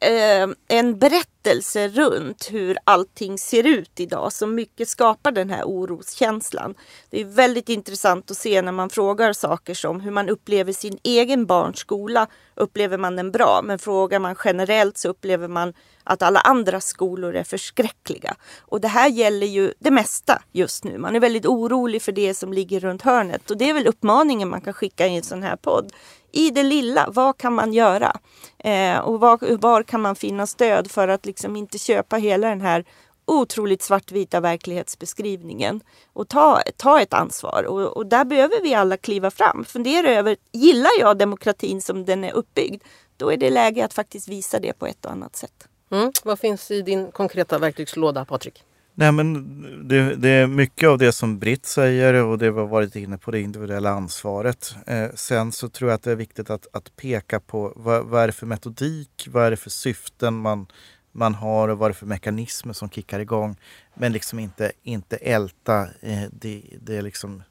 eh, 0.00 0.48
en 0.68 0.98
berättelse 0.98 1.88
runt 1.88 2.48
hur 2.50 2.78
allting 2.84 3.38
ser 3.38 3.66
ut 3.66 4.00
idag 4.00 4.32
som 4.32 4.54
mycket 4.54 4.88
skapar 4.88 5.32
den 5.32 5.50
här 5.50 5.64
oroskänslan. 5.64 6.74
Det 7.10 7.20
är 7.20 7.24
väldigt 7.24 7.68
intressant 7.68 8.30
att 8.30 8.36
se 8.36 8.62
när 8.62 8.72
man 8.72 8.90
frågar 8.90 9.32
saker 9.32 9.74
som 9.74 10.00
hur 10.00 10.10
man 10.10 10.28
upplever 10.28 10.72
sin 10.72 10.98
egen 11.02 11.46
barns 11.46 11.78
skola. 11.78 12.26
Upplever 12.54 12.98
man 12.98 13.16
den 13.16 13.30
bra? 13.30 13.60
Men 13.64 13.78
frågar 13.78 14.18
man 14.18 14.36
generellt 14.44 14.98
så 14.98 15.08
upplever 15.08 15.48
man 15.48 15.74
att 16.04 16.22
alla 16.22 16.40
andra 16.40 16.80
skolor 16.80 17.36
är 17.36 17.44
förskräckliga. 17.44 18.36
Och 18.60 18.80
det 18.80 18.88
här 18.88 19.08
gäller 19.08 19.46
ju 19.46 19.72
det 19.78 19.90
mesta 19.90 20.42
just 20.52 20.84
nu. 20.84 20.98
Man 20.98 21.16
är 21.16 21.20
väldigt 21.20 21.46
orolig 21.46 22.02
för 22.02 22.12
det 22.12 22.34
som 22.34 22.52
ligger 22.52 22.80
runt 22.80 23.02
hörnet 23.02 23.50
och 23.50 23.56
det 23.56 23.70
är 23.70 23.74
väl 23.74 23.86
uppmaningen 23.86 24.48
man 24.48 24.60
kan 24.60 24.72
skicka 24.72 25.06
i 25.06 25.16
en 25.16 25.22
sån 25.22 25.42
här 25.42 25.56
podd 25.56 25.92
i 26.32 26.50
det 26.50 26.62
lilla, 26.62 27.08
vad 27.10 27.38
kan 27.38 27.54
man 27.54 27.72
göra? 27.72 28.16
Eh, 28.58 28.98
och 28.98 29.20
var, 29.20 29.56
var, 29.56 29.82
kan 29.82 30.00
man 30.00 30.16
finna 30.16 30.46
stöd 30.46 30.90
för 30.90 31.08
att 31.08 31.26
liksom 31.26 31.56
inte 31.56 31.78
köpa 31.78 32.16
hela 32.16 32.48
den 32.48 32.60
här 32.60 32.84
otroligt 33.24 33.82
svartvita 33.82 34.40
verklighetsbeskrivningen 34.40 35.80
och 36.12 36.28
ta, 36.28 36.62
ta 36.76 37.00
ett 37.00 37.14
ansvar. 37.14 37.64
Och, 37.64 37.96
och, 37.96 38.06
där 38.06 38.24
behöver 38.24 38.62
vi 38.62 38.74
alla 38.74 38.96
kliva 38.96 39.30
fram. 39.30 39.64
Fundera 39.64 40.10
över, 40.10 40.36
gillar 40.52 40.90
jag 41.00 41.18
demokratin 41.18 41.82
som 41.82 42.04
den 42.04 42.24
är 42.24 42.32
uppbyggd? 42.32 42.82
Då 43.16 43.32
är 43.32 43.36
det 43.36 43.50
läge 43.50 43.84
att 43.84 43.94
faktiskt 43.94 44.28
visa 44.28 44.60
det 44.60 44.72
på 44.72 44.86
ett 44.86 45.04
och 45.04 45.12
annat 45.12 45.36
sätt. 45.36 45.68
Mm. 45.90 46.12
Vad 46.24 46.38
finns 46.38 46.70
i 46.70 46.82
din 46.82 47.12
konkreta 47.12 47.58
verktygslåda, 47.58 48.24
Patrik? 48.24 48.64
Nej, 49.00 49.12
men 49.12 49.88
det, 49.88 50.16
det, 50.16 50.28
är 50.28 50.46
mycket 50.46 50.88
av 50.88 50.98
det 50.98 51.12
som 51.12 51.38
Britt 51.38 51.66
säger 51.66 52.14
och 52.14 52.38
det 52.38 52.50
vi 52.50 52.58
har 52.58 52.66
varit 52.66 52.96
inne 52.96 53.18
på, 53.18 53.30
det 53.30 53.40
individuella 53.40 53.90
ansvaret. 53.90 54.74
Eh, 54.86 55.10
sen 55.14 55.52
så 55.52 55.68
tror 55.68 55.90
jag 55.90 55.94
att 55.94 56.02
det 56.02 56.10
är 56.10 56.16
viktigt 56.16 56.50
att, 56.50 56.66
att 56.72 56.96
peka 56.96 57.40
på 57.40 57.72
vad, 57.76 58.06
vad 58.06 58.22
är 58.22 58.26
det 58.26 58.32
för 58.32 58.46
metodik, 58.46 59.28
vad 59.30 59.46
är 59.46 59.50
det 59.50 59.56
för 59.56 59.70
syften 59.70 60.34
man, 60.34 60.66
man 61.12 61.34
har 61.34 61.68
och 61.68 61.78
vad 61.78 61.86
är 61.86 61.90
det 61.90 61.98
för 61.98 62.06
mekanismer 62.06 62.72
som 62.72 62.90
kickar 62.90 63.20
igång. 63.20 63.56
Men 63.94 64.12
liksom 64.12 64.38
inte, 64.38 64.72
inte 64.82 65.16
älta 65.16 65.82
eh, 66.00 66.24
det, 66.32 66.62
det, 66.80 67.02
liksom 67.02 67.42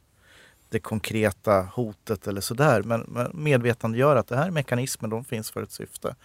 det 0.69 0.79
konkreta 0.79 1.61
hotet 1.61 2.27
eller 2.27 2.41
sådär. 2.41 2.83
Men, 2.83 3.05
men 3.07 3.31
medvetandegöra 3.33 4.19
att 4.19 4.27
det 4.27 4.37
här 4.37 4.47
är 4.47 4.51
mekanismer, 4.51 5.09
de 5.09 5.25
finns 5.25 5.51
för 5.51 5.63
ett 5.63 5.71
syfte. 5.71 6.15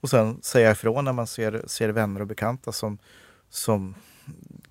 Och 0.00 0.10
sen 0.10 0.42
säga 0.42 0.70
ifrån 0.70 1.04
när 1.04 1.12
man 1.12 1.26
ser, 1.26 1.62
ser 1.66 1.88
vänner 1.88 2.20
och 2.20 2.26
bekanta 2.26 2.72
som, 2.72 2.98
som 3.50 3.94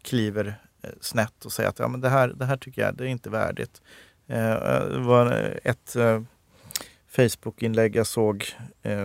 kliver 0.10 0.60
eh, 0.82 0.90
snett 1.02 1.46
och 1.46 1.52
säger 1.52 1.70
att 1.70 1.80
ja, 1.80 1.88
men 1.88 2.02
det, 2.02 2.10
här, 2.10 2.28
det 2.28 2.46
här 2.46 2.58
tycker 2.58 2.82
jag 2.82 2.96
det 2.96 3.04
är 3.04 3.08
inte 3.08 3.30
värdigt. 3.30 3.82
Eh, 4.28 4.54
det 4.90 5.00
var 5.00 5.60
ett 5.64 5.96
eh, 5.96 6.22
Facebook-inlägg 7.08 7.96
jag 7.96 8.08
såg 8.08 8.46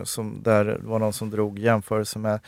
som 0.05 0.43
där 0.43 0.65
det 0.65 0.79
var 0.83 0.99
någon 0.99 1.13
som 1.13 1.31
drog 1.31 1.59
jämförelse 1.59 2.19
med 2.19 2.41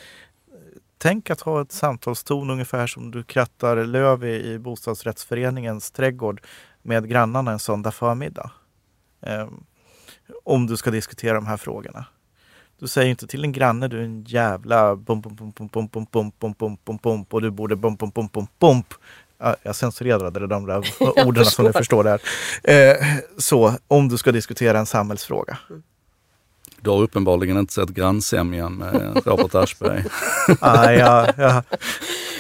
Tänk 0.99 1.31
att 1.31 1.41
ha 1.41 1.63
ett 1.63 1.73
samtalston 1.73 2.51
ungefär 2.51 2.87
som 2.87 3.11
du 3.11 3.23
krattar 3.23 3.85
löv 3.85 4.25
i, 4.25 4.53
i 4.53 4.59
bostadsrättsföreningens 4.59 5.91
trädgård 5.91 6.41
med 6.83 7.09
grannarna 7.09 7.53
en 7.53 7.59
söndag 7.59 7.91
förmiddag. 7.91 8.51
Ehm, 9.21 9.65
om 10.45 10.67
du 10.67 10.77
ska 10.77 10.91
diskutera 10.91 11.35
de 11.35 11.47
här 11.47 11.57
frågorna. 11.57 12.07
Du 12.79 12.89
säger 12.89 13.11
inte 13.11 13.27
till 13.27 13.45
en 13.45 13.53
granne 13.53 13.89
du 13.89 13.99
är 13.99 14.05
en 14.05 14.25
jävla 14.25 14.97
bum 14.97 15.21
bum 15.21 15.35
bum 15.35 15.53
bum 15.53 15.69
bum 15.69 15.89
bum 15.93 16.07
bum 16.13 16.33
bum 16.39 16.57
bum 16.59 16.77
bum 16.85 16.99
bum 17.03 17.25
och 17.31 17.43
du 17.43 17.51
borde 17.51 17.77
bum 17.77 17.97
bum 17.97 18.11
bum 18.15 18.29
bum 18.33 18.47
bum. 18.59 18.83
Jag 19.63 19.77
censurerade 19.77 20.47
de 20.47 20.67
där 20.67 20.85
orden 21.27 21.45
som 21.45 21.65
ni 21.65 21.73
förstår 21.73 22.05
där. 22.05 22.21
Eh, 22.65 22.97
så 23.39 23.75
om 23.89 24.09
du 24.09 24.19
ska 24.19 24.33
diskutera 24.33 24.79
en 24.79 24.87
samhällsfråga. 24.87 25.59
Du 26.81 26.91
har 26.91 27.03
uppenbarligen 27.03 27.59
inte 27.59 27.73
sett 27.73 27.89
Grannsämjan 27.89 28.75
med 28.75 29.23
Robert 29.27 29.55
Aschberg. 29.55 30.05
ah, 30.61 30.91
ja, 30.91 31.33
ja. 31.37 31.63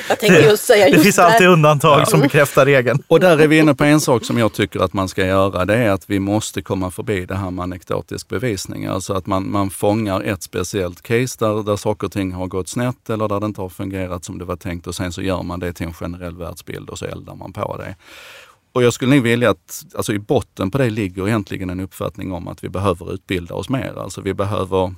Jag 0.08 0.20
tänkte 0.20 0.42
just 0.42 0.64
säga 0.64 0.88
just 0.88 0.98
Det 0.98 1.04
finns 1.04 1.18
alltid 1.18 1.46
undantag 1.46 2.00
ja. 2.00 2.06
som 2.06 2.20
bekräftar 2.20 2.66
regeln. 2.66 3.02
Och 3.08 3.20
där 3.20 3.38
är 3.38 3.46
vi 3.46 3.58
inne 3.58 3.74
på 3.74 3.84
en 3.84 4.00
sak 4.00 4.24
som 4.24 4.38
jag 4.38 4.52
tycker 4.52 4.80
att 4.80 4.92
man 4.92 5.08
ska 5.08 5.26
göra. 5.26 5.64
Det 5.64 5.76
är 5.76 5.90
att 5.90 6.10
vi 6.10 6.20
måste 6.20 6.62
komma 6.62 6.90
förbi 6.90 7.26
det 7.26 7.34
här 7.34 7.50
med 7.50 7.62
anekdotisk 7.62 8.28
bevisning. 8.28 8.86
Alltså 8.86 9.12
att 9.12 9.26
man, 9.26 9.50
man 9.50 9.70
fångar 9.70 10.20
ett 10.20 10.42
speciellt 10.42 11.02
case 11.02 11.36
där, 11.38 11.62
där 11.62 11.76
saker 11.76 12.06
och 12.06 12.12
ting 12.12 12.32
har 12.32 12.46
gått 12.46 12.68
snett 12.68 13.10
eller 13.10 13.28
där 13.28 13.40
det 13.40 13.46
inte 13.46 13.60
har 13.60 13.68
fungerat 13.68 14.24
som 14.24 14.38
det 14.38 14.44
var 14.44 14.56
tänkt 14.56 14.86
och 14.86 14.94
sen 14.94 15.12
så 15.12 15.22
gör 15.22 15.42
man 15.42 15.60
det 15.60 15.72
till 15.72 15.86
en 15.86 15.94
generell 15.94 16.36
världsbild 16.36 16.90
och 16.90 16.98
så 16.98 17.04
eldar 17.04 17.34
man 17.34 17.52
på 17.52 17.76
det. 17.76 17.96
Och 18.72 18.82
jag 18.82 18.92
skulle 18.92 19.14
nog 19.14 19.24
vilja 19.24 19.50
att, 19.50 19.84
alltså 19.94 20.12
i 20.12 20.18
botten 20.18 20.70
på 20.70 20.78
det 20.78 20.90
ligger 20.90 21.28
egentligen 21.28 21.70
en 21.70 21.80
uppfattning 21.80 22.32
om 22.32 22.48
att 22.48 22.64
vi 22.64 22.68
behöver 22.68 23.14
utbilda 23.14 23.54
oss 23.54 23.68
mer. 23.68 23.94
Alltså 23.98 24.20
vi 24.20 24.34
behöver 24.34 24.94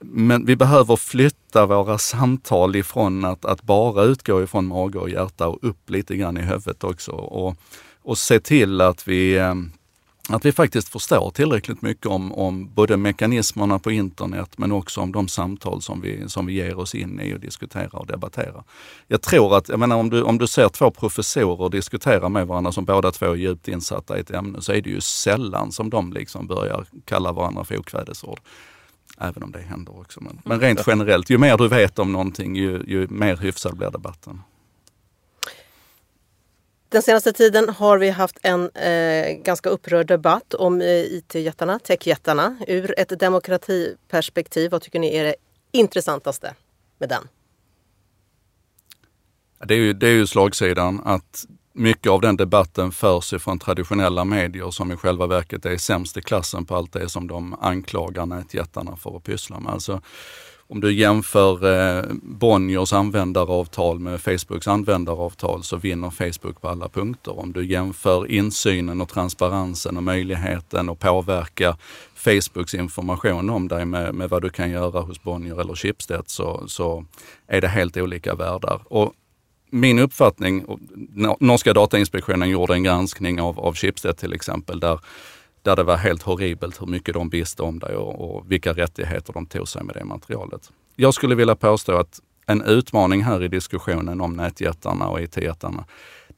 men 0.00 0.44
vi 0.44 0.56
behöver 0.56 0.96
flytta 0.96 1.66
våra 1.66 1.98
samtal 1.98 2.76
ifrån 2.76 3.24
att, 3.24 3.44
att 3.44 3.62
bara 3.62 4.04
utgå 4.04 4.42
ifrån 4.42 4.66
mage 4.66 4.98
och 4.98 5.10
hjärta 5.10 5.48
och 5.48 5.58
upp 5.62 5.90
lite 5.90 6.16
grann 6.16 6.36
i 6.36 6.42
huvudet 6.42 6.84
också. 6.84 7.12
Och, 7.12 7.56
och 8.02 8.18
se 8.18 8.40
till 8.40 8.80
att 8.80 9.08
vi, 9.08 9.36
eh, 9.36 9.54
att 10.28 10.44
vi 10.44 10.52
faktiskt 10.52 10.88
förstår 10.88 11.30
tillräckligt 11.30 11.82
mycket 11.82 12.06
om, 12.06 12.32
om 12.32 12.74
både 12.74 12.96
mekanismerna 12.96 13.78
på 13.78 13.90
internet 13.90 14.50
men 14.56 14.72
också 14.72 15.00
om 15.00 15.12
de 15.12 15.28
samtal 15.28 15.82
som 15.82 16.00
vi, 16.00 16.28
som 16.28 16.46
vi 16.46 16.52
ger 16.52 16.78
oss 16.78 16.94
in 16.94 17.20
i 17.20 17.34
och 17.34 17.40
diskuterar 17.40 17.96
och 17.96 18.06
debatterar. 18.06 18.64
Jag 19.06 19.22
tror 19.22 19.56
att, 19.56 19.68
jag 19.68 19.78
menar 19.78 19.96
om 19.96 20.10
du, 20.10 20.22
om 20.22 20.38
du 20.38 20.46
ser 20.46 20.68
två 20.68 20.90
professorer 20.90 21.68
diskutera 21.68 22.28
med 22.28 22.46
varandra 22.46 22.72
som 22.72 22.84
båda 22.84 23.10
två 23.10 23.26
är 23.26 23.34
djupt 23.34 23.68
insatta 23.68 24.16
i 24.16 24.20
ett 24.20 24.30
ämne 24.30 24.62
så 24.62 24.72
är 24.72 24.82
det 24.82 24.90
ju 24.90 25.00
sällan 25.00 25.72
som 25.72 25.90
de 25.90 26.12
liksom 26.12 26.46
börjar 26.46 26.86
kalla 27.04 27.32
varandra 27.32 27.64
för 27.64 27.78
okvädesord. 27.78 28.40
Även 29.20 29.42
om 29.42 29.52
det 29.52 29.58
händer 29.58 30.00
också. 30.00 30.20
Men, 30.20 30.40
men 30.44 30.60
rent 30.60 30.80
generellt, 30.86 31.30
ju 31.30 31.38
mer 31.38 31.56
du 31.56 31.68
vet 31.68 31.98
om 31.98 32.12
någonting 32.12 32.56
ju, 32.56 32.82
ju 32.86 33.08
mer 33.08 33.36
hyfsad 33.36 33.76
blir 33.76 33.90
debatten. 33.90 34.40
Den 36.88 37.02
senaste 37.02 37.32
tiden 37.32 37.68
har 37.68 37.98
vi 37.98 38.10
haft 38.10 38.38
en 38.42 38.70
eh, 38.70 39.32
ganska 39.32 39.68
upprörd 39.68 40.06
debatt 40.06 40.54
om 40.54 40.80
eh, 40.80 40.86
IT-jättarna, 40.88 41.78
techjättarna. 41.78 42.56
Ur 42.66 42.94
ett 42.98 43.20
demokratiperspektiv, 43.20 44.70
vad 44.70 44.82
tycker 44.82 44.98
ni 44.98 45.16
är 45.16 45.24
det 45.24 45.34
intressantaste 45.72 46.54
med 46.98 47.08
den? 47.08 47.28
Det 49.64 49.74
är 49.74 49.78
ju, 49.78 49.92
det 49.92 50.06
är 50.06 50.12
ju 50.12 50.26
slagsidan 50.26 51.00
att 51.04 51.46
mycket 51.78 52.12
av 52.12 52.20
den 52.20 52.36
debatten 52.36 52.92
förs 52.92 53.32
ifrån 53.32 53.58
traditionella 53.58 54.24
medier 54.24 54.70
som 54.70 54.92
i 54.92 54.96
själva 54.96 55.26
verket 55.26 55.66
är 55.66 55.76
sämst 55.76 56.16
i 56.16 56.22
klassen 56.22 56.64
på 56.64 56.76
allt 56.76 56.92
det 56.92 57.08
som 57.08 57.26
de 57.26 57.56
anklagar 57.60 58.26
nätjättarna 58.26 58.96
för 58.96 59.16
att 59.16 59.24
pyssla 59.24 59.60
med. 59.60 59.72
Alltså, 59.72 60.00
om 60.70 60.80
du 60.80 60.92
jämför 60.92 61.78
eh, 61.98 62.04
Bonniers 62.22 62.92
användaravtal 62.92 63.98
med 63.98 64.20
Facebooks 64.20 64.68
användaravtal 64.68 65.62
så 65.62 65.76
vinner 65.76 66.10
Facebook 66.10 66.60
på 66.60 66.68
alla 66.68 66.88
punkter. 66.88 67.38
Om 67.38 67.52
du 67.52 67.66
jämför 67.66 68.30
insynen 68.30 69.00
och 69.00 69.08
transparensen 69.08 69.96
och 69.96 70.02
möjligheten 70.02 70.88
att 70.88 70.98
påverka 70.98 71.76
Facebooks 72.14 72.74
information 72.74 73.50
om 73.50 73.68
dig 73.68 73.84
med, 73.84 74.14
med 74.14 74.30
vad 74.30 74.42
du 74.42 74.50
kan 74.50 74.70
göra 74.70 75.00
hos 75.00 75.22
Bonnier 75.22 75.60
eller 75.60 75.74
Schibsted 75.74 76.22
så, 76.26 76.64
så 76.66 77.04
är 77.46 77.60
det 77.60 77.68
helt 77.68 77.96
olika 77.96 78.34
världar. 78.34 78.80
Och 78.84 79.12
min 79.70 79.98
uppfattning, 79.98 80.64
norska 81.40 81.72
datainspektionen 81.72 82.50
gjorde 82.50 82.74
en 82.74 82.82
granskning 82.82 83.40
av, 83.40 83.60
av 83.60 83.74
Schibsted 83.74 84.16
till 84.16 84.32
exempel, 84.32 84.80
där, 84.80 85.00
där 85.62 85.76
det 85.76 85.82
var 85.82 85.96
helt 85.96 86.22
horribelt 86.22 86.82
hur 86.82 86.86
mycket 86.86 87.14
de 87.14 87.28
visste 87.28 87.62
om 87.62 87.78
dig 87.78 87.96
och, 87.96 88.36
och 88.36 88.52
vilka 88.52 88.72
rättigheter 88.72 89.32
de 89.32 89.46
tog 89.46 89.68
sig 89.68 89.82
med 89.84 89.94
det 89.94 90.04
materialet. 90.04 90.70
Jag 90.96 91.14
skulle 91.14 91.34
vilja 91.34 91.56
påstå 91.56 91.96
att 91.96 92.20
en 92.46 92.62
utmaning 92.62 93.22
här 93.22 93.42
i 93.42 93.48
diskussionen 93.48 94.20
om 94.20 94.32
nätjättarna 94.32 95.08
och 95.08 95.20
IT-jättarna, 95.20 95.84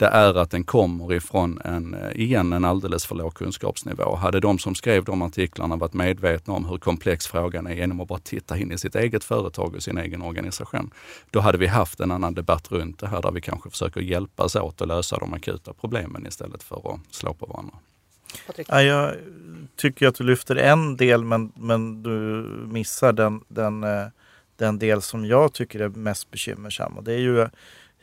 det 0.00 0.06
är 0.06 0.34
att 0.34 0.50
den 0.50 0.64
kommer 0.64 1.12
ifrån 1.12 1.60
en, 1.64 1.94
eh, 1.94 2.20
igen, 2.20 2.52
en 2.52 2.64
alldeles 2.64 3.06
för 3.06 3.14
låg 3.14 3.34
kunskapsnivå. 3.34 4.16
Hade 4.16 4.40
de 4.40 4.58
som 4.58 4.74
skrev 4.74 5.04
de 5.04 5.22
artiklarna 5.22 5.76
varit 5.76 5.94
medvetna 5.94 6.54
om 6.54 6.64
hur 6.64 6.78
komplex 6.78 7.26
frågan 7.26 7.66
är 7.66 7.74
genom 7.74 8.00
att 8.00 8.08
bara 8.08 8.18
titta 8.18 8.58
in 8.58 8.72
i 8.72 8.78
sitt 8.78 8.94
eget 8.94 9.24
företag 9.24 9.74
och 9.74 9.82
sin 9.82 9.98
egen 9.98 10.22
organisation, 10.22 10.90
då 11.30 11.40
hade 11.40 11.58
vi 11.58 11.66
haft 11.66 12.00
en 12.00 12.10
annan 12.10 12.34
debatt 12.34 12.72
runt 12.72 12.98
det 12.98 13.06
här 13.06 13.22
där 13.22 13.30
vi 13.30 13.40
kanske 13.40 13.70
försöker 13.70 14.00
hjälpas 14.00 14.56
åt 14.56 14.80
att 14.80 14.88
lösa 14.88 15.18
de 15.18 15.32
akuta 15.32 15.72
problemen 15.72 16.26
istället 16.26 16.62
för 16.62 16.94
att 16.94 17.14
slå 17.14 17.34
på 17.34 17.46
varandra. 17.46 17.74
Ja, 18.68 18.82
jag 18.82 19.14
tycker 19.76 20.06
att 20.06 20.14
du 20.14 20.24
lyfter 20.24 20.56
en 20.56 20.96
del 20.96 21.24
men, 21.24 21.52
men 21.56 22.02
du 22.02 22.10
missar 22.66 23.12
den, 23.12 23.40
den, 23.48 23.84
eh, 23.84 24.06
den 24.56 24.78
del 24.78 25.02
som 25.02 25.24
jag 25.24 25.52
tycker 25.52 25.80
är 25.80 25.88
mest 25.88 26.30
bekymmersam. 26.30 26.96
Och 26.96 27.04
det 27.04 27.12
är 27.12 27.18
ju 27.18 27.48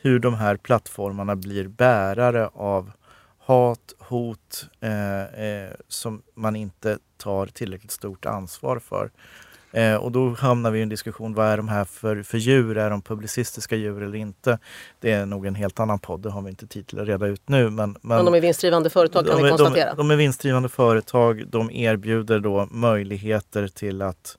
hur 0.01 0.19
de 0.19 0.33
här 0.33 0.57
plattformarna 0.57 1.35
blir 1.35 1.67
bärare 1.67 2.47
av 2.53 2.91
hat, 3.39 3.93
hot 3.99 4.65
eh, 4.79 5.21
eh, 5.23 5.71
som 5.87 6.21
man 6.35 6.55
inte 6.55 6.97
tar 7.17 7.45
tillräckligt 7.45 7.91
stort 7.91 8.25
ansvar 8.25 8.79
för. 8.79 9.11
Eh, 9.71 9.95
och 9.95 10.11
då 10.11 10.29
hamnar 10.29 10.71
vi 10.71 10.79
i 10.79 10.81
en 10.81 10.89
diskussion, 10.89 11.33
vad 11.33 11.47
är 11.47 11.57
de 11.57 11.67
här 11.67 11.85
för, 11.85 12.23
för 12.23 12.37
djur? 12.37 12.77
Är 12.77 12.89
de 12.89 13.01
publicistiska 13.01 13.75
djur 13.75 14.03
eller 14.03 14.15
inte? 14.15 14.59
Det 14.99 15.11
är 15.11 15.25
nog 15.25 15.45
en 15.45 15.55
helt 15.55 15.79
annan 15.79 15.99
podd, 15.99 16.21
det 16.21 16.29
har 16.29 16.41
vi 16.41 16.49
inte 16.49 16.67
tid 16.67 16.87
till 16.87 16.99
att 16.99 17.07
reda 17.07 17.27
ut 17.27 17.49
nu. 17.49 17.69
Men, 17.69 17.75
men, 17.75 17.97
men 18.01 18.25
de 18.25 18.33
är 18.33 18.41
vinstdrivande 18.41 18.89
företag 18.89 19.25
kan 19.25 19.37
de, 19.37 19.43
vi 19.43 19.49
konstatera. 19.49 19.89
De, 19.89 19.97
de 19.97 20.11
är 20.11 20.15
vinstdrivande 20.15 20.69
företag, 20.69 21.47
de 21.47 21.71
erbjuder 21.71 22.39
då 22.39 22.67
möjligheter 22.71 23.67
till 23.67 24.01
att 24.01 24.37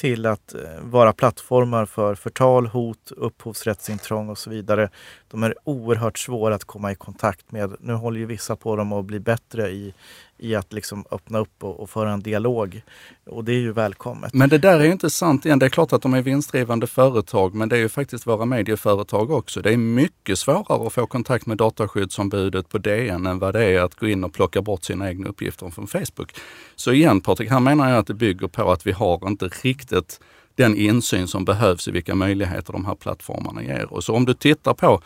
till 0.00 0.26
att 0.26 0.54
eh, 0.54 0.60
vara 0.82 1.12
plattformar 1.12 1.86
för 1.86 2.14
förtal, 2.14 2.66
hot, 2.66 3.12
upphovsrättsintrång 3.16 4.28
och 4.28 4.38
så 4.38 4.50
vidare. 4.50 4.88
De 5.30 5.42
är 5.42 5.54
oerhört 5.64 6.18
svåra 6.18 6.54
att 6.54 6.64
komma 6.64 6.92
i 6.92 6.94
kontakt 6.94 7.52
med. 7.52 7.76
Nu 7.80 7.92
håller 7.92 8.20
ju 8.20 8.26
vissa 8.26 8.56
på 8.56 8.76
dem 8.76 8.92
att 8.92 9.04
bli 9.04 9.20
bättre 9.20 9.70
i, 9.70 9.94
i 10.40 10.54
att 10.54 10.72
liksom 10.72 11.04
öppna 11.10 11.38
upp 11.38 11.64
och, 11.64 11.80
och 11.80 11.90
föra 11.90 12.12
en 12.12 12.20
dialog. 12.20 12.82
Och 13.26 13.44
det 13.44 13.52
är 13.52 13.60
ju 13.60 13.72
välkommet. 13.72 14.34
Men 14.34 14.48
det 14.48 14.58
där 14.58 14.80
är 14.80 14.84
ju 14.84 14.92
inte 14.92 15.10
sant 15.10 15.46
igen. 15.46 15.58
Det 15.58 15.66
är 15.66 15.70
klart 15.70 15.92
att 15.92 16.02
de 16.02 16.14
är 16.14 16.22
vinstdrivande 16.22 16.86
företag, 16.86 17.54
men 17.54 17.68
det 17.68 17.76
är 17.76 17.80
ju 17.80 17.88
faktiskt 17.88 18.26
våra 18.26 18.44
medieföretag 18.44 19.30
också. 19.30 19.62
Det 19.62 19.72
är 19.72 19.76
mycket 19.76 20.38
svårare 20.38 20.86
att 20.86 20.92
få 20.92 21.06
kontakt 21.06 21.46
med 21.46 21.56
dataskyddsombudet 21.56 22.68
på 22.68 22.78
DN 22.78 23.26
än 23.26 23.38
vad 23.38 23.54
det 23.54 23.64
är 23.64 23.80
att 23.80 23.94
gå 23.94 24.08
in 24.08 24.24
och 24.24 24.32
plocka 24.32 24.62
bort 24.62 24.84
sina 24.84 25.08
egna 25.08 25.28
uppgifter 25.28 25.70
från 25.70 25.86
Facebook. 25.86 26.32
Så 26.76 26.92
igen 26.92 27.20
Patrik, 27.20 27.50
här 27.50 27.60
menar 27.60 27.90
jag 27.90 27.98
att 27.98 28.06
det 28.06 28.14
bygger 28.14 28.48
på 28.48 28.72
att 28.72 28.86
vi 28.86 28.92
har 28.92 29.28
inte 29.28 29.48
riktigt 29.48 30.20
den 30.54 30.76
insyn 30.76 31.28
som 31.28 31.44
behövs 31.44 31.88
i 31.88 31.90
vilka 31.90 32.14
möjligheter 32.14 32.72
de 32.72 32.84
här 32.84 32.94
plattformarna 32.94 33.62
ger. 33.62 33.92
Och 33.92 34.04
så 34.04 34.14
om 34.14 34.24
du 34.24 34.34
tittar 34.34 34.74
på 34.74 35.02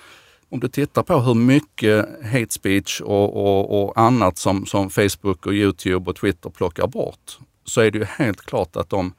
om 0.49 0.61
du 0.61 0.68
tittar 0.68 1.03
på 1.03 1.20
hur 1.20 1.34
mycket 1.34 2.09
hate 2.32 2.51
speech 2.51 3.01
och, 3.01 3.36
och, 3.36 3.84
och, 3.84 3.99
annat 3.99 4.38
som, 4.38 4.66
som 4.66 4.90
Facebook 4.90 5.47
och 5.47 5.53
Youtube 5.53 6.11
och 6.11 6.16
Twitter 6.16 6.51
plockar 6.51 6.86
bort, 6.86 7.38
så 7.64 7.80
är 7.80 7.90
det 7.90 7.99
ju 7.99 8.05
helt 8.05 8.40
klart 8.40 8.76
att 8.76 8.90
de, 8.90 9.12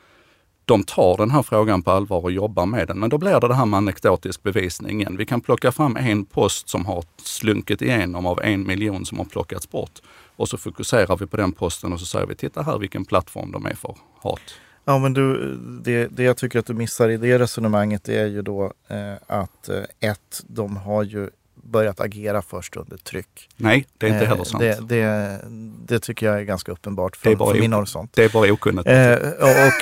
de 0.66 0.84
tar 0.84 1.18
den 1.18 1.32
här 1.32 1.44
frågan 1.44 1.82
på 1.82 1.92
allvar 1.92 2.24
och 2.24 2.32
jobbar 2.32 2.66
med 2.66 2.88
den. 2.88 3.00
Men 3.00 3.10
då 3.10 3.18
blir 3.18 3.40
det 3.40 3.48
det 3.48 3.56
här 3.56 3.66
med 3.66 3.78
anekdotisk 3.78 4.44
bevisning 4.44 5.02
igen. 5.02 5.18
Vi 5.18 5.26
kan 5.26 5.42
plocka 5.42 5.72
fram 5.72 5.98
en 5.98 6.26
post 6.26 6.70
som 6.70 6.86
har 6.86 7.04
slunkit 7.24 7.82
igenom 7.82 8.26
av 8.26 8.42
en 8.42 8.68
miljon 8.68 9.06
som 9.06 9.18
har 9.18 9.26
plockats 9.26 9.70
bort. 9.70 10.02
Och 10.36 10.50
så 10.50 10.58
fokuserar 10.58 11.18
vi 11.18 11.28
på 11.28 11.38
den 11.38 11.52
posten 11.52 11.94
och 11.94 12.00
så 12.00 12.06
säger 12.06 12.26
vi, 12.26 12.36
titta 12.36 12.62
här 12.62 12.78
vilken 12.78 13.06
plattform 13.06 13.52
de 13.52 13.66
är 13.66 13.76
för 13.76 13.96
hat. 14.22 14.42
Ja, 14.86 14.98
men 14.98 15.14
du, 15.14 15.56
det, 15.84 16.08
det 16.08 16.24
jag 16.24 16.38
tycker 16.38 16.60
att 16.60 16.66
du 16.66 16.74
missar 16.74 17.10
i 17.10 17.18
det 17.18 17.40
resonemanget 17.40 18.10
är 18.10 18.26
ju 18.26 18.42
då 18.42 18.74
eh, 18.88 19.14
att 19.28 19.70
eh, 19.70 19.84
ett, 20.00 20.44
de 20.48 20.78
har 20.78 21.04
ju 21.04 21.30
börjat 21.56 22.00
agera 22.00 22.42
först 22.42 22.76
under 22.76 22.98
tryck. 22.98 23.50
Nej, 23.56 23.88
det 23.98 24.06
är 24.08 24.14
inte 24.14 24.26
heller 24.26 24.44
sant. 24.44 24.60
Det, 24.60 24.88
det, 24.88 25.40
det, 25.86 26.00
tycker 26.00 26.26
jag 26.26 26.40
är 26.40 26.44
ganska 26.44 26.72
uppenbart 26.72 27.16
från, 27.16 27.38
från 27.38 27.60
min 27.60 27.74
horisont. 27.74 28.14
Det 28.14 28.24
är 28.24 28.30
bara 28.30 28.54
okunnigt. 28.54 28.88
Eh, 28.88 29.18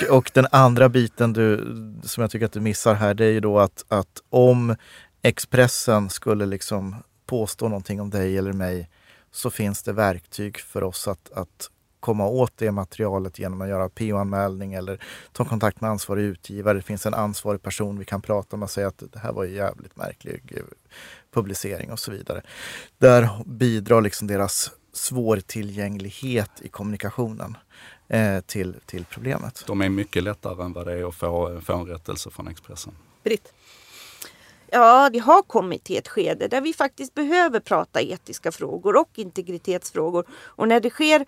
och, 0.10 0.18
och 0.18 0.32
den 0.34 0.47
andra 0.51 0.89
biten 0.89 1.34
du, 1.34 1.58
som 2.04 2.22
jag 2.22 2.32
tycker 2.32 2.45
att 2.45 2.51
du 2.51 2.60
missar 2.60 2.93
här, 2.93 3.14
det 3.14 3.26
är 3.26 3.32
ju 3.32 3.39
då 3.39 3.60
att, 3.60 3.86
att 3.88 4.22
om 4.30 4.76
Expressen 5.22 6.10
skulle 6.10 6.45
liksom 6.45 6.95
påstå 7.26 7.68
någonting 7.68 8.01
om 8.01 8.10
dig 8.10 8.38
eller 8.38 8.54
mig 8.54 8.89
så 9.32 9.49
finns 9.49 9.84
det 9.84 9.93
verktyg 9.93 10.60
för 10.60 10.84
oss 10.84 11.08
att, 11.08 11.32
att 11.34 11.70
komma 12.04 12.28
åt 12.28 12.51
det 12.56 12.72
materialet 12.72 13.39
genom 13.39 13.62
att 13.62 13.68
göra 13.68 13.89
PO-anmälning 13.89 14.74
eller 14.74 15.04
ta 15.32 15.45
kontakt 15.45 15.82
med 15.82 15.89
ansvarig 15.89 16.24
utgivare. 16.24 16.78
Det 16.78 16.82
finns 16.82 17.06
en 17.06 17.14
ansvarig 17.14 17.62
person 17.62 17.99
vi 17.99 18.06
kan 18.06 18.22
prata 18.22 18.58
med 18.58 18.64
och 18.64 18.70
säga 18.70 18.88
att 18.88 19.04
det 19.12 19.20
här 19.20 19.34
var 19.34 19.45
en 19.45 19.54
jävligt 19.54 19.95
märklig 19.95 20.54
eh, 20.56 20.64
publicering 21.34 21.91
och 21.91 21.99
så 21.99 22.12
vidare. 22.12 22.41
Där 22.97 23.30
bidrar 23.45 24.01
liksom 24.01 24.28
deras 24.28 24.72
svårtillgänglighet 24.93 26.51
i 26.62 26.68
kommunikationen 26.68 27.58
eh, 28.08 28.39
till, 28.41 28.76
till 28.86 29.06
problemet. 29.06 29.64
De 29.68 29.82
är 29.82 29.89
mycket 29.89 30.24
lättare 30.24 30.64
än 30.64 30.74
vad 30.74 30.88
det 30.88 30.93
är 30.93 31.08
att 31.08 31.16
få, 31.16 31.62
få 31.62 31.74
en 31.74 31.86
rättelse 31.86 32.30
från 32.30 32.47
Expressen. 32.47 32.93
Britt? 33.24 33.54
Ja, 34.72 35.10
vi 35.12 35.20
har 35.20 35.41
kommit 35.41 35.84
till 35.84 35.97
ett 35.97 36.08
skede 36.08 36.47
där 36.47 36.62
vi 36.62 36.74
faktiskt 36.74 37.14
behöver 37.14 37.60
prata 37.60 38.01
etiska 38.01 38.51
frågor 38.51 38.95
och 38.95 39.10
integritetsfrågor. 39.16 40.26
Och 40.32 40.68
när 40.68 40.80
det 40.80 40.89
sker 40.89 41.26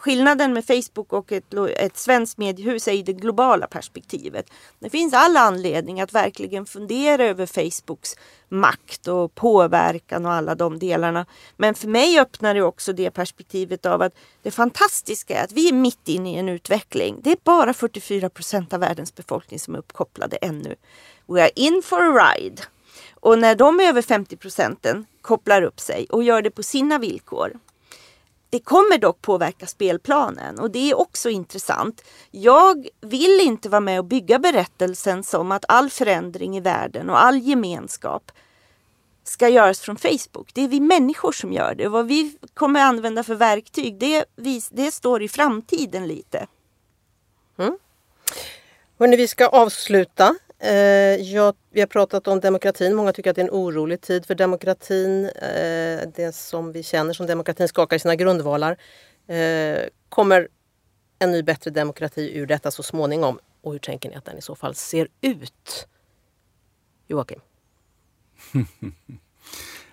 skillnaden 0.00 0.52
med 0.52 0.64
Facebook 0.64 1.12
och 1.12 1.32
ett, 1.32 1.54
ett 1.76 1.96
svenskt 1.96 2.38
mediehus 2.38 2.88
är 2.88 2.92
i 2.92 3.02
det 3.02 3.12
globala 3.12 3.66
perspektivet. 3.66 4.50
Det 4.78 4.90
finns 4.90 5.14
all 5.14 5.36
anledning 5.36 6.00
att 6.00 6.12
verkligen 6.12 6.66
fundera 6.66 7.24
över 7.24 7.46
Facebooks 7.46 8.16
makt 8.48 9.08
och 9.08 9.34
påverkan 9.34 10.26
och 10.26 10.32
alla 10.32 10.54
de 10.54 10.78
delarna. 10.78 11.26
Men 11.56 11.74
för 11.74 11.88
mig 11.88 12.20
öppnar 12.20 12.54
det 12.54 12.62
också 12.62 12.92
det 12.92 13.10
perspektivet 13.10 13.86
av 13.86 14.02
att 14.02 14.14
det 14.42 14.50
fantastiska 14.50 15.38
är 15.38 15.44
att 15.44 15.52
vi 15.52 15.68
är 15.68 15.72
mitt 15.72 16.08
inne 16.08 16.34
i 16.34 16.38
en 16.38 16.48
utveckling. 16.48 17.20
Det 17.22 17.32
är 17.32 17.38
bara 17.44 17.74
44 17.74 18.30
procent 18.30 18.72
av 18.72 18.80
världens 18.80 19.14
befolkning 19.14 19.60
som 19.60 19.74
är 19.74 19.78
uppkopplade 19.78 20.36
ännu. 20.36 20.76
We 21.26 21.42
are 21.42 21.50
in 21.56 21.82
for 21.84 22.00
a 22.00 22.34
ride. 22.34 22.62
Och 23.14 23.38
när 23.38 23.54
de 23.54 23.80
över 23.80 24.02
50 24.02 24.36
procenten 24.36 25.06
kopplar 25.20 25.62
upp 25.62 25.80
sig 25.80 26.06
och 26.10 26.22
gör 26.22 26.42
det 26.42 26.50
på 26.50 26.62
sina 26.62 26.98
villkor 26.98 27.52
det 28.50 28.60
kommer 28.60 28.98
dock 28.98 29.22
påverka 29.22 29.66
spelplanen 29.66 30.58
och 30.58 30.70
det 30.70 30.90
är 30.90 30.98
också 30.98 31.30
intressant. 31.30 32.04
Jag 32.30 32.88
vill 33.00 33.40
inte 33.40 33.68
vara 33.68 33.80
med 33.80 33.98
och 33.98 34.04
bygga 34.04 34.38
berättelsen 34.38 35.24
som 35.24 35.52
att 35.52 35.64
all 35.68 35.90
förändring 35.90 36.56
i 36.56 36.60
världen 36.60 37.10
och 37.10 37.24
all 37.24 37.38
gemenskap 37.38 38.32
ska 39.24 39.48
göras 39.48 39.80
från 39.80 39.96
Facebook. 39.96 40.54
Det 40.54 40.60
är 40.60 40.68
vi 40.68 40.80
människor 40.80 41.32
som 41.32 41.52
gör 41.52 41.74
det. 41.74 41.88
vad 41.88 42.06
vi 42.06 42.36
kommer 42.54 42.80
använda 42.80 43.22
för 43.22 43.34
verktyg, 43.34 43.98
det, 43.98 44.24
det 44.70 44.90
står 44.90 45.22
i 45.22 45.28
framtiden 45.28 46.08
lite. 46.08 46.46
Mm. 47.58 47.78
Hörrni, 48.98 49.16
vi 49.16 49.28
ska 49.28 49.46
avsluta. 49.46 50.34
Eh, 50.62 51.20
ja, 51.20 51.54
vi 51.70 51.80
har 51.80 51.86
pratat 51.86 52.28
om 52.28 52.40
demokratin. 52.40 52.94
Många 52.94 53.12
tycker 53.12 53.30
att 53.30 53.36
det 53.36 53.42
är 53.42 53.46
en 53.46 53.50
orolig 53.50 54.00
tid 54.00 54.26
för 54.26 54.34
demokratin. 54.34 55.24
Eh, 55.24 56.08
det 56.14 56.34
som 56.34 56.72
vi 56.72 56.82
känner 56.82 57.12
som 57.12 57.26
demokratin 57.26 57.68
skakar 57.68 57.96
i 57.96 58.00
sina 58.00 58.16
grundvalar. 58.16 58.76
Eh, 59.26 59.80
kommer 60.08 60.48
en 61.18 61.32
ny 61.32 61.42
bättre 61.42 61.70
demokrati 61.70 62.38
ur 62.38 62.46
detta 62.46 62.70
så 62.70 62.82
småningom? 62.82 63.38
Och 63.62 63.72
hur 63.72 63.78
tänker 63.78 64.10
ni 64.10 64.16
att 64.16 64.24
den 64.24 64.38
i 64.38 64.42
så 64.42 64.54
fall 64.54 64.74
ser 64.74 65.08
ut? 65.20 65.88
Joakim? 67.08 67.40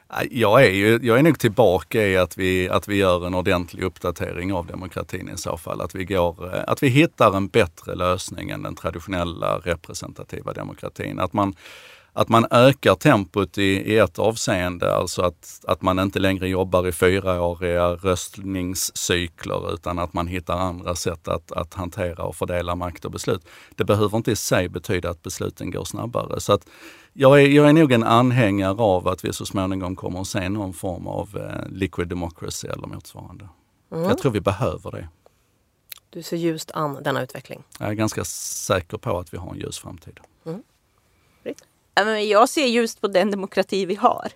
Äh, 0.10 0.28
jag 0.32 0.66
är, 0.66 0.72
ju, 0.72 1.00
jag 1.04 1.20
är 1.20 1.24
nog 1.24 1.40
tillbaka 1.40 2.08
i 2.08 2.18
att 2.18 2.38
vi, 2.38 2.70
att 2.70 2.88
vi 2.88 2.96
gör 2.96 3.28
en 3.28 3.34
ordentlig 3.34 3.84
uppdatering 3.84 4.54
av 4.54 4.66
demokratin 4.66 5.30
i 5.30 5.38
så 5.38 5.58
fall. 5.58 5.82
Att 5.82 5.96
vi, 5.96 6.06
går, 6.06 6.56
eh, 6.56 6.64
att 6.68 6.84
vi 6.84 6.88
hittar 6.88 7.38
en 7.38 7.48
bättre 7.48 7.96
lösning 7.96 8.50
än 8.50 8.64
den 8.64 8.76
traditionella 8.76 9.60
representativa 9.60 10.54
demokratin. 10.54 11.20
Att 11.20 11.34
man, 11.34 11.56
att 12.14 12.30
man 12.30 12.46
ökar 12.52 12.96
tempot 12.96 13.58
i, 13.58 13.64
i 13.64 13.98
ett 13.98 14.20
avseende, 14.20 14.96
alltså 14.96 15.22
att, 15.22 15.60
att 15.68 15.82
man 15.82 16.00
inte 16.00 16.20
längre 16.20 16.50
jobbar 16.50 16.88
i 16.88 16.92
fyraåriga 16.92 17.88
röstningscykler 17.88 19.74
utan 19.74 20.00
att 20.00 20.14
man 20.14 20.28
hittar 20.28 20.58
andra 20.58 20.96
sätt 20.96 21.28
att, 21.28 21.52
att 21.52 21.74
hantera 21.74 22.24
och 22.24 22.36
fördela 22.36 22.76
makt 22.76 23.06
och 23.06 23.12
beslut. 23.12 23.48
Det 23.76 23.84
behöver 23.84 24.18
inte 24.18 24.32
i 24.32 24.36
sig 24.36 24.70
betyda 24.70 25.10
att 25.10 25.24
besluten 25.24 25.72
går 25.72 25.86
snabbare. 25.86 26.40
Så 26.40 26.54
att 26.54 26.68
jag, 27.20 27.42
är, 27.42 27.48
jag 27.48 27.70
är 27.70 27.74
nog 27.74 27.92
en 27.92 28.04
anhängare 28.04 28.82
av 28.82 29.08
att 29.08 29.26
vi 29.26 29.34
så 29.34 29.46
småningom 29.46 29.96
kommer 29.96 30.22
att 30.22 30.28
se 30.28 30.50
någon 30.50 30.74
form 30.74 31.08
av 31.08 31.38
eh, 31.38 31.70
liquid 31.70 32.08
democracy 32.08 32.68
eller 32.68 32.88
motsvarande. 32.88 33.50
Mm. 33.92 34.04
Jag 34.04 34.18
tror 34.18 34.32
vi 34.32 34.42
behöver 34.42 34.92
det. 34.92 35.08
Du 36.10 36.24
ser 36.24 36.38
ljust 36.38 36.72
an 36.72 37.04
denna 37.04 37.24
utveckling? 37.24 37.64
Jag 37.80 37.90
är 37.90 37.94
ganska 37.94 38.24
säker 38.24 38.98
på 38.98 39.20
att 39.20 39.34
vi 39.34 39.38
har 39.38 39.52
en 39.52 39.58
ljus 39.58 39.80
framtid. 39.80 40.20
Mm. 40.46 40.64
Jag 42.30 42.50
ser 42.50 42.66
ljust 42.66 43.02
på 43.02 43.08
den 43.08 43.32
demokrati 43.32 43.86
vi 43.86 43.96
har. 43.96 44.32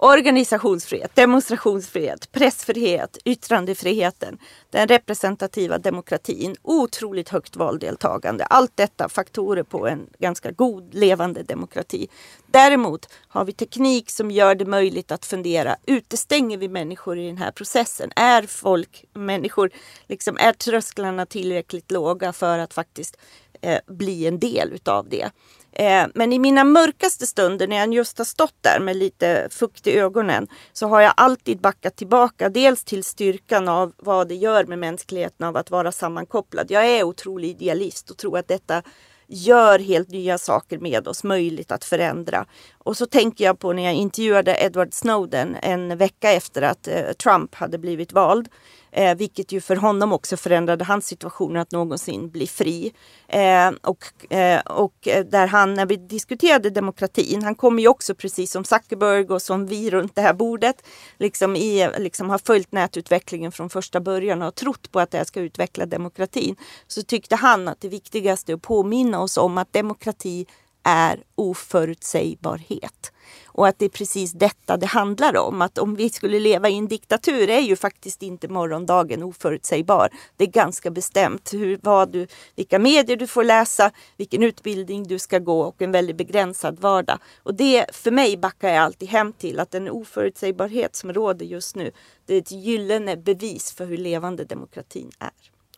Organisationsfrihet, 0.00 1.14
demonstrationsfrihet, 1.14 2.32
pressfrihet, 2.32 3.18
yttrandefriheten, 3.24 4.38
den 4.70 4.88
representativa 4.88 5.78
demokratin, 5.78 6.56
otroligt 6.62 7.28
högt 7.28 7.56
valdeltagande. 7.56 8.44
Allt 8.44 8.76
detta 8.76 9.08
faktorer 9.08 9.62
på 9.62 9.88
en 9.88 10.06
ganska 10.18 10.50
god 10.50 10.94
levande 10.94 11.42
demokrati. 11.42 12.08
Däremot 12.46 13.08
har 13.28 13.44
vi 13.44 13.52
teknik 13.52 14.10
som 14.10 14.30
gör 14.30 14.54
det 14.54 14.64
möjligt 14.66 15.12
att 15.12 15.26
fundera, 15.26 15.76
utestänger 15.86 16.58
vi 16.58 16.68
människor 16.68 17.18
i 17.18 17.26
den 17.26 17.38
här 17.38 17.50
processen? 17.50 18.10
Är 18.16 18.42
folk, 18.42 19.04
människor, 19.14 19.70
liksom, 20.06 20.36
är 20.40 20.52
trösklarna 20.52 21.26
tillräckligt 21.26 21.90
låga 21.90 22.32
för 22.32 22.58
att 22.58 22.74
faktiskt 22.74 23.16
eh, 23.60 23.78
bli 23.86 24.26
en 24.26 24.38
del 24.38 24.72
utav 24.72 25.08
det? 25.08 25.30
Eh, 25.72 26.06
men 26.14 26.32
i 26.32 26.38
mina 26.38 26.64
mörkaste 26.64 27.26
stunder 27.26 27.66
när 27.66 27.76
jag 27.76 27.94
just 27.94 28.18
har 28.18 28.24
stått 28.24 28.54
där 28.60 28.80
med 28.80 28.96
lite 28.96 29.48
fukt 29.50 29.86
i 29.86 29.98
ögonen 29.98 30.48
så 30.72 30.86
har 30.86 31.00
jag 31.00 31.12
alltid 31.16 31.60
backat 31.60 31.96
tillbaka. 31.96 32.48
Dels 32.48 32.84
till 32.84 33.04
styrkan 33.04 33.68
av 33.68 33.92
vad 33.96 34.28
det 34.28 34.34
gör 34.34 34.64
med 34.64 34.78
mänskligheten 34.78 35.46
av 35.46 35.56
att 35.56 35.70
vara 35.70 35.92
sammankopplad. 35.92 36.70
Jag 36.70 36.86
är 36.86 37.02
otrolig 37.04 37.50
idealist 37.50 38.10
och 38.10 38.16
tror 38.16 38.38
att 38.38 38.48
detta 38.48 38.82
gör 39.28 39.78
helt 39.78 40.10
nya 40.10 40.38
saker 40.38 40.78
med 40.78 41.08
oss, 41.08 41.24
möjligt 41.24 41.72
att 41.72 41.84
förändra. 41.84 42.46
Och 42.78 42.96
så 42.96 43.06
tänker 43.06 43.44
jag 43.44 43.58
på 43.58 43.72
när 43.72 43.82
jag 43.82 43.94
intervjuade 43.94 44.56
Edward 44.60 44.88
Snowden 44.92 45.56
en 45.62 45.98
vecka 45.98 46.32
efter 46.32 46.62
att 46.62 46.88
eh, 46.88 47.12
Trump 47.12 47.54
hade 47.54 47.78
blivit 47.78 48.12
vald. 48.12 48.48
Eh, 48.92 49.16
vilket 49.16 49.52
ju 49.52 49.60
för 49.60 49.76
honom 49.76 50.12
också 50.12 50.36
förändrade 50.36 50.84
hans 50.84 51.06
situation 51.06 51.56
att 51.56 51.72
någonsin 51.72 52.30
bli 52.30 52.46
fri. 52.46 52.92
Eh, 53.28 53.70
och, 53.82 54.32
eh, 54.32 54.60
och 54.60 55.08
eh, 55.08 55.24
där 55.24 55.46
han, 55.46 55.74
när 55.74 55.86
vi 55.86 55.96
diskuterade 55.96 56.70
demokratin, 56.70 57.42
han 57.42 57.54
kommer 57.54 57.82
ju 57.82 57.88
också 57.88 58.14
precis 58.14 58.50
som 58.52 58.64
Zuckerberg 58.64 59.24
och 59.24 59.42
som 59.42 59.66
vi 59.66 59.90
runt 59.90 60.14
det 60.14 60.22
här 60.22 60.34
bordet, 60.34 60.86
liksom, 61.18 61.56
i, 61.56 61.90
liksom 61.98 62.30
har 62.30 62.38
följt 62.38 62.72
nätutvecklingen 62.72 63.52
från 63.52 63.70
första 63.70 64.00
början 64.00 64.42
och 64.42 64.54
trott 64.54 64.92
på 64.92 65.00
att 65.00 65.10
det 65.10 65.18
här 65.18 65.24
ska 65.24 65.40
utveckla 65.40 65.86
demokratin. 65.86 66.56
Så 66.86 67.02
tyckte 67.02 67.36
han 67.36 67.68
att 67.68 67.80
det 67.80 67.88
viktigaste 67.88 68.52
är 68.52 68.54
att 68.54 68.62
påminna 68.62 69.20
oss 69.20 69.36
om 69.36 69.58
att 69.58 69.72
demokrati 69.72 70.46
är 70.82 71.22
oförutsägbarhet. 71.34 73.12
Och 73.58 73.68
att 73.68 73.78
det 73.78 73.84
är 73.84 73.88
precis 73.88 74.32
detta 74.32 74.76
det 74.76 74.86
handlar 74.86 75.36
om. 75.36 75.62
Att 75.62 75.78
om 75.78 75.94
vi 75.94 76.10
skulle 76.10 76.38
leva 76.38 76.68
i 76.68 76.78
en 76.78 76.88
diktatur 76.88 77.50
är 77.50 77.60
ju 77.60 77.76
faktiskt 77.76 78.22
inte 78.22 78.48
morgondagen 78.48 79.22
oförutsägbar. 79.22 80.08
Det 80.36 80.44
är 80.44 80.48
ganska 80.48 80.90
bestämt 80.90 81.52
hur, 81.52 81.78
vad 81.82 82.12
du, 82.12 82.26
vilka 82.56 82.78
medier 82.78 83.16
du 83.16 83.26
får 83.26 83.44
läsa, 83.44 83.90
vilken 84.16 84.42
utbildning 84.42 85.04
du 85.04 85.18
ska 85.18 85.38
gå 85.38 85.60
och 85.60 85.82
en 85.82 85.92
väldigt 85.92 86.16
begränsad 86.16 86.80
vardag. 86.80 87.18
Och 87.42 87.54
det 87.54 87.86
för 87.92 88.10
mig 88.10 88.36
backar 88.36 88.68
jag 88.68 88.84
alltid 88.84 89.08
hem 89.08 89.32
till 89.32 89.60
att 89.60 89.70
den 89.70 89.88
oförutsägbarhet 89.88 90.96
som 90.96 91.12
råder 91.12 91.46
just 91.46 91.76
nu, 91.76 91.90
det 92.26 92.34
är 92.34 92.38
ett 92.38 92.52
gyllene 92.52 93.16
bevis 93.16 93.72
för 93.72 93.86
hur 93.86 93.98
levande 93.98 94.44
demokratin 94.44 95.10
är. 95.18 95.30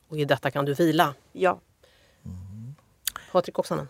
Och 0.09 0.19
i 0.19 0.25
detta 0.25 0.51
kan 0.51 0.65
du 0.65 0.75
vila? 0.75 1.15
Ja. 1.33 1.61
Mm. 2.25 2.75
Patrik 3.33 3.59
Oksanen? 3.59 3.89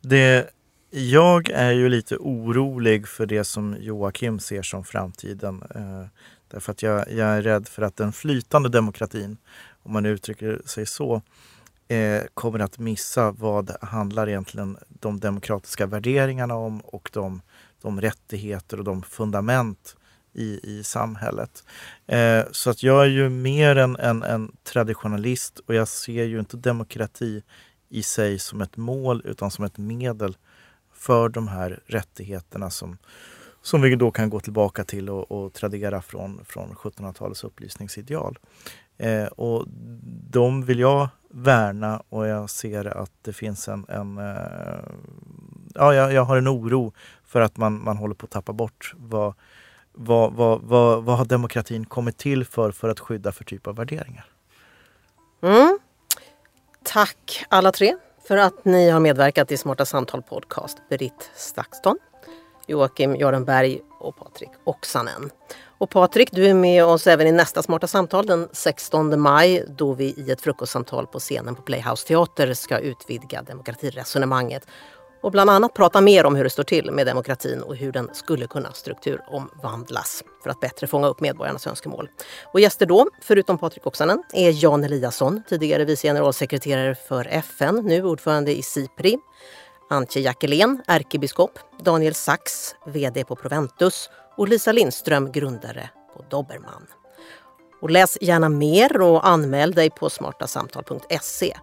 Det, 0.00 0.50
jag 0.90 1.50
är 1.50 1.72
ju 1.72 1.88
lite 1.88 2.16
orolig 2.16 3.08
för 3.08 3.26
det 3.26 3.44
som 3.44 3.76
Joakim 3.80 4.40
ser 4.40 4.62
som 4.62 4.84
framtiden. 4.84 5.62
Eh, 5.74 6.06
därför 6.48 6.72
att 6.72 6.82
jag, 6.82 7.12
jag, 7.12 7.28
är 7.28 7.42
rädd 7.42 7.68
för 7.68 7.82
att 7.82 7.96
den 7.96 8.12
flytande 8.12 8.68
demokratin, 8.68 9.36
om 9.82 9.92
man 9.92 10.06
uttrycker 10.06 10.62
sig 10.64 10.86
så, 10.86 11.22
eh, 11.88 12.22
kommer 12.34 12.58
att 12.58 12.78
missa 12.78 13.30
vad 13.30 13.76
handlar 13.80 14.28
egentligen 14.28 14.76
de 14.88 15.20
demokratiska 15.20 15.86
värderingarna 15.86 16.54
om 16.54 16.80
och 16.80 17.10
de, 17.12 17.42
de 17.82 18.00
rättigheter 18.00 18.78
och 18.78 18.84
de 18.84 19.02
fundament 19.02 19.96
i, 20.32 20.78
i 20.78 20.82
samhället. 20.84 21.64
Eh, 22.06 22.44
så 22.50 22.70
att 22.70 22.82
jag 22.82 23.02
är 23.02 23.08
ju 23.08 23.28
mer 23.28 23.76
en, 23.76 23.96
en, 23.96 24.22
en 24.22 24.52
traditionalist 24.64 25.58
och 25.66 25.74
jag 25.74 25.88
ser 25.88 26.24
ju 26.24 26.38
inte 26.38 26.56
demokrati 26.56 27.42
i 27.88 28.02
sig 28.02 28.38
som 28.38 28.60
ett 28.60 28.76
mål 28.76 29.22
utan 29.24 29.50
som 29.50 29.64
ett 29.64 29.78
medel 29.78 30.36
för 31.00 31.28
de 31.28 31.48
här 31.48 31.80
rättigheterna 31.86 32.70
som, 32.70 32.98
som 33.62 33.82
vi 33.82 33.96
då 33.96 34.10
kan 34.10 34.30
gå 34.30 34.40
tillbaka 34.40 34.84
till 34.84 35.10
och, 35.10 35.32
och 35.32 35.52
tradera 35.52 36.02
från, 36.02 36.44
från 36.44 36.74
1700-talets 36.74 37.44
upplysningsideal. 37.44 38.38
Eh, 38.98 39.26
och 39.26 39.64
de 40.30 40.64
vill 40.64 40.78
jag 40.78 41.08
värna 41.30 42.02
och 42.08 42.26
jag 42.26 42.50
ser 42.50 42.84
att 42.84 43.12
det 43.22 43.32
finns 43.32 43.68
en... 43.68 43.86
en 43.88 44.18
eh, 44.18 44.84
ja, 45.74 45.94
jag, 45.94 46.12
jag, 46.12 46.24
har 46.24 46.36
en 46.36 46.48
oro 46.48 46.92
för 47.24 47.40
att 47.40 47.56
man, 47.56 47.84
man 47.84 47.96
håller 47.96 48.14
på 48.14 48.24
att 48.24 48.30
tappa 48.30 48.52
bort 48.52 48.94
vad, 48.96 49.34
vad, 49.92 50.32
vad, 50.32 50.60
vad, 50.62 51.04
vad 51.04 51.18
har 51.18 51.24
demokratin 51.24 51.84
kommit 51.84 52.16
till 52.18 52.44
för, 52.44 52.70
för 52.70 52.88
att 52.88 53.00
skydda 53.00 53.32
för 53.32 53.44
typ 53.44 53.66
av 53.66 53.76
värderingar. 53.76 54.26
Mm. 55.42 55.78
Tack 56.82 57.44
alla 57.48 57.72
tre 57.72 57.96
för 58.30 58.36
att 58.36 58.64
ni 58.64 58.90
har 58.90 59.00
medverkat 59.00 59.52
i 59.52 59.56
Smarta 59.56 59.84
Samtal 59.84 60.22
Podcast. 60.22 60.78
Britt 60.88 61.30
Stakston, 61.36 61.96
Joakim 62.66 63.16
Görenberg 63.16 63.80
och 64.00 64.16
Patrik 64.16 64.48
Oksanen. 64.64 65.30
Och 65.78 65.90
Patrik, 65.90 66.28
du 66.32 66.46
är 66.46 66.54
med 66.54 66.84
oss 66.84 67.06
även 67.06 67.26
i 67.26 67.32
nästa 67.32 67.62
Smarta 67.62 67.86
Samtal 67.86 68.26
den 68.26 68.48
16 68.52 69.20
maj 69.20 69.64
då 69.68 69.92
vi 69.92 70.04
i 70.04 70.30
ett 70.30 70.40
frukostsamtal 70.40 71.06
på 71.06 71.18
scenen 71.18 71.54
på 71.54 71.62
Playhouse 71.62 72.06
Teater 72.06 72.54
ska 72.54 72.78
utvidga 72.78 73.42
demokratiresonemanget 73.42 74.66
och 75.22 75.30
bland 75.32 75.50
annat 75.50 75.74
prata 75.74 76.00
mer 76.00 76.26
om 76.26 76.34
hur 76.34 76.44
det 76.44 76.50
står 76.50 76.62
till 76.62 76.90
med 76.90 77.06
demokratin 77.06 77.62
och 77.62 77.76
hur 77.76 77.92
den 77.92 78.10
skulle 78.14 78.46
kunna 78.46 78.72
strukturomvandlas 78.72 80.24
för 80.42 80.50
att 80.50 80.60
bättre 80.60 80.86
fånga 80.86 81.08
upp 81.08 81.20
medborgarnas 81.20 81.66
önskemål. 81.66 82.08
Och 82.52 82.60
gäster 82.60 82.86
då, 82.86 83.06
förutom 83.22 83.58
Patrik 83.58 83.86
Oksanen, 83.86 84.22
är 84.32 84.64
Jan 84.64 84.84
Eliasson, 84.84 85.42
tidigare 85.48 85.84
vice 85.84 86.08
generalsekreterare 86.08 86.94
för 86.94 87.26
FN, 87.30 87.74
nu 87.84 88.04
ordförande 88.04 88.58
i 88.58 88.62
SIPRI, 88.62 89.18
Antje 89.90 90.22
Jackelén, 90.22 90.82
ärkebiskop, 90.86 91.58
Daniel 91.80 92.14
Sachs, 92.14 92.74
VD 92.86 93.24
på 93.24 93.36
Proventus 93.36 94.10
och 94.36 94.48
Lisa 94.48 94.72
Lindström, 94.72 95.32
grundare 95.32 95.90
på 96.16 96.24
Dobermann. 96.30 96.86
Och 97.82 97.90
läs 97.90 98.18
gärna 98.20 98.48
mer 98.48 99.00
och 99.00 99.28
anmäl 99.28 99.72
dig 99.72 99.90
på 99.90 100.10
smartasamtal.se. 100.10 101.56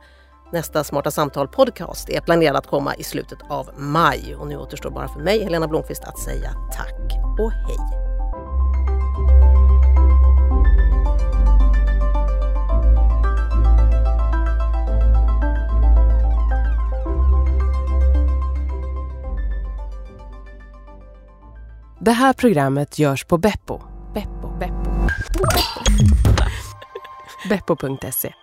Nästa 0.51 0.83
Smarta 0.83 1.11
Samtal 1.11 1.47
podcast 1.47 2.09
är 2.09 2.21
planerad 2.21 2.55
att 2.55 2.67
komma 2.67 2.95
i 2.95 3.03
slutet 3.03 3.39
av 3.49 3.69
maj 3.77 4.35
och 4.35 4.47
nu 4.47 4.57
återstår 4.57 4.89
bara 4.89 5.07
för 5.07 5.19
mig, 5.19 5.43
Helena 5.43 5.67
Blomqvist, 5.67 6.03
att 6.03 6.19
säga 6.19 6.51
tack 6.73 7.17
och 7.39 7.51
hej. 7.51 7.77
Det 21.99 22.11
här 22.11 22.33
programmet 22.33 22.99
görs 22.99 23.25
på 23.25 23.37
Beppo. 23.37 23.81
Beppo. 24.13 24.57
Beppo. 24.59 24.91
Beppo.se 27.49 28.33